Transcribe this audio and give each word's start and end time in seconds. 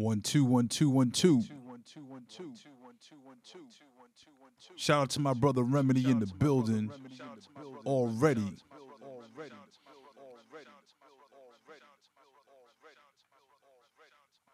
One 0.00 0.22
two 0.22 0.46
one 0.46 0.66
two 0.66 0.88
one 0.88 1.10
two. 1.10 1.42
Shout 4.76 5.02
out 5.02 5.10
to 5.10 5.20
my 5.20 5.34
brother 5.34 5.62
Remedy 5.62 6.10
in 6.10 6.20
the 6.20 6.26
building 6.26 6.90
already. 7.84 8.56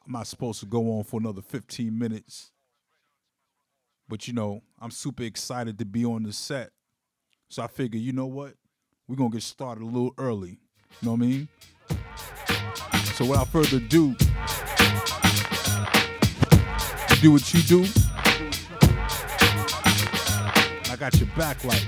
I'm 0.04 0.12
not 0.12 0.26
supposed 0.26 0.58
to 0.60 0.66
go 0.66 0.98
on 0.98 1.04
for 1.04 1.20
another 1.20 1.42
15 1.42 1.96
minutes. 1.96 2.50
But 4.08 4.26
you 4.26 4.34
know, 4.34 4.62
I'm 4.80 4.90
super 4.90 5.22
excited 5.22 5.78
to 5.78 5.84
be 5.84 6.04
on 6.04 6.24
the 6.24 6.32
set. 6.32 6.70
So 7.48 7.62
I 7.62 7.68
figure, 7.68 8.00
you 8.00 8.12
know 8.12 8.26
what? 8.26 8.54
We're 9.06 9.14
gonna 9.14 9.30
get 9.30 9.44
started 9.44 9.84
a 9.84 9.86
little 9.86 10.12
early. 10.18 10.58
You 11.00 11.06
know 11.06 11.12
what 11.12 11.18
I 11.18 11.20
mean? 11.20 11.48
So 13.14 13.26
without 13.26 13.48
further 13.48 13.76
ado, 13.76 14.16
do 17.20 17.32
what 17.32 17.54
you 17.54 17.62
do. 17.62 17.86
I 20.90 20.96
got 20.98 21.18
your 21.18 21.28
back 21.36 21.64
like 21.64 21.80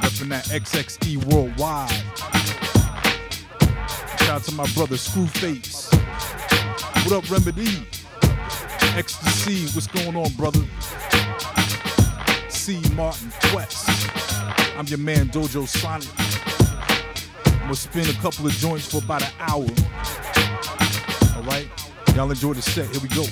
repping 0.00 0.28
that 0.28 0.44
XXE 0.46 1.24
worldwide. 1.32 1.90
Shout 4.20 4.30
out 4.30 4.44
to 4.44 4.54
my 4.54 4.66
brother 4.72 4.96
Screwface. 4.96 5.92
What 7.04 7.24
up, 7.24 7.30
Remedy? 7.30 7.86
Ecstasy, 8.96 9.66
what's 9.74 9.86
going 9.88 10.16
on, 10.16 10.32
brother? 10.32 10.62
C. 12.48 12.80
Martin 12.94 13.32
Quest. 13.50 13.88
I'm 14.78 14.86
your 14.86 14.98
man, 14.98 15.28
Dojo 15.28 15.66
Sonic. 15.66 16.08
I'm 17.54 17.60
gonna 17.62 17.74
spin 17.74 18.08
a 18.08 18.14
couple 18.20 18.46
of 18.46 18.52
joints 18.52 18.90
for 18.90 18.98
about 18.98 19.22
an 19.22 19.32
hour. 19.40 19.66
All 21.36 21.42
right? 21.42 21.81
Y'all 22.14 22.30
enjoy 22.30 22.52
the 22.52 22.60
set. 22.60 22.88
Here 22.90 23.00
we 23.00 23.08
go. 23.08 23.24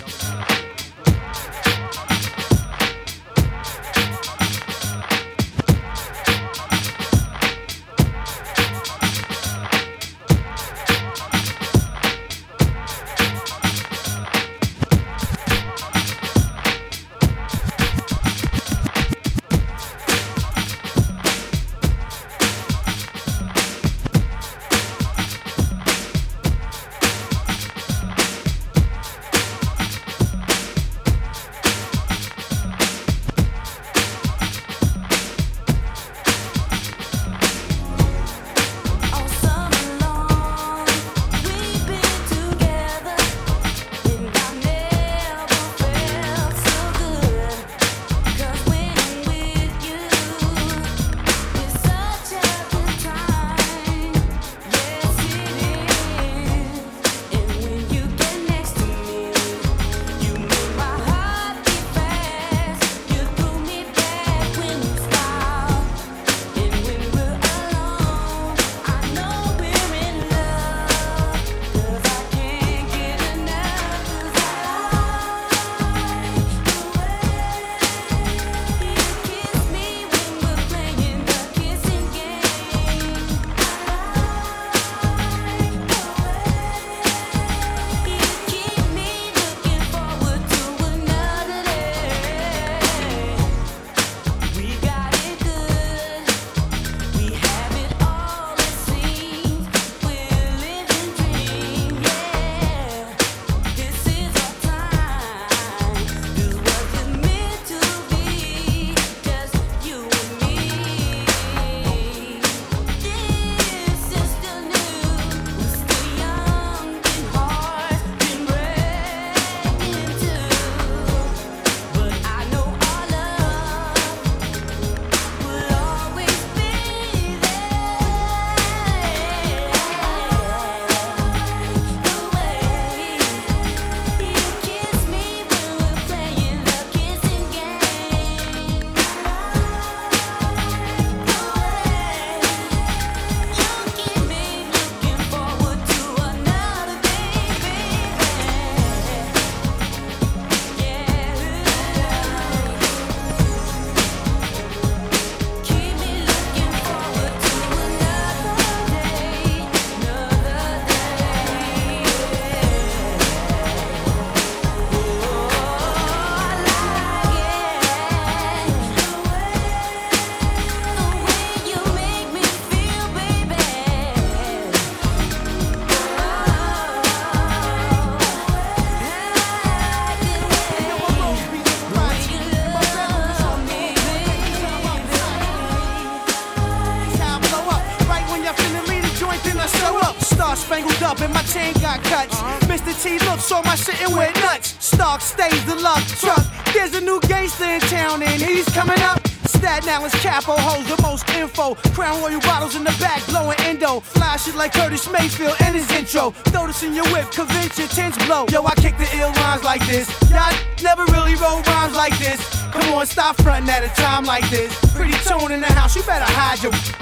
Capo 200.40 200.56
holds 200.56 200.88
the 200.88 201.02
most 201.02 201.28
info. 201.34 201.74
Crown 201.92 202.22
Royal 202.22 202.40
bottles 202.40 202.74
in 202.74 202.82
the 202.82 202.96
back, 202.98 203.24
blowing 203.26 203.58
endo. 203.60 204.00
Fly 204.00 204.36
shit 204.38 204.54
like 204.54 204.72
Curtis 204.72 205.10
Mayfield 205.12 205.54
in 205.66 205.74
his 205.74 205.90
intro. 205.92 206.30
This 206.70 206.82
in 206.82 206.94
your 206.94 207.04
whip, 207.12 207.30
convince 207.30 207.78
your 207.78 207.88
tins 207.88 208.16
blow. 208.24 208.46
Yo, 208.48 208.64
I 208.64 208.74
kick 208.76 208.96
the 208.96 209.08
ill 209.18 209.32
rhymes 209.32 209.64
like 209.64 209.84
this. 209.86 210.08
Y'all 210.30 210.54
never 210.82 211.04
really 211.12 211.34
wrote 211.34 211.66
rhymes 211.66 211.94
like 211.94 212.16
this. 212.18 212.40
Come 212.72 212.94
on, 212.94 213.06
stop 213.06 213.36
fronting 213.42 213.68
at 213.68 213.84
a 213.84 213.88
time 214.00 214.24
like 214.24 214.48
this. 214.48 214.72
Pretty 214.94 215.12
tone 215.28 215.52
in 215.52 215.60
the 215.60 215.66
house, 215.66 215.94
you 215.94 216.02
better 216.04 216.24
hide 216.24 216.62
your. 216.62 216.99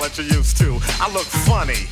That 0.00 0.16
you 0.16 0.24
used 0.36 0.56
to. 0.56 0.78
I 1.00 1.12
look 1.12 1.26
funny. 1.44 1.88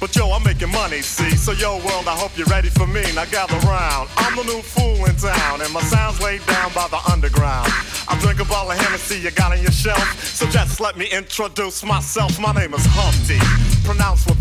But 0.00 0.14
yo, 0.14 0.30
I'm 0.30 0.42
making 0.42 0.70
money, 0.70 1.02
see? 1.02 1.30
So 1.36 1.52
yo, 1.52 1.78
world, 1.78 2.06
I 2.06 2.14
hope 2.14 2.36
you're 2.38 2.46
ready 2.46 2.68
for 2.70 2.86
me. 2.86 3.02
Now 3.14 3.24
gather 3.26 3.58
round. 3.66 4.08
I'm 4.16 4.36
the 4.36 4.44
new 4.44 4.62
fool 4.62 5.04
in 5.06 5.14
town, 5.16 5.60
and 5.60 5.72
my 5.72 5.82
sound's 5.82 6.20
laid 6.20 6.44
down 6.46 6.72
by 6.72 6.86
the 6.88 6.98
underground. 7.10 7.66
I 8.06 8.18
drink 8.20 8.40
a 8.40 8.44
bottle 8.44 8.70
of 8.70 8.78
Hennessy 8.78 9.18
you 9.18 9.30
got 9.30 9.52
on 9.52 9.60
your 9.60 9.72
shelf. 9.72 10.24
So 10.24 10.46
just 10.46 10.80
let 10.80 10.96
me 10.96 11.06
introduce 11.10 11.84
myself. 11.84 12.38
My 12.38 12.52
name 12.52 12.74
is 12.74 12.86
Humpty, 12.86 13.38
pronounced 13.84 14.26
with 14.26 14.37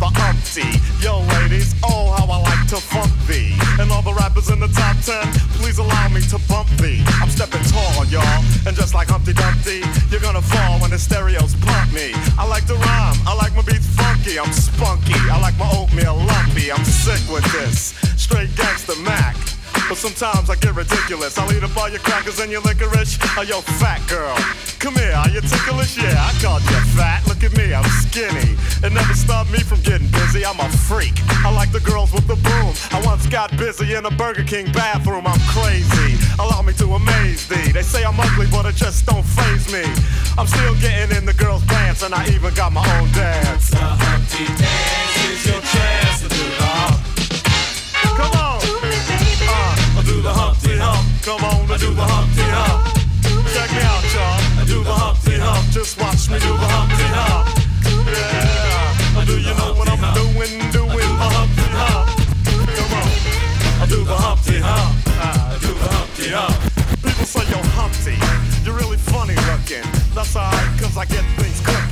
Yo, 1.03 1.19
ladies, 1.43 1.75
oh, 1.83 2.15
how 2.15 2.25
I 2.31 2.39
like 2.39 2.67
to 2.69 2.77
funk 2.77 3.11
thee. 3.27 3.53
And 3.79 3.91
all 3.91 4.01
the 4.01 4.13
rappers 4.13 4.49
in 4.49 4.61
the 4.61 4.69
top 4.69 4.95
ten, 5.03 5.27
please 5.59 5.77
allow 5.77 6.07
me 6.07 6.21
to 6.31 6.39
bump 6.47 6.69
thee. 6.79 7.03
I'm 7.21 7.29
stepping 7.29 7.61
tall, 7.63 8.05
y'all. 8.05 8.23
And 8.65 8.75
just 8.75 8.93
like 8.93 9.09
Humpty 9.09 9.33
Dumpty, 9.33 9.83
you're 10.09 10.21
gonna 10.21 10.41
fall 10.41 10.79
when 10.79 10.91
the 10.91 10.97
stereos 10.97 11.53
pump 11.61 11.91
me. 11.91 12.13
I 12.39 12.47
like 12.47 12.65
to 12.67 12.75
rhyme, 12.75 13.17
I 13.27 13.35
like 13.35 13.55
my 13.55 13.61
beats 13.61 13.87
funky, 13.87 14.39
I'm 14.39 14.51
spunky. 14.53 15.19
I 15.29 15.37
like 15.41 15.57
my 15.59 15.69
oatmeal 15.75 16.15
lumpy, 16.15 16.71
I'm 16.71 16.85
sick 16.85 17.21
with 17.29 17.45
this. 17.51 17.93
Straight 18.15 18.55
gangster 18.55 18.95
Mac. 19.03 19.35
But 19.89 19.97
sometimes 19.97 20.49
I 20.49 20.55
get 20.55 20.75
ridiculous. 20.75 21.37
I'll 21.37 21.51
eat 21.53 21.63
up 21.63 21.75
all 21.77 21.87
your 21.87 21.99
crackers 21.99 22.39
and 22.39 22.51
your 22.51 22.61
licorice. 22.61 23.17
Oh, 23.37 23.43
yo, 23.43 23.61
fat 23.79 24.01
girl. 24.09 24.35
Come 24.79 24.95
here, 24.95 25.13
are 25.13 25.29
you 25.29 25.39
ticklish? 25.39 25.95
Yeah, 25.95 26.11
I 26.11 26.35
called 26.43 26.61
you 26.63 26.79
fat. 26.97 27.25
Look 27.27 27.43
at 27.43 27.55
me, 27.55 27.73
I'm 27.73 27.87
skinny. 28.03 28.57
It 28.83 28.91
never 28.91 29.13
stopped 29.13 29.51
me 29.51 29.59
from 29.59 29.79
getting 29.81 30.06
busy. 30.27 30.45
I'm 30.45 30.59
a 30.59 30.69
freak. 30.69 31.13
I 31.45 31.53
like 31.53 31.71
the 31.71 31.79
girls 31.79 32.13
with 32.13 32.27
the 32.27 32.35
boom. 32.35 32.73
I 32.91 33.01
once 33.05 33.27
got 33.27 33.55
busy 33.57 33.95
in 33.95 34.05
a 34.05 34.11
Burger 34.11 34.43
King 34.43 34.71
bathroom. 34.71 35.25
I'm 35.25 35.39
crazy. 35.47 36.17
Allow 36.39 36.61
me 36.61 36.73
to 36.73 36.85
amaze 36.93 37.47
thee. 37.47 37.71
They 37.71 37.81
say 37.81 38.03
I'm 38.03 38.19
ugly, 38.19 38.47
but 38.51 38.65
it 38.65 38.75
just 38.75 39.05
don't 39.05 39.23
phase 39.23 39.71
me. 39.71 39.83
I'm 40.37 40.47
still 40.47 40.75
getting 40.75 41.15
in 41.17 41.25
the 41.25 41.33
girls' 41.33 41.63
pants, 41.65 42.03
and 42.03 42.13
I 42.13 42.27
even 42.29 42.53
got 42.53 42.71
my 42.71 42.85
own 42.99 43.11
dance. 43.11 43.69
The 43.69 43.77
Humpty 43.77 44.45
Dance 44.61 45.06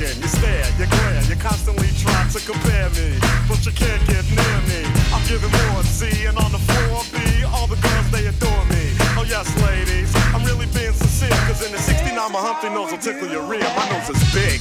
looking, 0.06 0.22
you 0.22 0.28
stare, 0.28 0.66
you 0.78 0.86
glare, 0.86 1.22
you 1.24 1.36
constantly 1.36 1.88
try 1.98 2.28
to 2.28 2.40
compare 2.40 2.90
me, 2.90 3.18
but 3.48 3.64
you 3.64 3.72
can't 3.72 4.04
get 4.06 4.24
near 4.30 4.58
me. 4.68 4.82
I'm 5.12 5.24
giving 5.26 5.50
more 5.50 5.82
C 5.82 6.26
and 6.26 6.38
on 6.38 6.52
the 6.52 6.58
floor 6.58 7.02
B, 7.12 7.44
all 7.44 7.66
the 7.66 7.76
girls 7.76 8.10
they 8.10 8.26
adore 8.26 8.64
me. 8.66 8.92
Oh 9.16 9.24
yes, 9.26 9.46
ladies, 9.62 10.12
I'm 10.34 10.44
really 10.44 10.66
being 10.66 10.92
sincere, 10.92 11.36
cause 11.46 11.64
in 11.64 11.72
the 11.72 11.78
69 11.78 12.32
my 12.32 12.38
Humpty 12.38 12.68
nose 12.68 12.90
will 12.90 12.98
tickle 12.98 13.28
your 13.28 13.42
rib, 13.42 13.62
my 13.76 13.88
nose 13.90 14.10
is 14.10 14.34
big. 14.34 14.60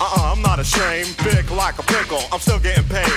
Uh-uh, 0.00 0.32
I'm 0.32 0.42
not 0.42 0.58
ashamed. 0.58 1.15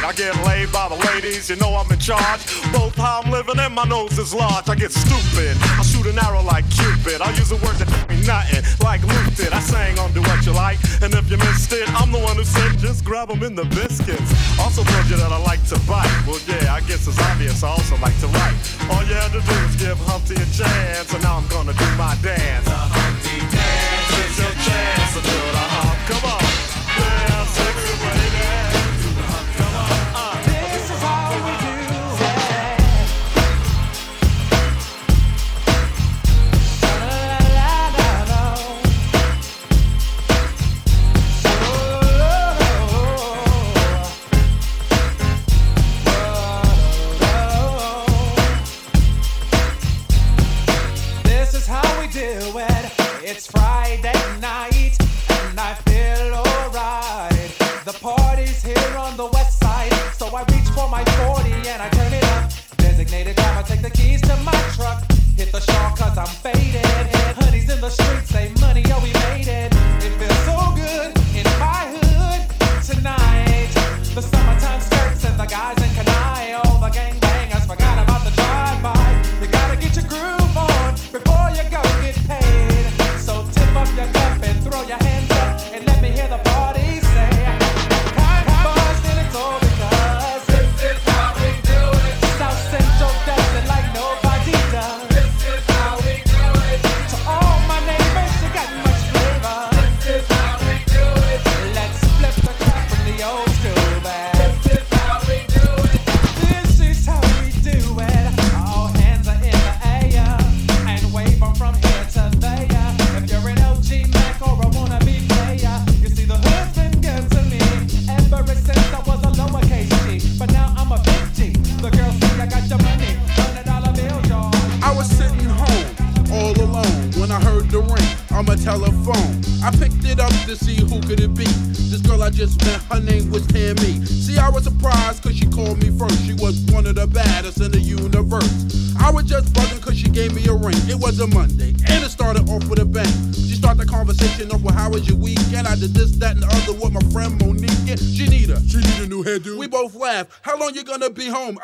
I 0.09 0.13
get 0.13 0.33
laid 0.43 0.73
by 0.73 0.89
the 0.89 0.97
ladies. 1.13 1.51
You 1.51 1.55
know 1.57 1.69
I'm 1.77 1.85
in 1.93 1.99
charge. 1.99 2.41
Both 2.73 2.97
how 2.97 3.21
I'm 3.21 3.29
living 3.29 3.59
and 3.59 3.75
my 3.75 3.85
nose 3.85 4.17
is 4.17 4.33
large. 4.33 4.67
I 4.67 4.73
get 4.73 4.89
stupid. 4.89 5.53
I 5.77 5.85
shoot 5.85 6.09
an 6.09 6.17
arrow 6.17 6.41
like 6.41 6.65
Cupid. 6.73 7.21
I 7.21 7.29
use 7.37 7.53
a 7.53 7.61
word 7.61 7.77
that 7.77 7.85
mean 8.09 8.25
nothing. 8.25 8.65
Like 8.81 9.05
Luke 9.05 9.29
did. 9.37 9.53
I 9.53 9.61
sang 9.61 9.99
on 9.99 10.09
Doowutchyalike. 10.17 10.81
And 11.05 11.13
if 11.13 11.29
you 11.29 11.37
missed 11.37 11.71
it, 11.73 11.85
I'm 11.93 12.11
the 12.11 12.17
one 12.17 12.37
who 12.37 12.43
said 12.43 12.79
just 12.79 13.05
grab 13.05 13.29
them 13.29 13.43
in 13.43 13.53
the 13.53 13.65
biscuits. 13.69 14.33
Also 14.57 14.81
told 14.81 15.05
you 15.13 15.17
that 15.21 15.29
I 15.29 15.37
like 15.45 15.61
to 15.69 15.77
bite. 15.85 16.09
Well, 16.25 16.41
yeah, 16.49 16.73
I 16.73 16.81
guess 16.89 17.05
it's 17.05 17.21
obvious. 17.29 17.61
I 17.61 17.69
also 17.69 17.93
like 18.01 18.17
to 18.25 18.27
write. 18.33 18.57
All 18.89 19.05
you 19.05 19.13
had 19.13 19.29
to 19.37 19.45
do 19.45 19.55
was 19.61 19.75
give 19.77 19.99
Humpty 20.09 20.41
a 20.41 20.47
chance. 20.57 21.13
And 21.13 21.21
now 21.21 21.37
I'm 21.37 21.45
gonna 21.53 21.77
do 21.77 21.85
my 22.01 22.17
dance. 22.25 22.65
The 22.65 22.73
Humpty 22.73 23.45
Dance 23.45 24.09
is 24.25 24.41
your 24.41 24.55
chance 24.57 25.13
to 25.13 25.21
do 25.21 25.37
the 25.53 25.65
hump. 25.69 26.01
Come 26.09 26.25
on. 26.33 26.58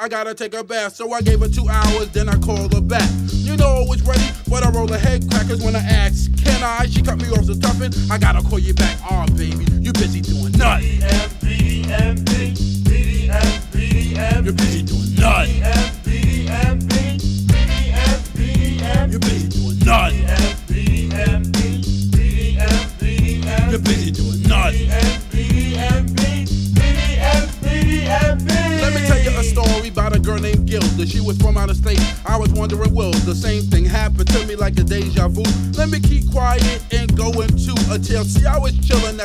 I 0.06 0.08
gotta 0.08 0.36
take 0.36 0.54
a 0.54 0.64
bath. 0.64 0.96
So 0.96 1.12
I 1.14 1.22
gave 1.22 1.40
her 1.40 1.48
two 1.48 1.68
hours, 1.68 2.10
then 2.10 2.30
I 2.30 2.38
called 2.38 2.76
her 2.76 2.82
back. 2.82 3.10
You 3.32 3.58
know 3.58 3.82
I 3.84 3.90
was 3.90 4.04
ready, 4.04 4.30
but 4.48 4.62
I 4.64 4.70
roll 4.70 4.88
her 4.88 5.00
head 5.00 5.28
crackers 5.32 5.64
when 5.64 5.76
I 5.76 5.80
asked, 5.80 6.38
Can 6.46 6.62
I? 6.62 6.86
She 6.86 7.02
cut 7.02 7.18
me 7.18 7.28
off 7.30 7.46
so 7.46 7.56
toughin'. 7.56 7.92
I 8.12 8.20
gotta 8.20 8.44
call 8.48 8.60
you 8.60 8.76
back. 8.76 8.95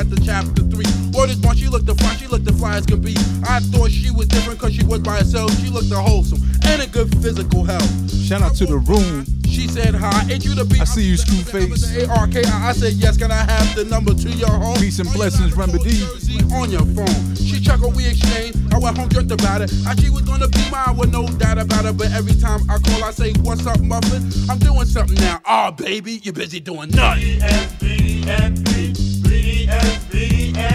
At 0.01 0.09
the 0.09 0.19
chapter 0.25 0.63
three. 0.65 0.89
Word 1.13 1.29
is 1.29 1.37
one, 1.37 1.55
she 1.55 1.67
looked 1.67 1.85
the 1.85 1.93
fly, 1.93 2.15
she 2.15 2.25
looked 2.25 2.45
the 2.45 2.53
fly 2.53 2.77
as 2.77 2.85
can 2.87 2.99
be. 3.01 3.13
I 3.47 3.59
thought 3.69 3.91
she 3.91 4.09
was 4.09 4.27
different 4.27 4.59
cause 4.59 4.73
she 4.73 4.83
was 4.83 4.99
by 4.99 5.17
herself. 5.17 5.53
She 5.61 5.69
looked 5.69 5.91
a 5.91 6.01
wholesome 6.01 6.41
and 6.65 6.81
a 6.81 6.87
good 6.87 7.09
physical 7.21 7.63
health. 7.63 7.85
Shout 8.11 8.41
out 8.41 8.55
to 8.55 8.65
the 8.65 8.77
room. 8.77 9.25
She 9.45 9.67
said 9.67 9.93
hi, 9.93 10.25
ain't 10.31 10.43
you 10.43 10.55
the 10.55 10.65
beat? 10.65 10.81
I 10.81 10.85
see 10.85 11.03
you, 11.03 11.15
Screwface. 11.17 11.85
A-R-K-I. 12.07 12.69
I 12.69 12.71
said 12.71 12.93
yes, 12.93 13.15
can 13.17 13.31
I 13.31 13.43
have 13.45 13.75
the 13.75 13.83
number 13.85 14.13
to 14.13 14.29
your 14.29 14.49
home? 14.49 14.77
Peace 14.77 14.97
and 14.99 15.09
Oh, 15.09 15.13
blessings, 15.13 15.53
got 15.53 15.69
it 15.69 15.71
from 15.71 15.77
Remedy. 15.77 15.97
Jersey 15.99 16.39
On 16.55 16.71
your 16.71 16.85
phone. 16.97 17.35
She 17.35 17.59
chuckled, 17.61 17.95
we 17.95 18.07
exchanged. 18.07 18.57
I 18.73 18.79
went 18.79 18.97
home, 18.97 19.09
dreamt 19.09 19.31
about 19.31 19.61
it. 19.61 19.69
How 19.85 19.93
she 19.93 20.09
was 20.09 20.23
gonna 20.23 20.47
be 20.47 20.63
mine 20.71 20.97
with 20.97 21.11
no 21.11 21.27
doubt 21.27 21.59
about 21.59 21.85
it. 21.85 21.95
But 21.97 22.11
every 22.13 22.33
time 22.33 22.61
I 22.71 22.79
call, 22.79 23.03
I 23.03 23.11
say, 23.11 23.33
What's 23.43 23.67
up, 23.67 23.79
Muffin? 23.81 24.23
I'm 24.49 24.57
doing 24.57 24.85
something 24.85 25.17
now. 25.17 25.39
Aw, 25.45 25.71
baby, 25.71 26.13
you're 26.23 26.33
busy 26.33 26.59
doing 26.59 26.89
nothing. 26.89 27.41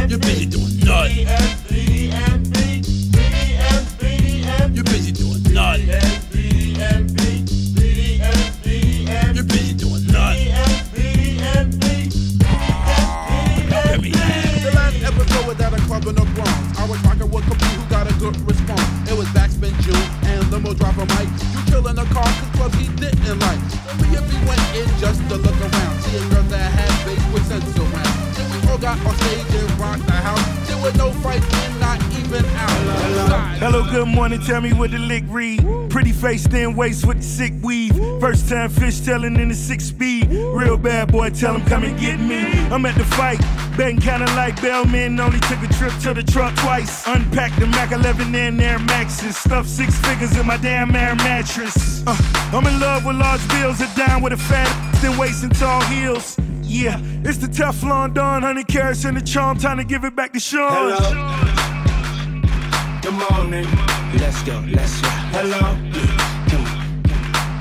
You're 0.08 0.18
busy 0.18 0.46
doing 0.46 0.78
nothing. 0.80 1.26
You're 4.74 4.84
busy 4.84 5.12
doing 5.12 5.42
nothing. 5.52 6.15
Then 28.96 29.06
on 29.06 29.14
stage 29.16 29.54
and 29.54 29.80
rocked 29.80 30.06
the 30.06 30.12
house. 30.12 30.56
No 30.96 31.08
and 31.08 31.80
not 31.80 32.00
even 32.18 32.44
out. 32.54 33.58
Hello, 33.58 33.82
good 33.90 34.06
morning. 34.06 34.40
Tell 34.40 34.60
me 34.60 34.72
what 34.72 34.92
the 34.92 34.98
lick 34.98 35.24
read. 35.28 35.64
Pretty 35.90 36.12
face, 36.12 36.46
thin 36.46 36.76
waist 36.76 37.04
with 37.06 37.18
the 37.18 37.22
sick 37.22 37.52
weave. 37.62 37.96
First 38.20 38.48
time 38.48 38.70
fish 38.70 39.00
telling 39.00 39.36
in 39.36 39.48
the 39.48 39.54
six 39.54 39.84
speed. 39.86 40.28
Real 40.30 40.76
bad 40.76 41.10
boy, 41.10 41.30
tell 41.30 41.54
him 41.54 41.64
come 41.66 41.82
and 41.82 41.98
get 41.98 42.20
me. 42.20 42.46
I'm 42.70 42.86
at 42.86 42.94
the 42.94 43.04
fight, 43.04 43.40
betting 43.76 43.98
kinda 44.00 44.26
like 44.36 44.60
Bellman. 44.62 45.18
Only 45.18 45.40
took 45.40 45.62
a 45.62 45.72
trip 45.74 45.92
to 46.02 46.14
the 46.14 46.22
truck 46.22 46.54
twice. 46.56 47.06
Unpacked 47.06 47.58
the 47.58 47.66
Mac 47.66 47.90
11 47.90 48.34
and 48.34 48.60
Air 48.60 48.78
Maxes. 48.78 49.36
Stuffed 49.36 49.68
six 49.68 49.98
figures 50.06 50.36
in 50.36 50.46
my 50.46 50.56
damn 50.56 50.94
air 50.94 51.16
mattress. 51.16 52.02
Uh, 52.06 52.16
I'm 52.52 52.66
in 52.66 52.78
love 52.78 53.04
with 53.04 53.16
large 53.16 53.46
bills, 53.48 53.80
a 53.80 53.88
dime 53.96 54.22
with 54.22 54.34
a 54.34 54.36
fat 54.36 54.68
thin 54.96 55.18
waist 55.18 55.42
and 55.42 55.54
tall 55.56 55.80
heels. 55.82 56.36
Yeah, 56.68 57.00
it's 57.24 57.38
the 57.38 57.46
Teflon 57.46 58.12
Don, 58.12 58.42
honey 58.42 58.64
carrots 58.64 59.04
in 59.04 59.14
the 59.14 59.20
charm, 59.20 59.56
time 59.56 59.78
to 59.78 59.84
give 59.84 60.04
it 60.04 60.16
back 60.16 60.32
to 60.32 60.40
Sean. 60.40 60.68
Hello. 60.68 60.98
Good 63.00 63.14
morning. 63.30 63.66
Let's 64.18 64.42
go, 64.42 64.60
let's 64.68 65.00
go. 65.00 65.08
Hello. 65.30 65.76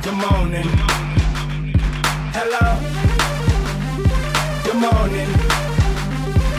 Good 0.02 0.18
morning. 0.18 0.68
Hello. 2.34 2.78
Good 4.64 4.80
morning. 4.82 5.30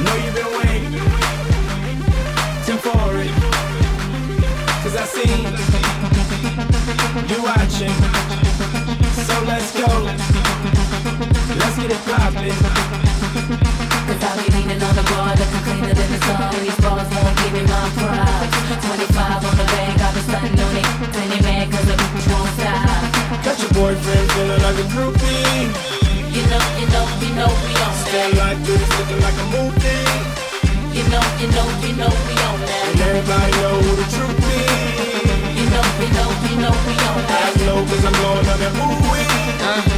Know 0.04 0.16
you've 0.24 0.34
been 0.34 0.52
waiting. 0.58 0.66
For 2.76 3.16
it. 3.16 3.30
Cause 4.82 4.96
I 4.96 5.04
see 5.06 5.28
you 7.32 7.42
watching. 7.42 7.94
So 9.24 9.34
let's 9.44 9.70
go. 9.80 10.35
Cause 11.76 11.92
I'll 12.08 12.32
be 14.40 14.48
leaning 14.48 14.80
on 14.80 14.94
the 14.96 15.04
bar 15.12 15.28
looking 15.36 15.60
cleaner 15.60 15.92
than 15.92 16.08
the 16.08 16.18
sun. 16.24 16.48
These 16.64 16.72
bars 16.80 17.04
won't 17.12 17.36
give 17.36 17.52
me 17.52 17.62
my 17.68 17.84
props. 18.00 18.48
25 18.80 19.44
on 19.44 19.54
the 19.60 19.66
bank, 19.76 20.00
I've 20.00 20.14
been 20.16 20.24
stunting 20.24 20.56
on 20.56 20.72
it. 20.72 20.88
Plenty 21.12 21.36
mad 21.44 21.68
cause 21.68 21.84
the 21.84 21.92
bitch 22.00 22.32
won't 22.32 22.48
stop. 22.56 23.44
Got 23.44 23.60
your 23.60 23.72
boyfriend 23.76 24.24
feeling 24.32 24.62
like 24.64 24.78
a 24.80 24.86
groupie. 24.88 25.68
You 26.32 26.42
know, 26.48 26.64
you 26.80 26.86
know, 26.96 27.04
you 27.20 27.30
know 27.36 27.50
we 27.68 27.72
on 27.76 27.92
Stand 28.08 28.32
that. 28.32 28.56
like 28.56 28.60
this, 28.64 28.80
looking 28.96 29.20
like 29.20 29.36
a 29.36 29.46
movie. 29.52 30.00
You 30.96 31.04
know, 31.12 31.24
you 31.44 31.48
know, 31.52 31.66
you 31.84 31.92
know 32.00 32.08
we 32.24 32.34
on 32.40 32.56
And 32.56 32.72
that. 32.72 33.04
everybody 33.04 33.52
know 33.60 33.76
who 33.84 33.92
the 34.00 34.06
truth 34.16 34.40
is. 34.48 34.80
You 35.60 35.66
know, 35.68 35.84
you 36.00 36.08
know, 36.16 36.28
you 36.40 36.56
know 36.56 36.72
we 36.88 36.94
on 37.04 37.20
I 37.20 37.52
that. 37.52 37.52
know 37.68 37.84
cause 37.84 38.00
I'm 38.00 38.16
going 38.16 38.48
on 38.48 38.58
that 38.64 38.72
movie. 38.80 39.28
You 39.44 39.54
know, 39.60 39.95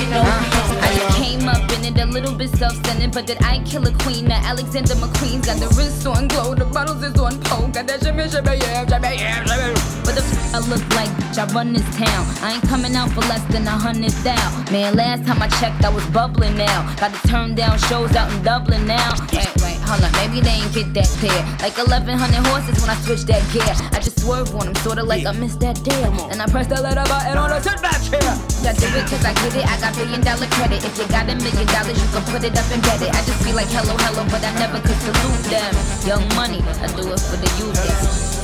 I 0.00 0.94
just 0.94 1.18
came 1.18 1.48
up 1.48 1.70
in 1.72 1.84
it 1.84 2.00
a 2.00 2.06
little 2.06 2.34
bit 2.34 2.50
self-centered, 2.50 3.12
but 3.12 3.26
did 3.26 3.42
I 3.42 3.62
kill 3.64 3.86
a 3.86 3.92
queen? 4.04 4.26
Now 4.26 4.40
Alexander 4.44 4.94
McQueen's 4.94 5.46
got 5.46 5.58
the 5.58 5.68
wrist 5.76 6.06
on 6.06 6.28
glow, 6.28 6.54
the 6.54 6.64
bottles 6.66 7.02
is 7.02 7.18
on 7.18 7.40
poke, 7.42 7.72
got 7.72 7.86
that 7.88 8.02
shimmy, 8.02 8.28
shimmy, 8.28 8.56
yeah, 8.58 8.86
shimmy, 8.86 9.16
yeah, 9.18 9.44
shimmy. 9.44 9.74
But 10.04 10.14
the 10.14 10.22
f- 10.22 10.54
I 10.54 10.58
look 10.60 10.82
like, 10.94 11.10
bitch, 11.18 11.38
I 11.38 11.52
run 11.52 11.72
this 11.72 11.84
town. 11.96 12.26
I 12.42 12.54
ain't 12.54 12.62
coming 12.68 12.94
out 12.94 13.10
for 13.10 13.20
less 13.22 13.44
than 13.52 13.66
a 13.66 13.70
hundred 13.70 14.12
thou. 14.24 14.64
Man, 14.70 14.94
last 14.94 15.26
time 15.26 15.42
I 15.42 15.48
checked, 15.60 15.84
I 15.84 15.90
was 15.90 16.06
bubbling 16.06 16.56
now. 16.56 16.94
Got 16.96 17.12
to 17.14 17.28
turn 17.28 17.54
down 17.54 17.78
shows 17.78 18.14
out 18.14 18.32
in 18.32 18.42
Dublin 18.42 18.86
now. 18.86 19.14
Wait, 19.32 19.67
wait, 19.88 20.02
hold 20.02 20.04
on, 20.04 20.12
maybe 20.20 20.40
they 20.40 20.60
ain't 20.60 20.72
get 20.72 20.92
that 20.94 21.08
pair. 21.20 21.40
Like 21.60 21.76
1100 21.76 22.46
horses 22.46 22.80
when 22.80 22.90
I 22.90 22.96
switch 23.02 23.24
that 23.24 23.42
gear. 23.52 23.64
I 23.92 24.00
just 24.00 24.20
swerve 24.20 24.54
on 24.54 24.66
them, 24.66 24.74
sorta 24.76 25.02
like 25.02 25.26
I 25.26 25.32
missed 25.32 25.60
that 25.60 25.82
deal. 25.82 26.12
And 26.30 26.40
I 26.42 26.46
press 26.46 26.66
the 26.66 26.80
letter 26.80 27.04
button 27.08 27.36
on 27.38 27.50
the 27.50 27.60
sit 27.60 27.80
back 27.82 28.00
chair. 28.04 28.20
I 28.68 28.72
do 28.76 28.86
it 28.86 29.06
cause 29.08 29.24
I 29.24 29.32
get 29.34 29.56
it, 29.56 29.64
I 29.66 29.80
got 29.80 29.94
billion 29.96 30.20
dollar 30.20 30.46
credit. 30.56 30.84
If 30.84 30.98
you 30.98 31.06
got 31.08 31.28
a 31.28 31.34
million 31.36 31.66
dollars, 31.68 31.96
you 31.96 32.08
can 32.12 32.24
put 32.28 32.44
it 32.44 32.56
up 32.56 32.68
and 32.70 32.82
get 32.82 33.00
it. 33.02 33.10
I 33.14 33.20
just 33.24 33.40
be 33.44 33.52
like 33.52 33.68
hello, 33.68 33.94
hello, 33.96 34.24
but 34.28 34.44
I 34.44 34.52
never 34.58 34.80
could 34.80 34.98
salute 35.00 35.44
them. 35.48 35.72
Young 36.04 36.24
money, 36.36 36.60
I 36.84 36.86
do 36.92 37.04
it 37.08 37.20
for 37.20 37.36
the 37.36 37.50
youth. 37.56 37.78
yeah. 37.84 38.36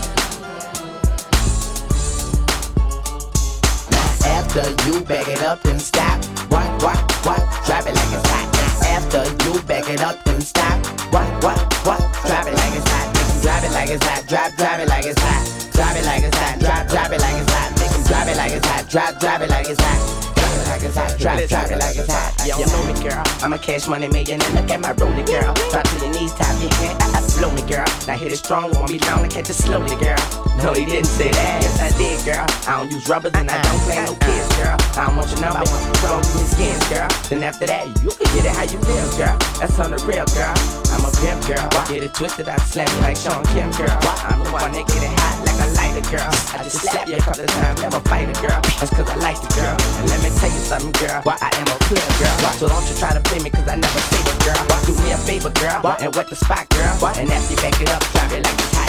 After 4.25 4.65
you 4.89 5.05
back 5.05 5.29
it 5.29 5.43
up 5.43 5.65
and 5.65 5.81
stop. 5.81 6.25
What, 6.49 6.67
what, 6.83 6.99
what? 7.27 7.41
Drop 7.67 7.87
it 7.87 7.95
like 7.95 8.13
it's 8.13 8.29
hot. 8.31 8.53
After 8.83 9.25
you 9.45 9.61
back 9.62 9.88
it 9.88 10.00
up 10.00 10.26
and 10.26 10.43
stop. 10.43 10.78
What, 11.12 11.26
what, 11.43 11.59
what? 11.87 12.00
Drop 12.26 12.47
it 12.47 12.54
like 12.54 12.75
it's 12.75 12.88
hot. 12.90 13.07
Drop 13.43 13.62
it 13.62 13.73
like 13.73 13.90
it's 13.90 14.04
hot. 14.04 14.26
Drop, 14.28 14.52
drop 14.57 14.78
it 14.81 14.88
like 14.88 15.07
it's 15.07 15.21
hot. 15.21 15.73
Drop 15.75 15.97
it 15.97 16.04
like 16.07 16.23
it's 16.23 16.37
hot. 16.37 16.59
Drop, 16.61 16.88
drop 16.88 17.12
it 17.12 17.21
like 17.21 17.37
it's 17.40 17.52
hot. 17.52 17.71
Make 17.78 17.93
'em 17.93 18.02
drop 18.04 18.26
it 18.28 18.37
like 18.37 18.52
it's 18.52 18.67
hot. 18.67 18.89
Drop, 18.91 19.21
drop 19.21 19.41
it 19.43 19.50
like 19.50 19.69
it's 19.69 19.80
hot. 19.80 19.99
Drop 20.34 20.52
it 20.54 20.67
like 20.69 20.82
it's 20.82 20.97
hot. 20.97 21.19
Drop, 21.19 21.49
drop 21.49 21.71
it 21.71 21.78
like 21.78 21.97
it's 21.97 22.10
hot. 22.10 22.32
You 22.47 22.65
don't 22.65 22.73
know 22.73 22.84
me, 22.93 22.95
girl. 23.02 23.23
I'm 23.43 23.52
a 23.52 23.58
cash 23.58 23.87
money 23.87 24.08
millionaire. 24.08 24.50
Look 24.50 24.71
at 24.71 24.80
my 24.80 24.93
rollie, 24.95 25.26
girl. 25.26 25.52
Drop 25.71 25.84
to 25.84 25.97
your 26.04 26.13
knees, 26.15 26.32
tap 26.34 26.54
your 26.60 26.73
hand. 26.75 27.02
I, 27.02 27.19
I 27.19 27.21
slow 27.23 27.50
me, 27.52 27.63
girl. 27.63 27.87
Now 28.06 28.17
hit 28.17 28.32
it 28.32 28.39
strong, 28.39 28.73
won't 28.73 28.89
be 28.89 28.99
down 28.99 29.23
to 29.23 29.28
catch 29.28 29.50
it 29.50 29.54
slowly, 29.54 29.97
girl. 29.97 30.19
No, 30.65 30.73
he 30.73 30.89
didn't 30.89 31.13
say 31.13 31.29
that. 31.29 31.61
Yes, 31.61 31.77
I 31.77 31.93
did, 32.00 32.17
girl. 32.25 32.41
I 32.65 32.81
don't 32.81 32.89
use 32.89 33.05
rubbers 33.05 33.37
and 33.37 33.53
I 33.53 33.61
don't 33.61 33.85
play 33.85 34.00
no 34.00 34.17
uh-uh. 34.17 34.25
kids, 34.25 34.49
girl. 34.57 34.77
I 34.97 35.05
don't 35.05 35.21
want 35.21 35.29
your 35.29 35.45
number, 35.45 35.61
I 35.61 35.65
want 35.69 35.85
you 35.85 35.93
strong 36.00 36.25
in 36.25 36.33
your 36.41 36.49
skins, 36.49 36.85
girl. 36.89 37.09
Then 37.29 37.45
after 37.45 37.69
that, 37.69 37.85
you 38.00 38.09
can 38.09 38.29
get 38.33 38.49
it 38.49 38.57
how 38.57 38.65
you 38.65 38.81
feel, 38.81 39.05
girl. 39.21 39.37
That's 39.61 39.77
on 39.77 39.93
the 39.93 40.00
real, 40.09 40.25
girl. 40.33 40.57
I'm 40.89 41.05
a 41.05 41.13
pimp, 41.21 41.45
girl. 41.45 41.69
Get 41.85 42.00
it 42.00 42.17
twisted, 42.17 42.49
I 42.49 42.57
slap 42.65 42.89
you 42.97 43.00
like 43.05 43.21
Sean 43.21 43.45
Kim, 43.53 43.69
girl. 43.77 43.93
Why 44.09 44.17
I'm 44.25 44.41
the 44.41 44.49
one 44.57 44.73
that 44.73 44.89
get 44.89 45.05
it 45.05 45.13
hot 45.21 45.37
like 45.45 45.61
a 45.61 45.69
lighter, 45.77 46.05
girl. 46.09 46.33
I 46.33 46.65
just 46.65 46.81
slap 46.81 47.13
you 47.13 47.21
a 47.21 47.21
couple 47.21 47.45
times, 47.45 47.85
never 47.85 48.00
fight 48.09 48.33
a 48.33 48.37
girl. 48.41 48.57
That's 48.81 48.89
cause 48.89 49.05
I 49.05 49.21
like 49.21 49.37
the 49.45 49.53
girl. 49.53 49.77
And 50.00 50.09
let 50.09 50.25
me 50.25 50.33
tell 50.33 50.49
you 50.49 50.65
something, 50.65 50.97
girl. 50.97 51.21
Why 51.29 51.37
I 51.45 51.53
am 51.61 51.69
a 51.69 51.77
player, 51.93 52.09
girl. 52.17 52.41
So 52.57 52.73
don't 52.73 52.89
you 52.89 52.97
try 52.97 53.13
to 53.13 53.21
play 53.21 53.45
me 53.45 53.53
cause 53.53 53.69
I 53.69 53.77
never 53.77 54.00
say 54.00 54.17
it, 54.17 54.39
girl. 54.49 54.65
Do 54.89 54.97
me 54.97 55.13
a 55.13 55.21
favor, 55.29 55.53
girl. 55.61 55.85
And 56.00 56.09
wet 56.17 56.33
the 56.33 56.41
spot, 56.41 56.65
girl. 56.73 56.89
And 57.21 57.29
after 57.29 57.53
you 57.53 57.61
back 57.61 57.77
it 57.77 57.93
up, 57.93 58.00
drop 58.17 58.33
it 58.33 58.41
like 58.41 58.57
it's 58.65 58.73
hot. 58.73 58.83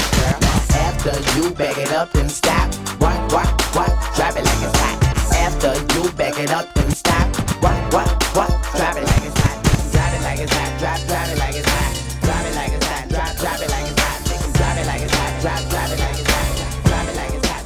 After 0.75 1.15
you 1.35 1.49
back 1.53 1.77
it 1.77 1.91
up 1.93 2.13
and 2.15 2.29
stop. 2.31 2.73
What, 2.99 3.17
what, 3.31 3.47
what? 3.75 3.91
Drop 4.15 4.35
it 4.35 4.43
like 4.43 4.61
it's 4.63 4.77
hot. 4.79 4.97
After 5.33 5.73
you 5.93 6.11
back 6.11 6.37
it 6.39 6.51
up 6.51 6.75
and 6.77 6.93
stop. 6.95 7.27
What, 7.63 7.77
what, 7.93 8.09
what? 8.35 8.49
Drop 8.75 8.95
it 8.97 9.03
like 9.03 9.25
it's 9.25 9.39
hot. 9.39 9.57
Drop 9.91 10.13
it 10.13 10.21
like 10.23 10.39
it's 10.39 10.53
hot. 10.53 10.79
Drop, 10.79 10.99
drop 11.07 11.27
it 11.29 11.37
like 11.37 11.55
it's 11.55 11.69
hot. 11.69 11.93
Drop 12.21 12.45
it 12.45 12.55
like 12.55 12.73
it's 12.73 12.85
hot. 12.85 13.07
Drop, 13.09 13.35
drop 13.37 13.59
it 13.61 13.69
like 13.69 13.87
it's 13.91 13.99
hot. 14.01 14.19
Drop 14.55 14.77
it 14.77 14.85
like 14.87 15.01
it's 15.03 15.13
hot. 15.15 15.41
Drop, 15.41 15.61
drop 15.69 15.89
it 15.91 15.99
like 15.99 16.19
it's 16.19 16.29
hot. 16.29 16.49
Drop 16.85 17.07
it 17.07 17.15
like 17.15 17.33
it's 17.35 17.47
hot. 17.47 17.65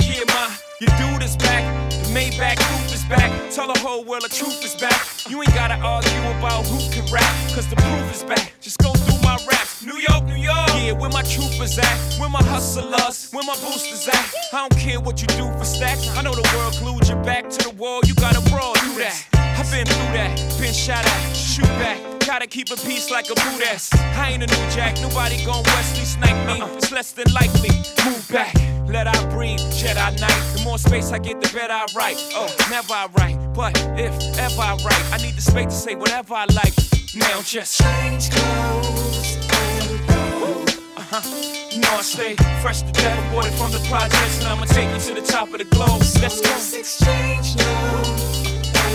Yeah, 0.00 0.24
ma, 0.32 0.44
your 0.80 0.92
back. 1.38 1.64
The 1.92 2.08
Maybach 2.12 2.71
back. 3.12 3.30
Tell 3.50 3.66
the 3.66 3.78
whole 3.80 4.04
world 4.04 4.22
the 4.22 4.28
truth 4.28 4.64
is 4.64 4.74
back. 4.74 4.98
You 5.28 5.40
ain't 5.42 5.54
gotta 5.54 5.76
argue 5.84 6.22
about 6.38 6.66
who 6.66 6.78
can 6.90 7.04
rap, 7.12 7.28
cause 7.54 7.68
the 7.68 7.76
proof 7.76 8.12
is 8.12 8.24
back. 8.24 8.54
Just 8.60 8.78
go 8.78 8.92
through 8.92 9.20
my 9.22 9.36
raps. 9.46 9.84
New 9.84 9.98
York, 10.08 10.24
New 10.24 10.40
York. 10.40 10.68
Yeah, 10.80 10.92
where 10.92 11.10
my 11.10 11.22
troopers 11.22 11.78
at? 11.78 11.96
Where 12.18 12.30
my 12.30 12.42
hustlers? 12.42 13.30
Where 13.32 13.44
my 13.44 13.56
boosters 13.64 14.08
at? 14.08 14.24
I 14.52 14.66
don't 14.66 14.78
care 14.80 15.00
what 15.00 15.20
you 15.20 15.28
do 15.28 15.46
for 15.58 15.64
stacks. 15.64 16.08
I 16.16 16.22
know 16.22 16.34
the 16.34 16.48
world 16.56 16.74
glued 16.80 17.08
your 17.08 17.22
back 17.22 17.50
to 17.50 17.68
the 17.68 17.74
wall. 17.76 18.00
You 18.06 18.14
gotta 18.14 18.40
brawl, 18.50 18.74
do 18.74 18.98
that. 18.98 19.31
I've 19.58 19.70
been 19.70 19.86
through 19.86 20.12
that, 20.16 20.36
been 20.60 20.72
shot 20.72 21.04
at, 21.04 21.36
shoot 21.36 21.66
back. 21.78 21.98
Gotta 22.26 22.46
keep 22.46 22.70
a 22.70 22.76
peace 22.76 23.10
like 23.10 23.30
a 23.30 23.34
Buddhist. 23.34 23.94
I 23.96 24.30
ain't 24.30 24.42
a 24.42 24.46
new 24.46 24.70
jack, 24.70 25.00
nobody 25.00 25.44
gon' 25.44 25.62
Wesley 25.64 26.04
snipe 26.04 26.46
me. 26.46 26.64
It's 26.76 26.92
less 26.92 27.12
than 27.12 27.32
likely. 27.32 27.76
Move 28.04 28.28
back, 28.30 28.54
let 28.86 29.06
I 29.06 29.26
breathe, 29.30 29.58
Jedi 29.58 30.20
Knight. 30.20 30.56
The 30.56 30.62
more 30.64 30.78
space 30.78 31.12
I 31.12 31.18
get, 31.18 31.40
the 31.40 31.48
better 31.52 31.72
I 31.72 31.86
write. 31.96 32.16
Oh, 32.34 32.48
never 32.70 32.92
I 32.92 33.08
write, 33.18 33.36
but 33.54 33.76
if 33.98 34.14
ever 34.38 34.60
I 34.60 34.76
write, 34.84 35.12
I 35.12 35.18
need 35.18 35.34
the 35.34 35.42
space 35.42 35.66
to 35.66 35.70
say 35.72 35.94
whatever 35.94 36.34
I 36.34 36.46
like. 36.54 36.74
Now 37.14 37.42
just 37.42 37.80
change 37.80 38.30
clothes 38.30 39.36
and 39.52 40.08
go. 40.08 40.64
Uh 40.96 41.02
huh. 41.02 41.52
You 41.70 41.80
know 41.80 41.90
I 41.90 42.02
stay 42.02 42.36
fresh 42.62 42.82
to 42.82 42.92
death, 42.92 43.28
aborted 43.28 43.52
from 43.54 43.72
the 43.72 43.84
projects, 43.88 44.38
and 44.38 44.48
I'ma 44.48 44.64
take 44.64 44.90
you 44.90 45.14
to 45.14 45.20
the 45.20 45.26
top 45.26 45.52
of 45.52 45.58
the 45.58 45.64
globe. 45.64 46.00
Let's 46.20 46.40
go. 46.40 46.48
Let's 46.48 46.72
Exchange 46.72 47.56
now. 47.56 48.41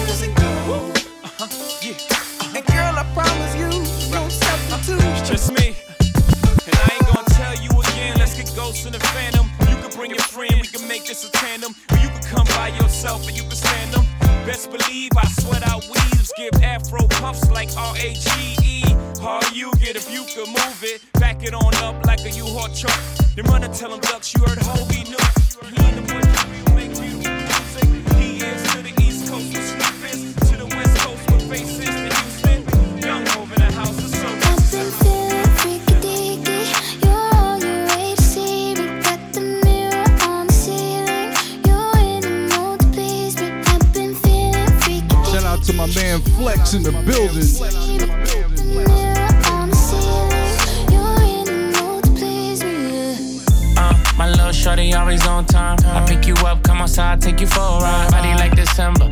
And 0.08 0.36
go. 0.36 0.44
Uh 1.24 1.30
huh. 1.38 1.48
Yeah. 1.84 2.56
And 2.56 2.66
girl, 2.68 2.96
I 2.96 3.04
promise 3.14 3.54
you, 3.60 3.68
no 4.10 4.30
substitute. 4.30 5.04
It's 5.04 5.30
just 5.30 5.52
me. 5.52 5.76
And 6.64 6.76
I 6.80 6.96
ain't 6.96 7.08
gonna 7.12 7.28
tell 7.36 7.56
you 7.60 7.70
again, 7.82 8.18
let's 8.18 8.36
get 8.36 8.50
ghosts 8.56 8.86
in 8.86 8.94
the 8.94 9.00
phantom. 9.12 9.48
You 9.68 9.76
can 9.76 9.92
bring 9.92 10.12
your 10.12 10.24
friend, 10.24 10.56
we 10.62 10.68
can 10.68 10.88
make 10.88 11.06
this 11.06 11.28
a 11.28 11.32
tandem. 11.32 11.76
Or 11.92 11.98
you 11.98 12.08
can 12.08 12.24
come 12.24 12.48
by 12.56 12.70
yourself 12.80 13.28
and 13.28 13.36
you 13.36 13.44
can 13.44 13.60
stand 13.60 13.94
them. 13.94 14.06
Best 14.46 14.72
believe 14.72 15.12
I 15.18 15.28
sweat 15.42 15.68
out 15.68 15.84
weaves, 15.84 16.32
give 16.38 16.56
afro 16.64 17.06
puffs 17.20 17.52
like 17.52 17.70
R-A-G-E. 17.78 18.84
All 19.22 19.44
you 19.52 19.74
get 19.84 19.98
if 19.98 20.10
you 20.10 20.24
could 20.34 20.48
move 20.48 20.84
it, 20.84 21.02
back 21.20 21.44
it 21.44 21.54
on 21.54 21.76
up 21.84 22.06
like 22.06 22.22
a 22.22 22.32
U-Haul 22.32 22.70
truck. 22.70 23.00
Then 23.36 23.46
run 23.46 23.64
and 23.64 23.74
tell 23.74 23.92
them 23.92 24.00
ducks 24.00 24.34
you 24.34 24.40
heard 24.42 24.58
Hobie 24.60 25.10
knew. 25.10 26.27
My 45.78 45.86
man 45.94 46.20
Flex 46.22 46.74
in 46.74 46.82
the 46.82 46.92
building. 47.06 47.46
Uh, 53.78 54.14
my 54.18 54.28
little 54.28 54.52
shorty 54.52 54.94
always 54.96 55.26
on 55.28 55.46
time. 55.46 55.78
I 55.86 56.04
pick 56.08 56.26
you 56.26 56.34
up, 56.46 56.64
come 56.64 56.82
outside, 56.82 57.22
take 57.22 57.40
you 57.40 57.48
for 57.48 57.60
a 57.60 57.80
ride. 57.80 58.10
Body 58.10 58.34
like 58.34 58.56
December, 58.56 59.06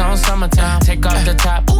on 0.00 0.16
summertime. 0.16 0.80
Take 0.80 1.06
off 1.06 1.24
the 1.24 1.34
top, 1.34 1.70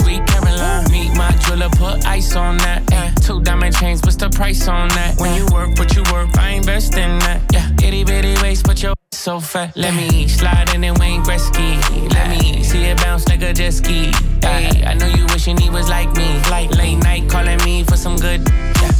sweet 0.00 0.26
Caroline. 0.26 0.90
Meet 0.90 1.14
my 1.14 1.30
jeweler, 1.44 1.68
put 1.68 2.06
ice 2.06 2.34
on 2.34 2.56
that. 2.58 2.82
Two 3.22 3.42
diamond 3.42 3.76
chains, 3.76 4.00
what's 4.02 4.16
the 4.16 4.30
price 4.30 4.68
on 4.68 4.88
that? 4.88 5.20
When 5.20 5.36
you 5.36 5.44
work, 5.52 5.78
what 5.78 5.94
you 5.94 6.02
work, 6.10 6.38
I 6.38 6.50
invest 6.50 6.94
in 6.96 7.18
that. 7.18 7.42
Yeah, 7.52 7.68
itty 7.86 8.04
bitty 8.04 8.40
waist, 8.40 8.64
but 8.64 8.82
your 8.82 8.94
so 9.14 9.40
fat. 9.40 9.76
Let 9.76 9.94
me 9.94 10.26
slide 10.28 10.74
in 10.74 10.84
and 10.84 10.98
Wayne 10.98 11.22
Gretzky. 11.22 11.80
Let 12.12 12.30
me 12.30 12.62
see 12.64 12.84
it 12.84 12.98
bounce 12.98 13.28
like 13.28 13.42
a 13.42 13.52
jet 13.52 13.72
ski. 13.72 14.10
Ay, 14.42 14.82
I 14.86 14.94
know 14.94 15.06
you 15.06 15.26
wishing 15.26 15.56
he 15.56 15.70
was 15.70 15.88
like 15.88 16.12
me. 16.16 16.40
Like 16.50 16.70
late 16.70 16.96
night 16.96 17.28
calling 17.28 17.58
me 17.64 17.84
for 17.84 17.96
some 17.96 18.16
good. 18.16 18.40
Yeah, 18.48 18.92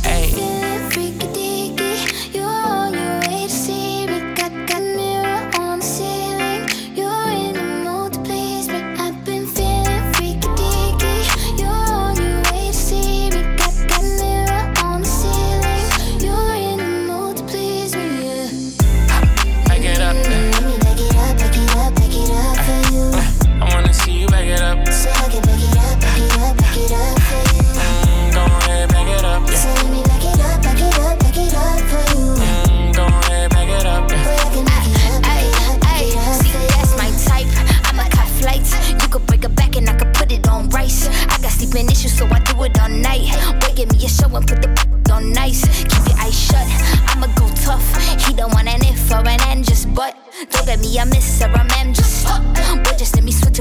and 44.37 44.47
put 44.47 44.63
the 44.63 44.69
on 45.13 45.33
nice. 45.33 45.63
Keep 45.85 46.09
your 46.09 46.19
eyes 46.19 46.39
shut. 46.39 46.67
I'ma 47.11 47.27
go 47.37 47.49
tough. 47.55 47.85
He 48.27 48.35
don't 48.35 48.53
want 48.55 48.69
an 48.69 48.85
if 48.85 49.11
or 49.11 49.27
an 49.27 49.41
and, 49.49 49.65
just 49.65 49.93
but. 49.95 50.17
Don't 50.51 50.67
get 50.67 50.81
me 50.81 50.99
a 50.99 51.07
miss 51.07 51.43
or 51.43 51.53
a 51.53 51.65
man, 51.65 51.95
just. 51.95 52.27
Boy, 52.27 52.97
just 52.97 53.15
let 53.15 53.25
me 53.25 53.33
switch 53.33 53.52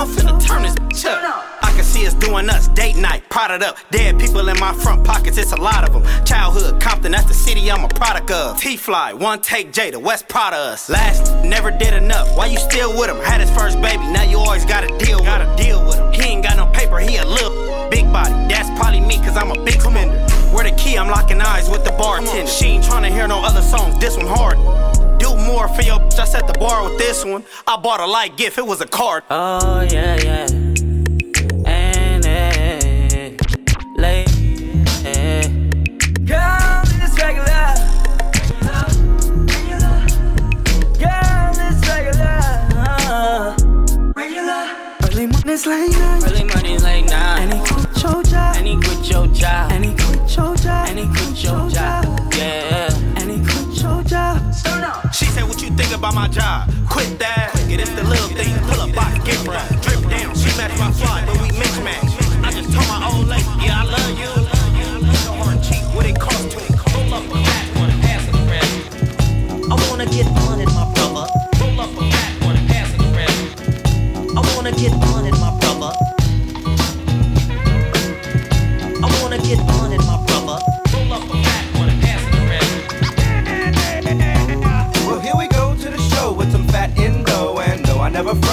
I'm 0.00 0.08
finna 0.08 0.40
turn 0.40 0.62
this 0.62 0.74
bitch 0.76 1.04
up. 1.04 1.44
I 1.62 1.70
can 1.72 1.84
see 1.84 2.06
us 2.06 2.14
doing 2.14 2.48
us, 2.48 2.68
date 2.68 2.96
night, 2.96 3.22
prodded 3.28 3.62
up. 3.62 3.76
Dead 3.90 4.18
people 4.18 4.48
in 4.48 4.58
my 4.58 4.72
front 4.72 5.04
pockets, 5.04 5.36
it's 5.36 5.52
a 5.52 5.60
lot 5.60 5.86
of 5.86 5.92
them. 5.92 6.24
Childhood, 6.24 6.80
Compton, 6.80 7.12
that's 7.12 7.26
the 7.26 7.34
city 7.34 7.70
I'm 7.70 7.84
a 7.84 7.88
product 7.88 8.30
of. 8.30 8.58
T 8.58 8.78
Fly, 8.78 9.12
one 9.12 9.42
take 9.42 9.74
J, 9.74 9.90
the 9.90 9.98
West 9.98 10.26
proud 10.26 10.54
of 10.54 10.60
us. 10.60 10.88
Last, 10.88 11.44
never 11.44 11.70
did 11.70 11.92
enough. 11.92 12.34
Why 12.34 12.46
you 12.46 12.56
still 12.56 12.98
with 12.98 13.10
him? 13.10 13.18
Had 13.18 13.42
his 13.42 13.50
first 13.50 13.78
baby, 13.82 14.04
now 14.04 14.22
you 14.22 14.38
always 14.38 14.64
gotta 14.64 14.86
deal 14.96 15.18
with 15.18 15.26
gotta 15.26 15.62
deal 15.62 15.84
with 15.84 15.96
him. 15.96 16.10
He 16.14 16.22
ain't 16.22 16.44
got 16.44 16.56
no 16.56 16.64
paper, 16.72 16.98
he 16.98 17.18
a 17.18 17.26
little 17.26 17.90
big 17.90 18.10
body. 18.10 18.32
That's 18.48 18.70
probably 18.80 19.00
me, 19.00 19.18
cause 19.18 19.36
I'm 19.36 19.50
a 19.50 19.64
big 19.64 19.82
spender. 19.82 20.16
Where 20.54 20.64
the 20.64 20.74
key, 20.78 20.96
I'm 20.96 21.08
locking 21.08 21.42
eyes 21.42 21.68
with 21.68 21.84
the 21.84 21.92
bartender. 21.92 22.46
She 22.46 22.68
ain't 22.68 22.84
tryna 22.84 23.10
hear 23.10 23.28
no 23.28 23.44
other 23.44 23.60
songs, 23.60 23.98
this 23.98 24.16
one 24.16 24.26
hard. 24.26 24.56
Do 25.20 25.36
more 25.36 25.68
for 25.68 25.82
your 25.82 25.98
bitch, 25.98 26.18
I 26.18 26.24
set 26.24 26.46
the 26.46 26.54
bar 26.58 26.82
with 26.88 26.98
this 26.98 27.24
one. 27.24 27.44
I 27.66 27.76
bought 27.76 28.00
a 28.00 28.06
light 28.06 28.36
gift, 28.36 28.58
it 28.58 28.66
was 28.66 28.80
a 28.80 28.86
card. 28.86 29.22
Oh 29.30 29.82
yeah, 29.82 30.16
yeah. 30.16 30.46
And 31.66 32.26
eh, 32.26 33.36
lady, 33.96 34.84
girl 36.24 36.82
is 37.04 37.12
regular. 37.18 37.74
Girl 40.98 41.54
is 41.68 41.78
regular. 41.88 42.40
Early 45.04 45.26
mornings 45.26 45.66
late 45.66 45.92
night. 45.92 46.22
Early 46.24 46.44
mornings 46.44 46.82
late 46.82 47.04
night. 47.06 47.40
And 47.40 47.52
he 47.52 47.60
quit 47.60 48.02
your 48.02 48.22
job. 48.22 48.56
And 48.56 48.66
he 48.66 48.76
quit 48.76 49.10
your 49.10 49.26
job. 49.28 49.72
And 49.72 49.84
he 49.84 49.94
quit 49.94 50.36
your 50.36 50.56
job. 50.56 50.88
And 50.88 50.98
he 50.98 51.06
quit 51.06 51.44
your 51.44 51.68
job. 51.70 52.34
Yeah. 52.34 52.69
Think 55.80 55.96
about 55.96 56.14
my 56.14 56.28
job? 56.28 56.68
Quit 56.90 57.18
that. 57.18 57.54
Get 57.68 57.80
it 57.80 57.88
the 57.96 58.04
little 58.04 58.28
thing. 58.36 58.52
Pull 58.68 58.80
up 58.84 58.94
box, 58.94 59.16
get 59.24 59.40
right. 59.48 59.68
Drip 59.80 60.02
down. 60.10 60.34
She 60.36 60.52
match 60.58 60.76
my 60.78 60.92
fly, 60.92 61.24
but 61.24 61.36
we 61.40 61.48
mix 61.56 61.72
match. 61.80 62.12
I 62.44 62.50
just 62.52 62.68
told 62.72 62.86
my 62.92 63.00
old 63.08 63.26
lady, 63.26 63.48
Yeah, 63.64 63.80
I 63.80 63.84
love 63.88 64.12
you. 64.20 64.30
So 65.24 65.32
hard 65.40 65.62
cheap. 65.64 65.84
What 65.96 66.04
it 66.04 66.20
cost 66.20 66.50
to 66.52 66.58
Roll 66.92 67.14
up 67.14 67.24
a 67.24 67.36
fat 67.46 67.66
one, 67.80 67.92
pass 68.04 68.28
it 68.28 68.36
around. 68.44 69.72
I 69.72 69.74
wanna 69.88 70.06
get 70.06 70.26
on 70.44 70.60
it, 70.60 70.68
my 70.76 70.84
brother. 70.92 71.24
Roll 71.60 71.80
up 71.80 71.92
a 71.96 72.02
fat 72.12 72.32
one, 72.44 72.58
pass 72.68 72.88
it 72.92 73.00
around. 73.08 74.36
I 74.36 74.40
wanna 74.54 74.72
get 74.72 74.92
on 74.92 75.24
it, 75.24 75.36
my 75.40 75.52
brother. 75.60 75.92
I 79.00 79.06
wanna 79.22 79.38
get 79.48 79.58
on 79.76 79.79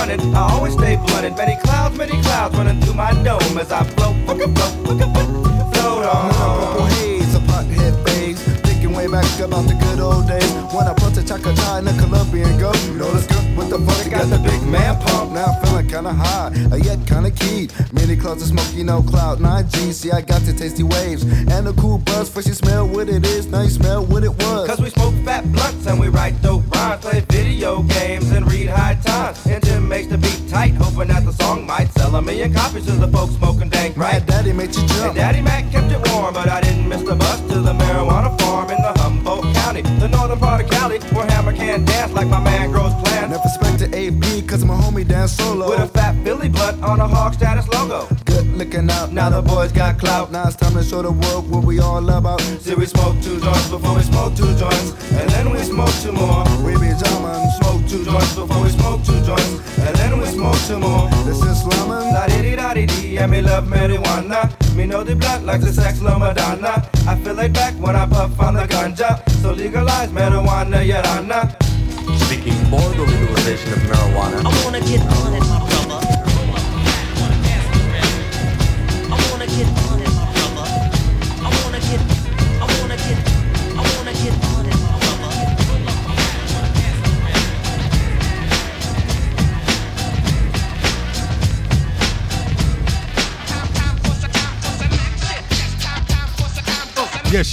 no, 0.06 0.34
I 0.34 0.52
always 0.54 0.74
stay 0.74 0.96
blunted. 0.96 1.36
Many 1.38 1.56
clouds, 1.62 1.98
many 1.98 2.22
clouds 2.22 2.56
running 2.56 2.80
through 2.82 2.94
my 2.94 3.12
dome 3.24 3.58
as 3.58 3.72
I 3.72 3.84
float, 3.84 4.16
float, 4.26 4.56
float, 4.56 5.74
float 5.74 6.06
on. 6.06 7.07
Way 9.08 9.22
back 9.22 9.40
about 9.40 9.68
the 9.68 9.74
good 9.74 10.00
old 10.00 10.28
days 10.28 10.52
when 10.74 10.88
I 10.88 10.94
brought 10.94 11.18
a 11.18 11.22
chacata 11.22 11.80
in 11.80 11.86
the 11.86 11.94
Colombian 12.02 12.58
go. 12.60 12.72
You 12.86 12.96
know 12.96 13.12
that's 13.12 13.28
good. 13.28 13.58
What 13.58 13.70
the 13.70 13.80
fuck? 13.80 14.12
Got 14.12 14.30
the 14.30 14.40
big 14.40 14.62
man 14.64 15.00
pump. 15.02 15.32
Now 15.32 15.46
I'm 15.46 15.66
feeling 15.66 15.88
kinda 15.88 16.14
high, 16.14 16.52
uh, 16.72 16.76
yet 16.76 17.06
kinda 17.08 17.32
keyed. 17.32 17.72
Many 17.94 18.16
clouds 18.16 18.42
of 18.44 18.50
smoky, 18.50 18.84
no 18.84 19.02
cloud 19.02 19.40
9G. 19.40 19.94
See, 19.94 20.12
I 20.12 20.22
got 20.22 20.42
the 20.42 20.54
tasty 20.54 20.84
waves 20.84 21.24
and 21.24 21.68
the 21.68 21.74
cool 21.74 22.00
buzz. 22.00 22.30
First 22.30 22.48
you 22.48 22.54
smell 22.54 22.88
what 22.88 23.10
it 23.10 23.26
is, 23.26 23.48
now 23.48 23.62
you 23.62 23.70
smell 23.70 24.06
what 24.06 24.24
it 24.24 24.36
was. 24.44 24.68
Cause 24.68 24.80
we 24.80 24.90
smoke 24.90 25.16
fat 25.26 25.52
blunts 25.52 25.86
and 25.88 26.00
we 26.00 26.08
write 26.10 26.42
dope 26.42 26.64
rhymes, 26.76 27.02
play 27.04 27.22
video 27.30 27.84
games 27.84 28.32
and 28.32 28.52
read 28.52 28.68
high 28.68 28.98
times. 29.04 29.46
And 29.46 29.64
Jim 29.64 29.88
makes 29.88 30.08
the 30.08 30.18
beat 30.18 30.50
tight, 30.50 30.74
hoping 30.76 31.10
that 31.10 31.26
the 31.26 31.34
song 31.34 31.66
might 31.66 31.92
sell 31.94 32.16
a 32.16 32.22
million 32.22 32.54
copies 32.54 32.86
to 32.86 32.94
the 32.94 33.08
folks 33.08 33.36
smoking 33.36 33.70
dank 33.70 33.96
right. 33.98 34.26
Daddy 34.26 34.54
made 34.54 34.76
you 34.76 34.86
jump. 34.88 35.08
And 35.08 35.16
Daddy 35.16 35.42
Mac 35.42 35.72
kept 35.72 35.92
it 35.92 36.02
warm, 36.12 36.34
but 36.34 36.50
I 36.50 36.62
didn't 36.62 36.88
miss 36.88 37.04
the 37.04 37.16
bus 37.16 37.40
to 37.52 37.62
the 37.62 37.74
marijuana 37.74 38.38
farm 38.40 38.47
in 39.86 40.00
the 40.00 40.08
the 40.08 40.18
northern 40.18 40.40
part 40.40 40.64
of 40.64 40.70
Cali, 40.70 41.00
where 41.14 41.26
Hammer 41.28 41.54
can 41.54 41.86
dance 41.86 42.14
like 42.14 42.28
my 42.28 42.40
man 42.40 42.72
grows 42.72 42.94
plants. 42.94 43.30
Never 43.32 43.44
expected 43.44 43.94
AB, 43.94 44.42
cause 44.44 44.64
my 44.64 44.74
homie 44.74 45.08
dance 45.08 45.34
solo. 45.34 45.70
With 45.70 45.80
a 45.80 45.88
fat 45.88 46.16
Philly 46.24 46.50
blunt 46.50 46.82
on 46.84 47.00
a 47.00 47.08
hog 47.08 47.34
status 47.34 47.68
logo. 47.70 48.08
Good 48.58 48.74
looking 48.74 48.90
out, 48.90 49.12
now 49.14 49.30
the 49.30 49.42
boys 49.44 49.72
got 49.72 50.00
clout. 50.00 50.32
Now 50.32 50.48
it's 50.48 50.56
time 50.56 50.74
to 50.74 50.84
show 50.84 51.04
the 51.04 51.12
world 51.12 51.48
what 51.48 51.64
we 51.64 51.80
all 51.80 52.10
about. 52.10 52.42
See, 52.42 52.74
we 52.74 52.88
smoke 52.88 53.22
two 53.22 53.40
joints 53.40 53.70
before 53.70 53.96
we 53.96 54.02
smoke 54.02 54.36
two 54.36 54.50
joints, 54.58 54.98
and 55.12 55.30
then 55.30 55.52
we 55.52 55.60
smoke 55.60 55.94
two 56.02 56.12
more. 56.12 56.44
We 56.66 56.74
be 56.74 56.90
jamming, 56.98 57.52
Smoke 57.62 57.86
two 57.88 58.04
joints 58.04 58.34
before 58.34 58.64
we 58.64 58.70
smoke 58.70 59.04
two 59.06 59.22
joints, 59.22 59.78
and 59.78 59.96
then 59.98 60.20
we 60.20 60.26
smoke 60.26 60.58
two 60.66 60.80
more. 60.80 61.08
This 61.26 61.38
is 61.44 61.62
slamming. 61.62 62.14
La 62.14 62.26
di 62.26 62.42
di 62.42 62.56
da 62.56 62.74
di 62.74 62.86
di, 62.88 63.18
and 63.20 63.32
me 63.32 63.42
love 63.42 63.66
marijuana. 63.66 64.50
Me 64.76 64.88
know 64.88 65.04
the 65.04 65.16
blunt 65.16 65.46
like 65.46 65.62
the 65.62 65.72
sex 65.72 66.02
la 66.02 66.18
Madonna. 66.18 66.82
I 67.06 67.16
feel 67.18 67.36
laid 67.36 67.54
back 67.54 67.76
when 67.76 67.96
I 67.96 68.08
puff 68.08 68.40
on 68.40 68.56
the 68.56 68.66
ganja, 68.66 69.22
so 69.44 69.54
legalize 69.54 70.10
marijuana, 70.10 70.82
yarana. 70.82 71.54
Speaking 72.26 72.58
for 72.72 72.82
the 72.98 73.06
legalization 73.06 73.74
of 73.74 73.80
marijuana. 73.86 74.42
I 74.44 74.66
wanna 74.66 74.82
get 74.82 75.02
on 75.02 75.34
it, 75.36 75.77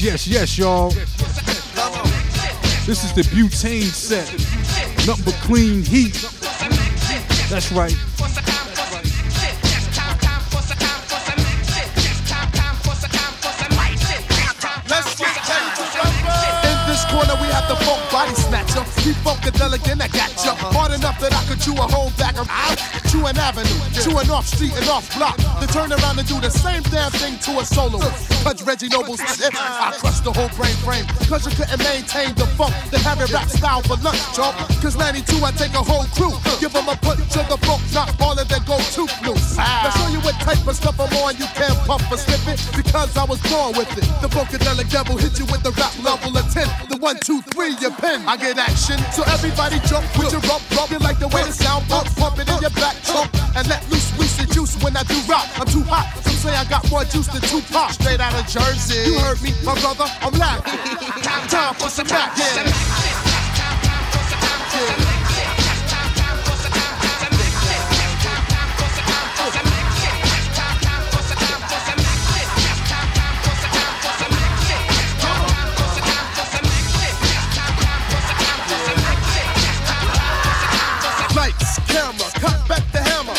Yes, 0.04 0.28
yes, 0.28 0.58
y'all. 0.58 0.90
This 2.84 3.04
is 3.04 3.14
the 3.14 3.22
butane 3.32 3.84
set. 3.84 4.30
Nothing 5.06 5.24
but 5.24 5.32
clean 5.40 5.82
heat. 5.82 6.12
That's 7.48 7.72
right. 7.72 7.96
Let's 14.90 15.16
get 15.16 15.48
down. 15.48 15.74
funk 17.80 18.12
body 18.12 18.34
snatcher. 18.34 18.84
Keep 19.00 19.16
funkadelic 19.24 19.90
and 19.90 20.02
I 20.02 20.08
got 20.08 20.30
ya. 20.44 20.54
Hard 20.54 20.92
enough 20.92 21.18
that 21.20 21.32
I 21.32 21.42
could 21.48 21.60
chew 21.60 21.72
a 21.72 21.88
whole 21.88 22.10
bag 22.18 22.36
of 22.36 22.46
out. 22.50 22.76
Chew 23.10 23.24
an 23.24 23.38
avenue, 23.38 23.80
chew 24.02 24.18
an 24.18 24.28
off 24.28 24.46
street 24.46 24.76
and 24.76 24.86
off 24.90 25.08
block. 25.16 25.38
Then 25.60 25.68
turn 25.68 25.92
around 25.94 26.18
and 26.18 26.28
do 26.28 26.38
the 26.42 26.50
same 26.50 26.82
damn 26.92 27.10
thing 27.10 27.38
to 27.38 27.60
a 27.60 27.64
solo. 27.64 28.00
Punch 28.44 28.60
Reggie 28.68 28.92
Noble's. 28.92 29.24
I 29.24 29.96
crushed 29.96 30.22
the 30.22 30.30
whole 30.30 30.52
brain 30.52 30.76
frame. 30.84 31.08
Cause 31.32 31.48
you 31.48 31.52
couldn't 31.56 31.80
maintain 31.80 32.36
the 32.36 32.44
funk. 32.60 32.76
They 32.92 33.00
have 33.00 33.16
it 33.24 33.32
rap 33.32 33.48
style 33.48 33.80
for 33.80 33.96
lunch, 34.04 34.20
chump. 34.36 34.52
Cause 34.84 35.00
92, 35.00 35.40
I 35.40 35.50
take 35.56 35.72
a 35.72 35.80
whole 35.80 36.04
crew. 36.12 36.36
Give 36.60 36.68
them 36.68 36.84
a 36.84 36.96
punch 37.00 37.24
to 37.32 37.40
the 37.48 37.56
funk, 37.64 37.80
not 37.96 38.12
all 38.20 38.36
of 38.36 38.44
their 38.44 38.60
go 38.68 38.76
to 38.76 39.08
blues. 39.24 39.56
Now 39.56 39.88
show 39.96 40.12
you 40.12 40.20
what 40.20 40.36
type 40.44 40.60
of 40.60 40.76
stuff 40.76 41.00
I'm 41.00 41.08
on. 41.24 41.40
You 41.40 41.48
can't 41.56 41.72
puff 41.88 42.04
or 42.12 42.20
slip 42.20 42.44
it 42.44 42.60
because 42.76 43.16
I 43.16 43.24
was 43.24 43.40
born 43.48 43.80
with 43.80 43.88
it. 43.96 44.04
The 44.20 44.28
funkadelic 44.28 44.92
devil 44.92 45.16
hit 45.16 45.40
you 45.40 45.48
with 45.48 45.64
the 45.64 45.72
rap 45.80 45.96
level 46.04 46.36
of 46.36 46.44
10. 46.52 46.68
The 46.92 47.00
one, 47.00 47.16
two, 47.24 47.40
three, 47.56 47.72
your 47.80 47.96
pen. 47.96 48.28
I 48.28 48.36
get 48.36 48.60
action. 48.60 49.00
So 49.16 49.24
everybody 49.24 49.80
jump 49.88 50.04
with 50.20 50.36
your 50.36 50.44
rump, 50.44 50.60
rump. 50.76 50.92
You 50.92 51.00
like 51.00 51.16
the 51.16 51.32
way 51.32 51.48
the 51.48 51.56
sound 51.56 51.88
pump, 51.88 52.12
pump 52.20 52.36
it 52.36 52.44
in 52.52 52.60
your 52.60 52.76
back 52.76 53.00
trunk. 53.08 53.32
And 53.56 53.64
let 53.72 53.80
loose, 53.88 54.12
loose 54.20 54.36
the 54.36 54.44
juice 54.52 54.76
when 54.84 54.92
I 55.00 55.02
do 55.08 55.16
rock. 55.24 55.48
I'm 55.56 55.64
too 55.64 55.88
hot. 55.88 56.12
Some 56.20 56.36
say 56.36 56.52
I 56.52 56.68
got 56.68 56.84
more 56.92 57.04
juice 57.08 57.28
than 57.32 57.40
Tupac. 57.48 57.96
Straight 57.96 58.20
out 58.20 58.33
of 58.38 58.46
Jersey. 58.48 59.10
You 59.10 59.18
heard 59.18 59.40
me, 59.42 59.52
my 59.64 59.78
brother. 59.80 60.06
I'm 60.20 60.32
live. 60.34 60.64
Time 61.48 61.74
for 61.74 61.88
some 61.88 62.06
back. 62.06 62.36
Yeah. 62.38 62.64
Lights, 81.36 81.78
camera, 81.88 82.30
cut 82.34 82.68
back 82.68 82.84
the 82.92 83.00
hammer. 83.00 83.34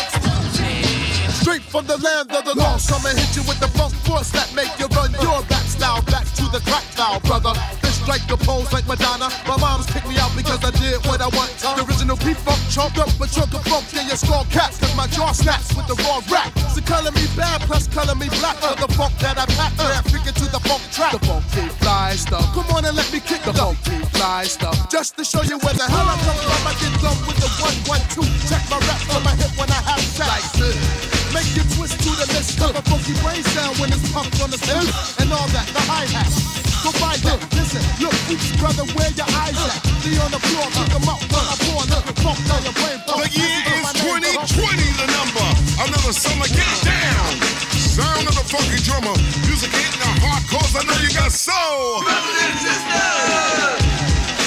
Straight 1.32 1.62
from 1.62 1.86
the 1.86 1.96
land 1.96 2.30
of 2.32 2.44
the 2.44 2.54
lost. 2.58 2.92
I'ma 2.92 3.08
hit 3.08 3.36
you 3.36 3.42
with 3.48 3.58
the 3.60 3.75
force 4.06 4.30
that 4.30 4.46
make 4.54 4.70
you 4.78 4.86
run 4.94 5.10
your 5.18 5.42
back 5.50 5.66
style 5.66 6.00
back 6.06 6.24
to 6.38 6.46
the 6.54 6.62
crack 6.62 6.86
style, 6.94 7.18
brother. 7.26 7.52
This 7.82 7.98
strike 7.98 8.22
the 8.30 8.38
pose 8.38 8.70
like 8.72 8.86
Madonna. 8.86 9.28
My 9.50 9.58
mom's 9.58 9.90
kicked 9.90 10.06
me 10.06 10.16
out 10.22 10.30
because 10.38 10.62
I 10.62 10.70
did 10.78 11.02
what 11.10 11.18
I 11.20 11.28
want. 11.34 11.50
The 11.58 11.82
original 11.82 12.16
P-Funk 12.16 12.62
chopped 12.70 12.98
up 13.02 13.10
a 13.18 13.26
chunk 13.26 13.52
of 13.52 13.66
funk 13.66 13.90
in 13.98 14.06
your 14.06 14.16
skull 14.16 14.46
caps. 14.54 14.78
Cause 14.78 14.94
my 14.94 15.10
jaw 15.10 15.34
snaps 15.34 15.74
with 15.74 15.90
the 15.90 15.98
raw 16.06 16.22
rap. 16.30 16.54
So 16.70 16.80
color 16.86 17.10
me 17.10 17.26
bad 17.34 17.60
plus 17.66 17.90
color 17.90 18.14
me 18.14 18.30
black 18.38 18.56
for 18.62 18.78
the 18.78 18.88
funk 18.94 19.12
that 19.18 19.36
I 19.36 19.46
pack. 19.58 19.74
Yeah, 19.76 20.00
figure 20.06 20.32
to 20.32 20.46
the 20.54 20.62
funk 20.62 20.82
track. 20.94 21.12
The 21.12 21.20
funky 21.26 21.66
fly 21.82 22.14
stuff. 22.14 22.46
Come 22.54 22.70
on 22.78 22.86
and 22.86 22.94
let 22.94 23.10
me 23.12 23.18
kick 23.18 23.42
the 23.42 23.52
funky 23.52 23.98
fly 24.14 24.46
stuff. 24.46 24.78
Just 24.88 25.18
to 25.18 25.24
show 25.26 25.42
you 25.42 25.58
where 25.58 25.74
the 25.74 25.84
hell 25.90 26.06
I 26.06 26.16
come 26.22 26.38
from, 26.46 26.62
I 26.62 26.72
get 26.78 26.94
done 27.02 27.18
with 27.26 27.38
the 27.42 27.50
one, 27.58 27.78
one, 27.90 28.04
two. 28.14 28.26
Check 28.46 28.62
my 28.70 28.78
rap 28.86 29.02
from 29.02 29.22
my 29.26 29.34
hip 29.34 29.50
when 29.58 29.68
I 29.68 29.80
have 29.90 30.00
sex. 30.00 30.30
Like 30.30 30.48
this. 30.62 31.25
Make 31.36 31.52
you 31.52 31.68
twist 31.76 32.00
to 32.00 32.16
the 32.16 32.24
list 32.32 32.56
of 32.64 32.72
a 32.72 32.80
funky 32.88 33.12
brain 33.20 33.44
sound 33.52 33.76
when 33.76 33.92
it's 33.92 34.08
pumped 34.08 34.40
on 34.40 34.48
the 34.48 34.56
stem 34.56 34.80
and 35.20 35.28
all 35.28 35.44
that, 35.52 35.68
the 35.68 35.84
hi-hat. 35.84 36.32
Go 36.80 36.88
by 36.96 37.12
them, 37.20 37.36
listen, 37.52 37.84
look, 38.00 38.16
each 38.32 38.56
brother, 38.56 38.88
where 38.96 39.12
your 39.12 39.28
eyes 39.44 39.52
at? 39.52 39.84
Be 40.00 40.16
on 40.16 40.32
the 40.32 40.40
floor, 40.48 40.64
pick 40.72 40.96
'em 40.96 41.04
up 41.04 41.20
when 41.28 41.44
I 41.44 41.56
pour 41.60 41.84
another 41.84 42.16
funk 42.24 42.40
down 42.48 42.64
your 42.64 42.72
brain. 42.80 43.04
The 43.04 43.28
year 43.36 43.60
is 43.68 43.84
2020, 44.00 44.88
the 44.96 45.08
number. 45.12 45.44
Another 45.76 46.14
summer, 46.16 46.48
get 46.48 46.72
down. 46.88 47.32
Sound 47.76 48.24
of 48.24 48.32
the 48.32 48.44
funky 48.48 48.80
drummer. 48.80 49.12
Music 49.44 49.68
hitting 49.76 50.00
the 50.00 50.12
heart, 50.24 50.40
cause 50.48 50.72
I 50.72 50.88
know 50.88 50.96
you 51.04 51.12
got 51.12 51.32
soul. 51.36 52.00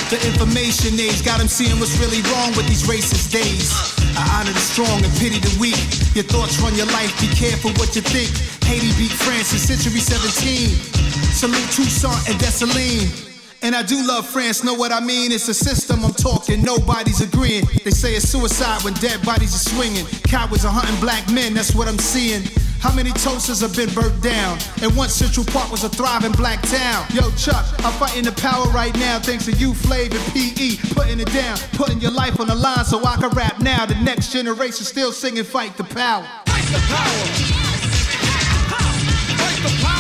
The 0.09 0.17
information 0.25 0.99
age 0.99 1.23
got 1.23 1.37
got 1.37 1.39
'em 1.39 1.47
seeing 1.47 1.79
what's 1.79 1.95
really 1.97 2.23
wrong 2.33 2.55
with 2.55 2.67
these 2.67 2.81
racist 2.89 3.29
days. 3.29 3.69
I 4.17 4.41
honor 4.41 4.53
the 4.53 4.59
strong 4.59 5.05
and 5.05 5.13
pity 5.19 5.37
the 5.37 5.55
weak. 5.59 5.77
Your 6.15 6.25
thoughts 6.25 6.57
run 6.57 6.73
your 6.75 6.87
life, 6.87 7.13
be 7.21 7.27
careful 7.27 7.69
what 7.73 7.95
you 7.95 8.01
think. 8.01 8.31
Haiti 8.65 8.91
beat 8.97 9.11
France 9.11 9.53
in 9.53 9.59
century 9.59 10.01
17. 10.01 10.79
Salute 11.31 11.69
Toussaint 11.69 12.27
and 12.27 12.39
Dessalines. 12.39 13.28
And 13.61 13.75
I 13.75 13.83
do 13.83 14.07
love 14.07 14.25
France, 14.27 14.63
know 14.63 14.73
what 14.73 14.93
I 14.93 15.01
mean? 15.01 15.33
It's 15.33 15.49
a 15.49 15.53
system 15.53 16.05
I'm 16.05 16.13
talking, 16.13 16.61
nobody's 16.61 17.19
agreeing. 17.19 17.65
They 17.83 17.91
say 17.91 18.15
it's 18.15 18.29
suicide 18.29 18.83
when 18.83 18.93
dead 18.95 19.21
bodies 19.25 19.53
are 19.53 19.69
swinging. 19.69 20.05
Cowards 20.23 20.63
are 20.63 20.71
hunting 20.71 20.97
black 21.01 21.29
men, 21.29 21.53
that's 21.53 21.75
what 21.75 21.89
I'm 21.89 21.99
seeing. 21.99 22.43
How 22.79 22.93
many 22.95 23.11
toasters 23.11 23.59
have 23.59 23.75
been 23.75 23.93
burnt 23.93 24.23
down? 24.23 24.57
And 24.81 24.95
once 24.95 25.13
Central 25.13 25.45
Park 25.45 25.69
was 25.71 25.83
a 25.83 25.89
thriving 25.89 26.31
black 26.31 26.61
town. 26.61 27.05
Yo, 27.13 27.29
Chuck, 27.31 27.65
I'm 27.79 27.91
fighting 27.99 28.23
the 28.23 28.31
power 28.31 28.65
right 28.69 28.95
now 28.95 29.19
thanks 29.19 29.43
to 29.45 29.51
you, 29.51 29.73
Flav 29.73 30.15
and 30.15 30.23
PE. 30.31 30.77
Putting 30.95 31.19
it 31.19 31.31
down, 31.33 31.57
putting 31.73 31.99
your 31.99 32.11
life 32.11 32.39
on 32.39 32.47
the 32.47 32.55
line 32.55 32.85
so 32.85 33.03
I 33.03 33.17
can 33.17 33.29
rap 33.31 33.59
now. 33.59 33.85
The 33.85 33.95
next 33.95 34.31
generation 34.31 34.85
still 34.85 35.11
singing 35.11 35.43
Fight 35.43 35.75
the 35.75 35.83
Power. 35.83 36.23
Fight 36.45 36.63
the 36.71 36.79
power. 36.87 37.25
Fight 39.35 39.63
the 39.63 39.83
power. 39.83 39.98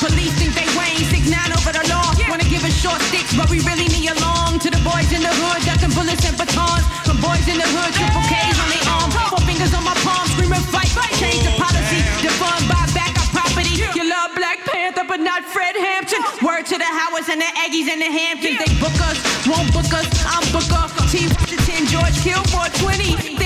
Police 0.00 0.34
think 0.36 0.52
they 0.54 0.68
Wayne, 0.76 1.04
six 1.08 1.28
nine 1.30 1.52
over 1.52 1.72
the 1.72 1.84
law. 1.88 2.12
Wanna 2.28 2.44
give 2.44 2.64
us 2.64 2.74
short 2.76 3.00
sticks, 3.08 3.34
but 3.36 3.48
we 3.48 3.60
really 3.64 3.88
need 3.88 4.10
a 4.10 4.16
long. 4.20 4.58
To 4.58 4.68
the 4.70 4.80
boys 4.84 5.10
in 5.12 5.22
the 5.22 5.32
hood, 5.32 5.60
ducking 5.64 5.92
bullets 5.96 6.24
and 6.28 6.36
batons. 6.36 6.84
From 7.04 7.20
boys 7.20 7.46
in 7.48 7.58
the 7.58 7.68
hood, 7.68 7.92
triple 7.94 8.24
K's 8.28 8.56
on 8.60 8.68
their 8.72 8.86
arm. 8.88 9.08
Four 9.30 9.42
fingers 9.48 9.72
on 9.74 9.84
my 9.84 9.96
palm, 10.04 10.26
screaming 10.32 10.64
fight. 10.72 10.90
Change 11.20 11.42
the 11.44 11.54
policy, 11.56 12.00
defund, 12.24 12.64
buy 12.68 12.84
back 12.92 13.12
our 13.20 13.30
property. 13.32 13.80
You 13.96 14.04
love 14.08 14.34
Black 14.34 14.60
Panther, 14.64 15.04
but 15.06 15.20
not 15.20 15.44
Fred 15.44 15.76
Hampton. 15.76 16.20
Word 16.42 16.66
to 16.72 16.76
the 16.78 16.88
Howards 16.88 17.28
and 17.28 17.40
the 17.40 17.50
Aggies 17.60 17.88
and 17.88 18.00
the 18.00 18.10
Hamptons. 18.10 18.58
They 18.58 18.72
book 18.80 18.96
us, 19.08 19.18
won't 19.46 19.72
book 19.72 19.90
us. 19.92 20.06
I'm 20.26 20.44
Booker. 20.52 20.84
T. 21.10 21.28
Washington, 21.28 21.86
George 21.86 22.16
Kilmore, 22.24 22.68
20. 22.82 23.43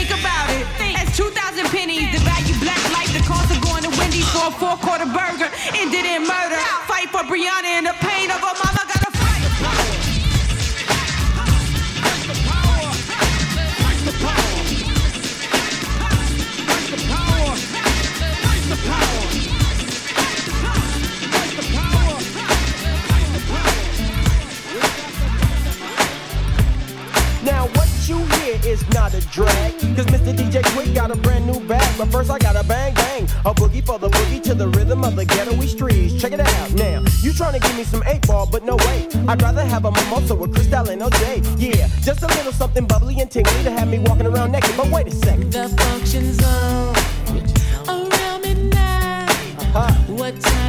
A 4.48 4.50
four 4.52 4.76
quarter 4.78 5.04
burger. 5.04 5.50
Ended 5.76 6.04
in 6.04 6.22
murder. 6.22 6.60
Fight 6.88 7.08
for 7.10 7.22
Brianna 7.28 7.70
and 7.78 7.86
the 7.86 7.94
pain 8.00 8.30
of 8.30 8.40
her 8.40 8.54
mama. 8.64 8.77
Is 28.68 28.86
not 28.90 29.14
a 29.14 29.26
drag. 29.28 29.72
Cause 29.96 30.04
Mr. 30.12 30.36
DJ 30.36 30.60
Quik 30.60 30.94
got 30.94 31.10
a 31.10 31.16
brand 31.16 31.46
new 31.46 31.58
bag. 31.66 31.96
But 31.96 32.08
first 32.12 32.30
I 32.30 32.36
got 32.36 32.54
a 32.54 32.62
bang 32.68 32.92
bang. 32.92 33.24
A 33.46 33.54
boogie 33.54 33.82
for 33.82 33.98
the 33.98 34.10
boogie 34.10 34.42
to 34.42 34.54
the 34.54 34.68
rhythm 34.68 35.04
of 35.04 35.16
the 35.16 35.24
ghetto 35.24 35.58
streets. 35.62 36.20
Check 36.20 36.32
it 36.32 36.40
out 36.40 36.72
now. 36.74 37.02
You 37.22 37.32
trying 37.32 37.58
to 37.58 37.66
give 37.66 37.74
me 37.78 37.84
some 37.84 38.02
eight 38.04 38.26
ball, 38.26 38.46
but 38.46 38.64
no 38.64 38.76
way. 38.76 39.08
I'd 39.26 39.40
rather 39.40 39.64
have 39.64 39.86
a 39.86 39.90
mimosa 39.90 40.34
with 40.34 40.54
Cristal 40.54 40.90
and 40.90 41.00
OJ. 41.00 41.56
Yeah, 41.58 41.88
just 42.02 42.22
a 42.22 42.26
little 42.26 42.52
something 42.52 42.86
bubbly 42.86 43.18
and 43.20 43.30
tingly 43.30 43.62
to 43.64 43.70
have 43.70 43.88
me 43.88 44.00
walking 44.00 44.26
around 44.26 44.52
naked. 44.52 44.76
But 44.76 44.90
wait 44.90 45.06
a 45.06 45.12
second. 45.12 45.50
The 45.50 45.70
function's 45.70 46.36
zone 46.36 46.94
around 47.88 48.42
midnight. 48.42 49.30
Uh-huh. 49.74 50.12
What 50.12 50.38
time 50.42 50.67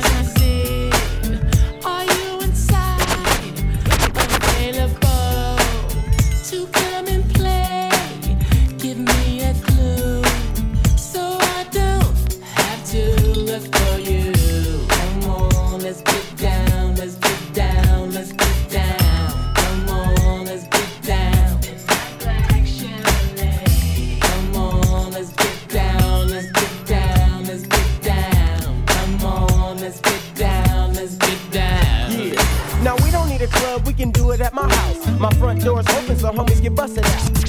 homies 36.39 36.61
get 36.61 36.79
out. 36.79 36.89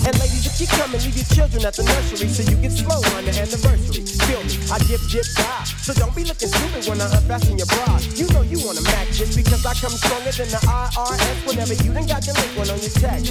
And 0.07 0.14
ladies, 0.18 0.46
if 0.46 0.61
you 0.61 0.66
come 0.66 0.92
and 0.94 1.03
leave 1.05 1.16
your 1.16 1.31
children 1.31 1.64
at 1.64 1.74
the 1.74 1.85
nursery 1.85 2.29
so 2.29 2.42
you 2.50 2.57
get 2.57 2.72
slow 2.72 2.98
on 3.16 3.24
the 3.24 3.33
anniversary. 3.38 4.03
Feel 4.26 4.42
me, 4.42 4.55
I 4.70 4.79
dip, 4.87 5.00
dip, 5.11 5.26
die. 5.37 5.64
So 5.83 5.94
don't 5.94 6.14
be 6.14 6.24
looking 6.24 6.48
stupid 6.48 6.87
when 6.88 7.00
I 7.00 7.07
unfasten 7.14 7.59
your 7.59 7.66
bra. 7.66 7.98
You 8.18 8.26
know 8.35 8.42
you 8.42 8.59
wanna 8.66 8.83
mac 8.83 9.07
just 9.09 9.37
because 9.37 9.64
I 9.64 9.74
come 9.74 9.94
stronger 9.94 10.33
than 10.33 10.50
the 10.50 10.61
IRS 10.66 11.46
whenever 11.46 11.74
you 11.74 11.94
done 11.94 12.07
got 12.07 12.22
the 12.22 12.35
link 12.35 12.53
one 12.59 12.70
on 12.70 12.81
your 12.83 12.94
tag. 12.98 13.22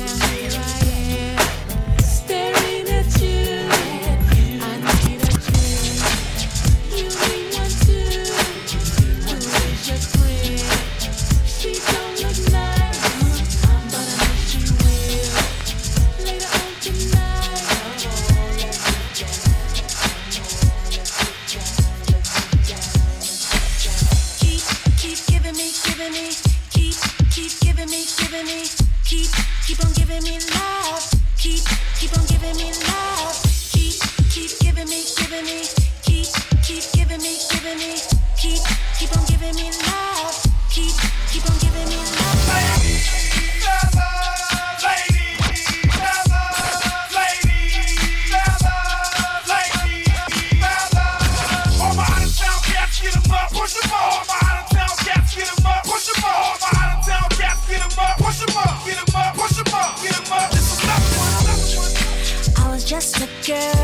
Staring 1.99 2.87
at 2.87 3.21
you. 3.21 3.58
Just 62.99 63.21
a 63.21 63.27
girl 63.47 63.78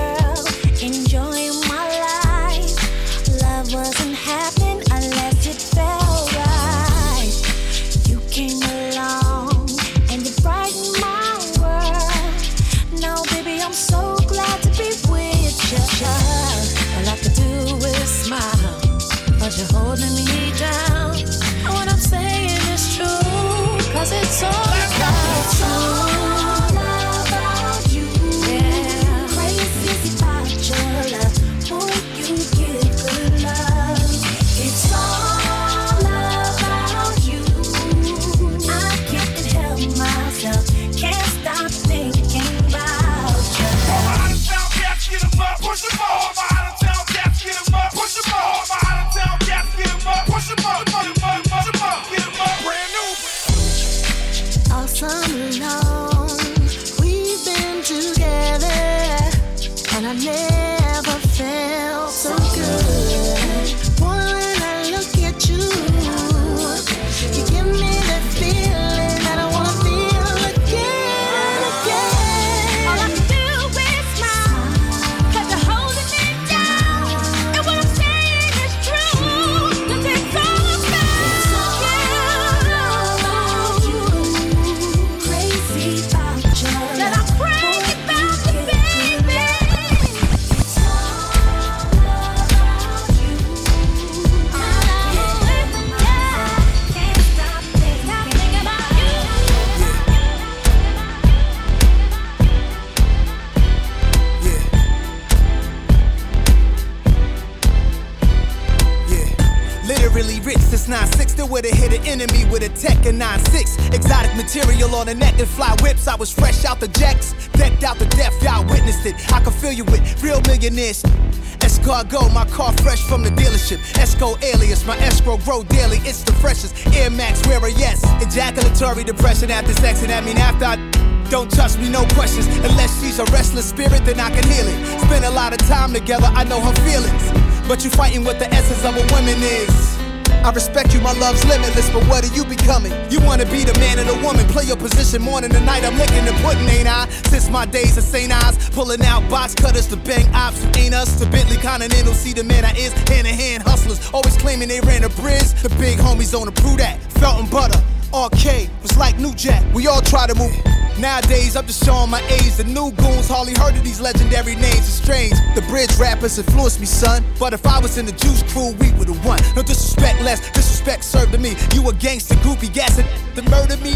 limitless, 141.75 141.93
but 141.93 142.07
what 142.09 142.23
are 142.23 142.33
you 142.35 142.45
becoming? 142.45 142.91
You 143.11 143.19
wanna 143.21 143.45
be 143.45 143.63
the 143.63 143.77
man 143.79 143.99
and 143.99 144.07
the 144.07 144.15
woman, 144.25 144.45
play 144.47 144.63
your 144.63 144.77
position 144.77 145.21
morning 145.21 145.51
to 145.51 145.59
night. 145.61 145.83
I'm 145.83 145.97
licking 145.97 146.25
the 146.25 146.33
pudding, 146.43 146.67
ain't 146.69 146.87
I? 146.87 147.07
Since 147.29 147.49
my 147.49 147.65
days 147.65 147.97
of 147.97 148.03
St. 148.03 148.31
Ives, 148.31 148.69
pulling 148.69 149.01
out 149.03 149.27
box 149.29 149.53
cutters 149.55 149.87
to 149.87 149.97
bang 149.97 150.27
ops 150.33 150.63
who 150.63 150.69
ain't 150.79 150.93
us. 150.93 151.19
To 151.19 151.29
Bentley 151.29 151.57
Continental, 151.57 152.13
see 152.13 152.33
the 152.33 152.43
man 152.43 152.65
I 152.65 152.71
is. 152.75 152.93
Hand 153.09 153.27
in 153.27 153.33
hand 153.33 153.63
hustlers, 153.63 153.99
always 154.13 154.37
claiming 154.37 154.67
they 154.67 154.81
ran 154.81 155.03
a 155.03 155.09
bridge. 155.09 155.53
The 155.61 155.69
big 155.77 155.99
homies 155.99 156.31
don't 156.31 156.47
approve 156.47 156.77
that. 156.77 156.99
Felton 157.19 157.49
Butter, 157.49 157.79
RK 158.13 158.69
was 158.81 158.97
like 158.97 159.17
New 159.19 159.33
Jack. 159.33 159.63
We 159.73 159.87
all 159.87 160.01
try 160.01 160.27
to 160.27 160.35
move. 160.35 160.55
Nowadays, 160.97 161.57
I'm 161.57 161.67
just 161.67 161.83
showing 161.83 162.09
my 162.09 162.21
age. 162.31 162.55
The 162.55 162.63
new 162.63 162.91
goons 162.93 163.27
hardly 163.27 163.53
heard 163.53 163.75
of 163.75 163.83
these 163.83 163.99
legendary 163.99 164.55
names. 164.55 164.87
It's 164.87 165.03
strange. 165.03 165.33
The 165.53 165.61
bridge 165.67 165.91
rappers 165.99 166.37
influenced 166.39 166.79
me, 166.79 166.85
son. 166.85 167.21
But 167.37 167.51
if 167.51 167.67
I 167.67 167.79
was 167.79 167.97
in 167.97 168.05
the 168.05 168.13
juice 168.13 168.43
crew, 168.53 168.71
we 168.79 168.91
would've 168.93 169.25
won. 169.25 169.39
No 169.57 169.61
disrespect, 169.61 170.21
less 170.21 170.39
disrespect 170.85 171.03
served 171.03 171.31
to 171.33 171.39
me. 171.39 171.55
You 171.73 171.87
a 171.89 171.93
gangster 171.93 172.35
groupie, 172.35 172.73
gassing 172.73 173.05
to 173.35 173.41
murder 173.49 173.77
me. 173.77 173.93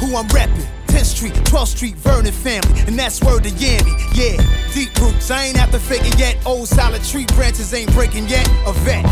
Who 0.00 0.16
I'm 0.16 0.28
reppin'? 0.28 0.66
10th 0.88 1.06
Street, 1.06 1.34
12th 1.50 1.68
Street, 1.68 1.96
Vernon 1.96 2.32
family, 2.32 2.80
and 2.86 2.98
that's 2.98 3.22
word 3.22 3.44
to 3.44 3.50
Yammy. 3.50 3.94
Yeah, 4.14 4.36
deep 4.72 4.96
roots, 5.00 5.30
I 5.30 5.44
ain't 5.44 5.56
have 5.56 5.70
to 5.72 5.78
it 5.78 6.18
yet. 6.18 6.36
Old 6.46 6.68
solid 6.68 7.02
tree 7.02 7.26
branches 7.34 7.74
ain't 7.74 7.92
breaking 7.92 8.28
yet. 8.28 8.46
A 8.66 8.72
vet, 8.84 9.04